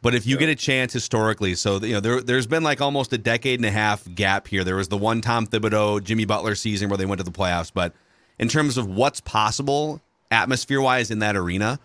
But 0.03 0.15
if 0.15 0.27
you 0.27 0.39
get 0.39 0.49
a 0.49 0.55
chance 0.55 0.93
historically, 0.93 1.55
so 1.55 1.79
you 1.79 1.93
know 1.93 2.01
there 2.01 2.21
there's 2.21 2.47
been 2.47 2.63
like 2.63 2.81
almost 2.81 3.13
a 3.13 3.19
decade 3.19 3.59
and 3.59 3.67
a 3.67 3.71
half 3.71 4.07
gap 4.15 4.49
here. 4.49 4.65
There 4.65 4.77
was 4.77 4.89
the 4.89 4.97
one 4.97 5.21
Tom 5.21 5.47
Thibodeau, 5.47 6.03
Jimmy 6.03 6.25
Butler 6.25 6.55
season 6.55 6.89
where 6.89 6.97
they 6.97 7.07
went 7.07 7.19
to 7.19 7.25
the 7.25 7.31
playoffs, 7.31 7.71
but 7.73 7.93
in 8.39 8.49
terms 8.49 8.79
of 8.79 8.87
what's 8.87 9.21
possible 9.21 10.01
atmosphere 10.31 10.81
wise 10.81 11.11
in 11.11 11.19
that 11.19 11.37
arena, 11.37 11.79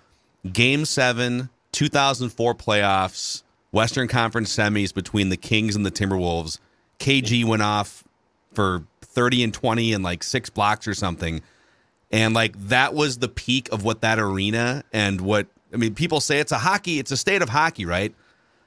Game 0.51 0.85
Seven, 0.85 1.49
2004 1.73 2.55
playoffs, 2.55 3.43
Western 3.71 4.07
Conference 4.07 4.55
semis 4.55 4.93
between 4.93 5.27
the 5.29 5.37
Kings 5.37 5.75
and 5.75 5.85
the 5.85 5.91
Timberwolves. 5.91 6.59
KG 6.99 7.43
went 7.43 7.61
off 7.61 8.05
for 8.53 8.85
30 9.01 9.43
and 9.43 9.53
20 9.53 9.91
and 9.91 10.03
like 10.03 10.23
six 10.23 10.49
blocks 10.49 10.87
or 10.87 10.93
something. 10.93 11.41
And 12.11 12.33
like 12.33 12.57
that 12.67 12.93
was 12.93 13.17
the 13.17 13.27
peak 13.27 13.69
of 13.73 13.83
what 13.83 13.99
that 14.01 14.19
arena 14.19 14.83
and 14.93 15.19
what 15.19 15.47
I 15.75 15.77
mean, 15.77 15.93
people 15.93 16.21
say 16.21 16.39
it's 16.39 16.53
a 16.53 16.57
hockey, 16.57 16.99
it's 16.99 17.11
a 17.11 17.17
state 17.17 17.41
of 17.41 17.49
hockey, 17.49 17.85
right? 17.85 18.15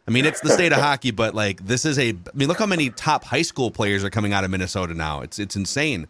I 0.07 0.11
mean, 0.11 0.25
it's 0.25 0.41
the 0.41 0.51
state 0.51 0.73
of 0.73 0.79
hockey, 0.83 1.11
but 1.11 1.35
like 1.35 1.67
this 1.67 1.85
is 1.85 1.99
a. 1.99 2.11
I 2.11 2.15
mean, 2.35 2.49
look 2.49 2.59
how 2.59 2.67
many 2.67 2.91
top 2.91 3.25
high 3.25 3.43
school 3.43 3.71
players 3.71 4.05
are 4.05 4.11
coming 4.11 4.33
out 4.33 4.45
of 4.45 4.51
Minnesota 4.51 4.95
now. 4.95 5.23
It's 5.23 5.39
it's 5.39 5.57
insane. 5.57 6.07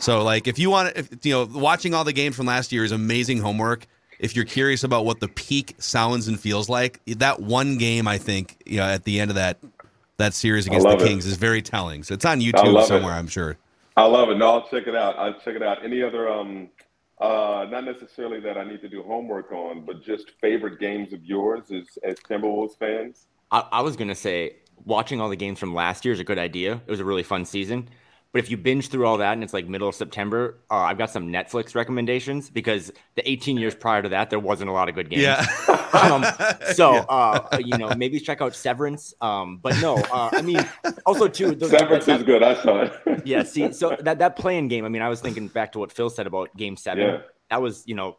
So 0.00 0.22
like, 0.22 0.46
if 0.46 0.58
you 0.58 0.70
want, 0.70 0.96
if 0.96 1.24
you 1.24 1.32
know, 1.32 1.48
watching 1.52 1.94
all 1.94 2.04
the 2.04 2.12
games 2.12 2.36
from 2.36 2.46
last 2.46 2.72
year 2.72 2.84
is 2.84 2.92
amazing 2.92 3.38
homework. 3.38 3.86
If 4.18 4.34
you're 4.34 4.44
curious 4.44 4.82
about 4.82 5.04
what 5.04 5.20
the 5.20 5.28
peak 5.28 5.76
sounds 5.78 6.26
and 6.26 6.40
feels 6.40 6.68
like, 6.68 7.00
that 7.06 7.40
one 7.40 7.78
game, 7.78 8.08
I 8.08 8.18
think, 8.18 8.60
you 8.66 8.78
know, 8.78 8.82
at 8.82 9.04
the 9.04 9.20
end 9.20 9.30
of 9.30 9.36
that 9.36 9.58
that 10.16 10.34
series 10.34 10.66
against 10.66 10.88
the 10.88 10.96
Kings 10.96 11.24
it. 11.24 11.30
is 11.30 11.36
very 11.36 11.62
telling. 11.62 12.02
So 12.02 12.14
it's 12.14 12.24
on 12.24 12.40
YouTube 12.40 12.84
somewhere, 12.84 13.14
it. 13.14 13.18
I'm 13.18 13.28
sure. 13.28 13.56
I 13.96 14.04
love 14.04 14.28
it. 14.30 14.38
No, 14.38 14.50
I'll 14.50 14.68
check 14.68 14.88
it 14.88 14.96
out. 14.96 15.16
I'll 15.18 15.34
check 15.34 15.54
it 15.54 15.62
out. 15.62 15.84
Any 15.84 16.02
other 16.02 16.28
um 16.28 16.68
uh, 17.20 17.66
not 17.68 17.84
necessarily 17.84 18.40
that 18.40 18.56
I 18.56 18.64
need 18.64 18.80
to 18.82 18.88
do 18.88 19.02
homework 19.02 19.52
on, 19.52 19.84
but 19.84 20.02
just 20.02 20.32
favorite 20.40 20.78
games 20.78 21.12
of 21.12 21.24
yours 21.24 21.70
as, 21.72 21.98
as 22.04 22.16
Timberwolves 22.20 22.78
fans? 22.78 23.26
I, 23.50 23.64
I 23.72 23.80
was 23.80 23.96
going 23.96 24.08
to 24.08 24.14
say 24.14 24.56
watching 24.84 25.20
all 25.20 25.28
the 25.28 25.36
games 25.36 25.58
from 25.58 25.74
last 25.74 26.04
year 26.04 26.14
is 26.14 26.20
a 26.20 26.24
good 26.24 26.38
idea. 26.38 26.80
It 26.86 26.90
was 26.90 27.00
a 27.00 27.04
really 27.04 27.22
fun 27.22 27.44
season. 27.44 27.88
But 28.32 28.40
if 28.40 28.50
you 28.50 28.58
binge 28.58 28.88
through 28.88 29.06
all 29.06 29.16
that 29.18 29.32
and 29.32 29.42
it's 29.42 29.54
like 29.54 29.66
middle 29.68 29.88
of 29.88 29.94
September, 29.94 30.58
uh, 30.70 30.76
I've 30.76 30.98
got 30.98 31.10
some 31.10 31.28
Netflix 31.28 31.74
recommendations 31.74 32.50
because 32.50 32.92
the 33.14 33.28
18 33.28 33.56
years 33.56 33.74
prior 33.74 34.02
to 34.02 34.10
that, 34.10 34.28
there 34.28 34.38
wasn't 34.38 34.68
a 34.68 34.72
lot 34.72 34.90
of 34.90 34.94
good 34.94 35.08
games. 35.08 35.22
Yeah. 35.22 35.46
um, 35.94 36.24
so, 36.74 36.94
yeah. 36.94 37.00
Uh, 37.08 37.58
you 37.58 37.78
know, 37.78 37.88
maybe 37.96 38.20
check 38.20 38.42
out 38.42 38.54
Severance. 38.54 39.14
Um, 39.22 39.60
but 39.62 39.80
no, 39.80 39.96
uh, 39.96 40.28
I 40.32 40.42
mean, 40.42 40.60
also 41.06 41.26
too. 41.26 41.48
The, 41.58 41.68
Severance 41.68 42.04
that, 42.04 42.20
is 42.20 42.26
good. 42.26 42.42
I 42.42 42.62
saw 42.62 42.82
it. 42.82 43.22
yeah. 43.24 43.42
See, 43.42 43.72
so 43.72 43.96
that 44.00 44.18
that 44.18 44.36
play-in 44.36 44.68
game. 44.68 44.84
I 44.84 44.88
mean, 44.88 45.02
I 45.02 45.08
was 45.08 45.20
thinking 45.20 45.48
back 45.48 45.72
to 45.72 45.78
what 45.78 45.90
Phil 45.90 46.10
said 46.10 46.26
about 46.26 46.54
Game 46.56 46.76
Seven. 46.76 47.04
Yeah. 47.04 47.18
That 47.50 47.62
was, 47.62 47.82
you 47.86 47.94
know, 47.94 48.18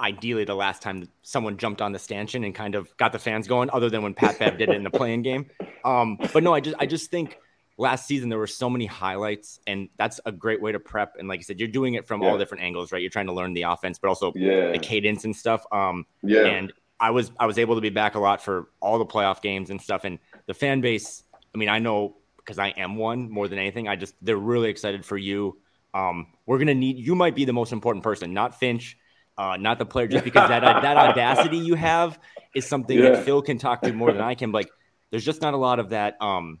ideally 0.00 0.44
the 0.44 0.54
last 0.54 0.82
time 0.82 1.08
someone 1.22 1.58
jumped 1.58 1.82
on 1.82 1.92
the 1.92 1.98
stanchion 1.98 2.42
and 2.44 2.54
kind 2.54 2.74
of 2.74 2.96
got 2.96 3.12
the 3.12 3.18
fans 3.18 3.46
going, 3.46 3.68
other 3.70 3.90
than 3.90 4.02
when 4.02 4.14
Pat 4.14 4.38
Bev 4.38 4.58
did 4.58 4.70
it 4.70 4.74
in 4.74 4.82
the 4.82 4.90
play-in 4.90 5.22
game. 5.22 5.46
Um, 5.84 6.18
but 6.32 6.42
no, 6.42 6.54
I 6.54 6.60
just 6.60 6.76
I 6.80 6.86
just 6.86 7.10
think 7.10 7.38
last 7.80 8.06
season 8.06 8.28
there 8.28 8.38
were 8.38 8.46
so 8.46 8.68
many 8.68 8.84
highlights 8.84 9.58
and 9.66 9.88
that's 9.96 10.20
a 10.26 10.32
great 10.32 10.60
way 10.60 10.70
to 10.70 10.78
prep 10.78 11.16
and 11.18 11.28
like 11.28 11.40
i 11.40 11.42
said 11.42 11.58
you're 11.58 11.66
doing 11.68 11.94
it 11.94 12.06
from 12.06 12.20
yeah. 12.20 12.28
all 12.28 12.36
different 12.36 12.62
angles 12.62 12.92
right 12.92 13.00
you're 13.00 13.10
trying 13.10 13.26
to 13.26 13.32
learn 13.32 13.54
the 13.54 13.62
offense 13.62 13.98
but 13.98 14.08
also 14.08 14.32
yeah. 14.36 14.70
the 14.70 14.78
cadence 14.78 15.24
and 15.24 15.34
stuff 15.34 15.64
um 15.72 16.04
yeah 16.22 16.44
and 16.44 16.74
i 17.00 17.10
was 17.10 17.32
i 17.40 17.46
was 17.46 17.58
able 17.58 17.74
to 17.74 17.80
be 17.80 17.88
back 17.88 18.16
a 18.16 18.18
lot 18.18 18.42
for 18.42 18.68
all 18.80 18.98
the 18.98 19.06
playoff 19.06 19.40
games 19.40 19.70
and 19.70 19.80
stuff 19.80 20.04
and 20.04 20.18
the 20.46 20.52
fan 20.52 20.82
base 20.82 21.22
i 21.54 21.58
mean 21.58 21.70
i 21.70 21.78
know 21.78 22.14
because 22.36 22.58
i 22.58 22.68
am 22.68 22.96
one 22.96 23.30
more 23.30 23.48
than 23.48 23.58
anything 23.58 23.88
i 23.88 23.96
just 23.96 24.14
they're 24.20 24.36
really 24.36 24.68
excited 24.68 25.02
for 25.02 25.16
you 25.16 25.56
um 25.94 26.26
we're 26.44 26.58
gonna 26.58 26.74
need 26.74 26.98
you 26.98 27.14
might 27.14 27.34
be 27.34 27.46
the 27.46 27.52
most 27.52 27.72
important 27.72 28.04
person 28.04 28.34
not 28.34 28.58
finch 28.58 28.98
uh, 29.38 29.56
not 29.56 29.78
the 29.78 29.86
player, 29.86 30.06
just 30.06 30.22
because 30.22 30.50
that 30.50 30.60
that 30.60 30.96
audacity 31.08 31.56
you 31.56 31.74
have 31.74 32.18
is 32.54 32.66
something 32.66 32.98
yeah. 32.98 33.10
that 33.10 33.24
Phil 33.24 33.40
can 33.40 33.56
talk 33.56 33.80
to 33.80 33.90
more 33.90 34.12
than 34.12 34.20
I 34.20 34.34
can. 34.34 34.52
Like, 34.52 34.68
there's 35.10 35.24
just 35.24 35.40
not 35.40 35.54
a 35.54 35.56
lot 35.56 35.78
of 35.78 35.90
that. 35.90 36.20
Um, 36.20 36.58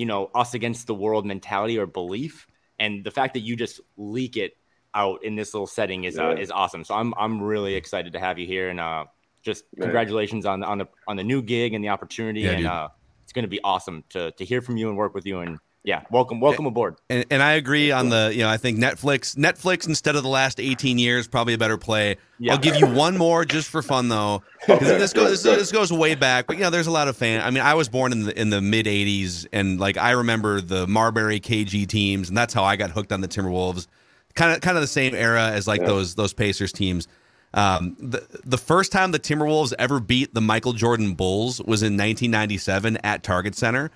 you 0.00 0.06
know, 0.06 0.30
us 0.34 0.54
against 0.54 0.86
the 0.86 0.94
world 0.94 1.26
mentality 1.26 1.78
or 1.78 1.84
belief. 1.84 2.46
And 2.78 3.04
the 3.04 3.10
fact 3.10 3.34
that 3.34 3.40
you 3.40 3.54
just 3.54 3.82
leak 3.98 4.38
it 4.38 4.56
out 4.94 5.22
in 5.22 5.36
this 5.36 5.52
little 5.52 5.66
setting 5.66 6.04
is 6.04 6.18
uh, 6.18 6.22
yeah. 6.22 6.30
uh, 6.30 6.36
is 6.36 6.50
awesome. 6.50 6.84
So 6.84 6.94
I'm 6.94 7.12
I'm 7.18 7.42
really 7.42 7.74
excited 7.74 8.14
to 8.14 8.18
have 8.18 8.38
you 8.38 8.46
here 8.46 8.70
and 8.70 8.80
uh, 8.80 9.04
just 9.42 9.64
congratulations 9.78 10.46
on 10.46 10.64
on 10.64 10.78
the 10.78 10.88
on 11.06 11.16
the 11.16 11.22
new 11.22 11.42
gig 11.42 11.74
and 11.74 11.84
the 11.84 11.90
opportunity 11.90 12.40
yeah, 12.40 12.52
and 12.52 12.66
uh, 12.66 12.88
it's 13.24 13.34
going 13.34 13.42
to 13.42 13.48
be 13.50 13.60
awesome 13.62 14.02
to 14.08 14.30
to 14.32 14.44
hear 14.44 14.62
from 14.62 14.78
you 14.78 14.88
and 14.88 14.96
work 14.96 15.14
with 15.14 15.26
you 15.26 15.40
and 15.40 15.58
yeah, 15.82 16.02
welcome, 16.10 16.40
welcome 16.40 16.66
aboard. 16.66 16.96
And, 17.08 17.24
and 17.30 17.42
I 17.42 17.52
agree 17.52 17.90
on 17.90 18.10
the, 18.10 18.30
you 18.34 18.40
know, 18.40 18.50
I 18.50 18.58
think 18.58 18.78
Netflix, 18.78 19.34
Netflix 19.36 19.88
instead 19.88 20.14
of 20.14 20.22
the 20.22 20.28
last 20.28 20.60
18 20.60 20.98
years, 20.98 21.26
probably 21.26 21.54
a 21.54 21.58
better 21.58 21.78
play. 21.78 22.18
Yeah. 22.38 22.52
I'll 22.52 22.58
give 22.58 22.76
you 22.76 22.86
one 22.86 23.16
more 23.16 23.46
just 23.46 23.68
for 23.68 23.80
fun 23.80 24.10
though, 24.10 24.42
because 24.66 24.88
okay, 24.88 24.98
this 24.98 25.14
goes, 25.14 25.42
this, 25.42 25.58
this, 25.58 25.72
goes 25.72 25.90
way 25.90 26.14
back. 26.14 26.46
But 26.46 26.56
you 26.56 26.64
know, 26.64 26.70
there's 26.70 26.86
a 26.86 26.90
lot 26.90 27.08
of 27.08 27.16
fan. 27.16 27.40
I 27.40 27.50
mean, 27.50 27.62
I 27.62 27.74
was 27.74 27.88
born 27.88 28.12
in 28.12 28.24
the 28.24 28.38
in 28.38 28.50
the 28.50 28.60
mid 28.60 28.84
80s, 28.84 29.46
and 29.52 29.80
like 29.80 29.96
I 29.96 30.10
remember 30.10 30.60
the 30.60 30.86
Marbury 30.86 31.40
KG 31.40 31.86
teams, 31.86 32.28
and 32.28 32.36
that's 32.36 32.52
how 32.52 32.64
I 32.64 32.76
got 32.76 32.90
hooked 32.90 33.12
on 33.12 33.22
the 33.22 33.28
Timberwolves. 33.28 33.86
Kind 34.34 34.54
of, 34.54 34.60
kind 34.60 34.76
of 34.76 34.82
the 34.82 34.86
same 34.86 35.14
era 35.14 35.48
as 35.50 35.66
like 35.66 35.80
yeah. 35.80 35.88
those 35.88 36.14
those 36.14 36.34
Pacers 36.34 36.72
teams. 36.72 37.08
Um, 37.52 37.96
the 37.98 38.26
the 38.44 38.58
first 38.58 38.92
time 38.92 39.12
the 39.12 39.18
Timberwolves 39.18 39.72
ever 39.78 39.98
beat 39.98 40.34
the 40.34 40.40
Michael 40.40 40.72
Jordan 40.72 41.14
Bulls 41.14 41.58
was 41.58 41.82
in 41.82 41.94
1997 41.94 42.98
at 42.98 43.22
Target 43.22 43.54
Center, 43.54 43.90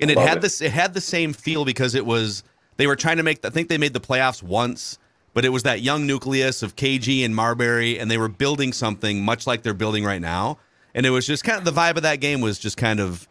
and 0.00 0.10
it 0.10 0.18
had 0.18 0.38
it. 0.38 0.40
this 0.42 0.60
it 0.60 0.70
had 0.72 0.94
the 0.94 1.00
same 1.00 1.32
feel 1.32 1.64
because 1.64 1.94
it 1.94 2.06
was 2.06 2.42
they 2.76 2.86
were 2.86 2.96
trying 2.96 3.16
to 3.18 3.22
make 3.22 3.44
I 3.44 3.50
think 3.50 3.68
they 3.68 3.78
made 3.78 3.92
the 3.92 4.00
playoffs 4.00 4.42
once, 4.42 4.98
but 5.34 5.44
it 5.44 5.50
was 5.50 5.62
that 5.64 5.80
young 5.80 6.06
nucleus 6.06 6.62
of 6.62 6.76
KG 6.76 7.24
and 7.24 7.34
Marbury, 7.34 7.98
and 7.98 8.10
they 8.10 8.18
were 8.18 8.28
building 8.28 8.72
something 8.72 9.24
much 9.24 9.46
like 9.46 9.62
they're 9.62 9.74
building 9.74 10.04
right 10.04 10.20
now, 10.20 10.58
and 10.94 11.04
it 11.06 11.10
was 11.10 11.26
just 11.26 11.44
kind 11.44 11.58
of 11.58 11.64
the 11.64 11.78
vibe 11.78 11.96
of 11.96 12.02
that 12.02 12.20
game 12.20 12.40
was 12.40 12.58
just 12.58 12.76
kind 12.76 13.00
of 13.00 13.28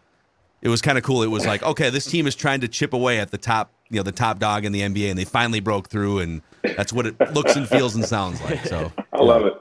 it 0.62 0.70
was 0.70 0.82
kind 0.82 0.98
of 0.98 1.04
cool. 1.04 1.22
It 1.24 1.28
was 1.28 1.46
like, 1.46 1.62
okay, 1.64 1.90
this 1.90 2.06
team 2.06 2.26
is 2.28 2.36
trying 2.36 2.62
to 2.62 2.68
chip 2.68 2.94
away 2.94 3.20
at 3.20 3.30
the 3.30 3.38
top, 3.38 3.72
you 3.90 3.98
know, 3.98 4.04
the 4.04 4.12
top 4.12 4.40
dog 4.40 4.66
in 4.66 4.72
the 4.72 4.82
NBA, 4.82 5.10
and 5.10 5.18
they 5.18 5.24
finally 5.26 5.60
broke 5.60 5.88
through, 5.90 6.20
and 6.20 6.42
that's 6.64 6.92
what 6.92 7.06
it 7.06 7.20
looks 7.34 7.56
and 7.56 7.68
feels 7.70 7.96
and 7.96 8.04
sounds 8.04 8.42
like. 8.42 8.66
So 8.66 8.92
I 9.14 9.22
love 9.22 9.46
it. 9.46 9.54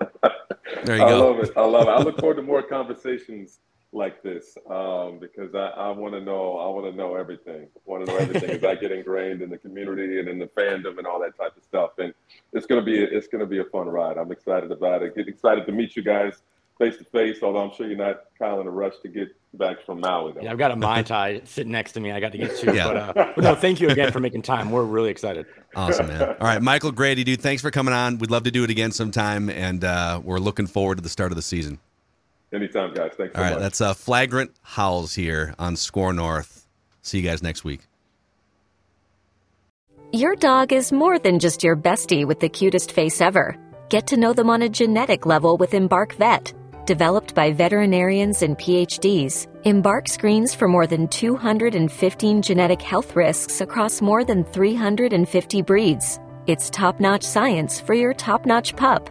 There 0.84 0.96
you 0.96 1.02
I 1.04 1.08
go. 1.10 1.30
love 1.32 1.44
it. 1.44 1.50
I 1.56 1.64
love 1.64 1.82
it. 1.88 1.90
I 1.90 1.98
look 2.02 2.18
forward 2.18 2.36
to 2.36 2.42
more 2.42 2.62
conversations 2.62 3.60
like 3.96 4.22
this 4.22 4.56
um, 4.70 5.18
because 5.18 5.54
I, 5.54 5.68
I 5.68 5.90
want 5.90 6.14
to 6.14 6.20
know. 6.20 6.58
I 6.58 6.68
want 6.68 6.86
to 6.86 6.96
know 6.96 7.14
everything. 7.14 7.66
I 7.74 7.80
want 7.84 8.06
to 8.06 8.12
know 8.12 8.18
everything 8.18 8.50
as 8.50 8.64
I 8.64 8.74
get 8.74 8.92
ingrained 8.92 9.42
in 9.42 9.50
the 9.50 9.58
community 9.58 10.20
and 10.20 10.28
in 10.28 10.38
the 10.38 10.46
fandom 10.46 10.98
and 10.98 11.06
all 11.06 11.18
that 11.20 11.36
type 11.36 11.56
of 11.56 11.62
stuff. 11.64 11.92
And 11.98 12.12
it's 12.52 12.66
gonna 12.66 12.82
be 12.82 12.98
it's 12.98 13.26
gonna 13.26 13.46
be 13.46 13.58
a 13.58 13.64
fun 13.64 13.88
ride. 13.88 14.18
I'm 14.18 14.30
excited 14.30 14.70
about 14.70 15.02
it. 15.02 15.16
Get 15.16 15.28
excited 15.28 15.66
to 15.66 15.72
meet 15.72 15.96
you 15.96 16.02
guys 16.02 16.42
face 16.78 16.96
to 16.98 17.04
face. 17.04 17.42
Although 17.42 17.60
I'm 17.60 17.74
sure 17.74 17.88
you're 17.88 17.96
not 17.96 18.24
Kyle 18.38 18.60
in 18.60 18.66
a 18.66 18.70
rush 18.70 18.94
to 19.02 19.08
get 19.08 19.28
back 19.54 19.84
from 19.86 20.00
Maui. 20.00 20.32
Though. 20.32 20.42
Yeah, 20.42 20.52
I've 20.52 20.58
got 20.58 20.70
a 20.70 20.76
Mai 20.76 21.02
Tai 21.02 21.40
sitting 21.44 21.72
next 21.72 21.92
to 21.92 22.00
me. 22.00 22.12
I 22.12 22.20
got 22.20 22.32
to 22.32 22.38
get 22.38 22.56
to. 22.58 22.74
Yeah. 22.74 22.86
But, 22.86 22.96
uh, 22.96 23.32
but 23.34 23.44
no, 23.44 23.54
thank 23.54 23.80
you 23.80 23.88
again 23.88 24.12
for 24.12 24.20
making 24.20 24.42
time. 24.42 24.70
We're 24.70 24.84
really 24.84 25.10
excited. 25.10 25.46
Awesome, 25.74 26.08
man. 26.08 26.22
All 26.22 26.46
right, 26.46 26.60
Michael 26.60 26.92
Grady, 26.92 27.24
dude, 27.24 27.40
thanks 27.40 27.62
for 27.62 27.70
coming 27.70 27.94
on. 27.94 28.18
We'd 28.18 28.30
love 28.30 28.42
to 28.44 28.50
do 28.50 28.64
it 28.64 28.70
again 28.70 28.92
sometime, 28.92 29.48
and 29.48 29.84
uh, 29.84 30.20
we're 30.22 30.38
looking 30.38 30.66
forward 30.66 30.96
to 30.96 31.02
the 31.02 31.08
start 31.08 31.32
of 31.32 31.36
the 31.36 31.42
season. 31.42 31.78
Anytime, 32.52 32.94
guys. 32.94 33.12
Thanks 33.16 33.34
so 33.34 33.38
All 33.38 33.44
right, 33.44 33.54
much. 33.54 33.60
that's 33.60 33.80
uh, 33.80 33.94
Flagrant 33.94 34.52
Howls 34.62 35.14
here 35.14 35.54
on 35.58 35.76
SKOR 35.76 36.12
North. 36.12 36.66
See 37.02 37.18
you 37.18 37.24
guys 37.24 37.42
next 37.42 37.64
week. 37.64 37.80
Your 40.12 40.36
dog 40.36 40.72
is 40.72 40.92
more 40.92 41.18
than 41.18 41.38
just 41.38 41.64
your 41.64 41.76
bestie 41.76 42.26
with 42.26 42.40
the 42.40 42.48
cutest 42.48 42.92
face 42.92 43.20
ever. 43.20 43.56
Get 43.88 44.06
to 44.08 44.16
know 44.16 44.32
them 44.32 44.48
on 44.50 44.62
a 44.62 44.68
genetic 44.68 45.26
level 45.26 45.56
with 45.56 45.74
Embark 45.74 46.14
Vet. 46.14 46.52
Developed 46.86 47.34
by 47.34 47.52
veterinarians 47.52 48.42
and 48.42 48.56
PhDs, 48.56 49.48
Embark 49.64 50.06
screens 50.08 50.54
for 50.54 50.68
more 50.68 50.86
than 50.86 51.08
215 51.08 52.42
genetic 52.42 52.80
health 52.80 53.16
risks 53.16 53.60
across 53.60 54.00
more 54.00 54.24
than 54.24 54.44
350 54.44 55.62
breeds. 55.62 56.20
It's 56.46 56.70
top 56.70 57.00
notch 57.00 57.24
science 57.24 57.80
for 57.80 57.94
your 57.94 58.14
top 58.14 58.46
notch 58.46 58.76
pup. 58.76 59.10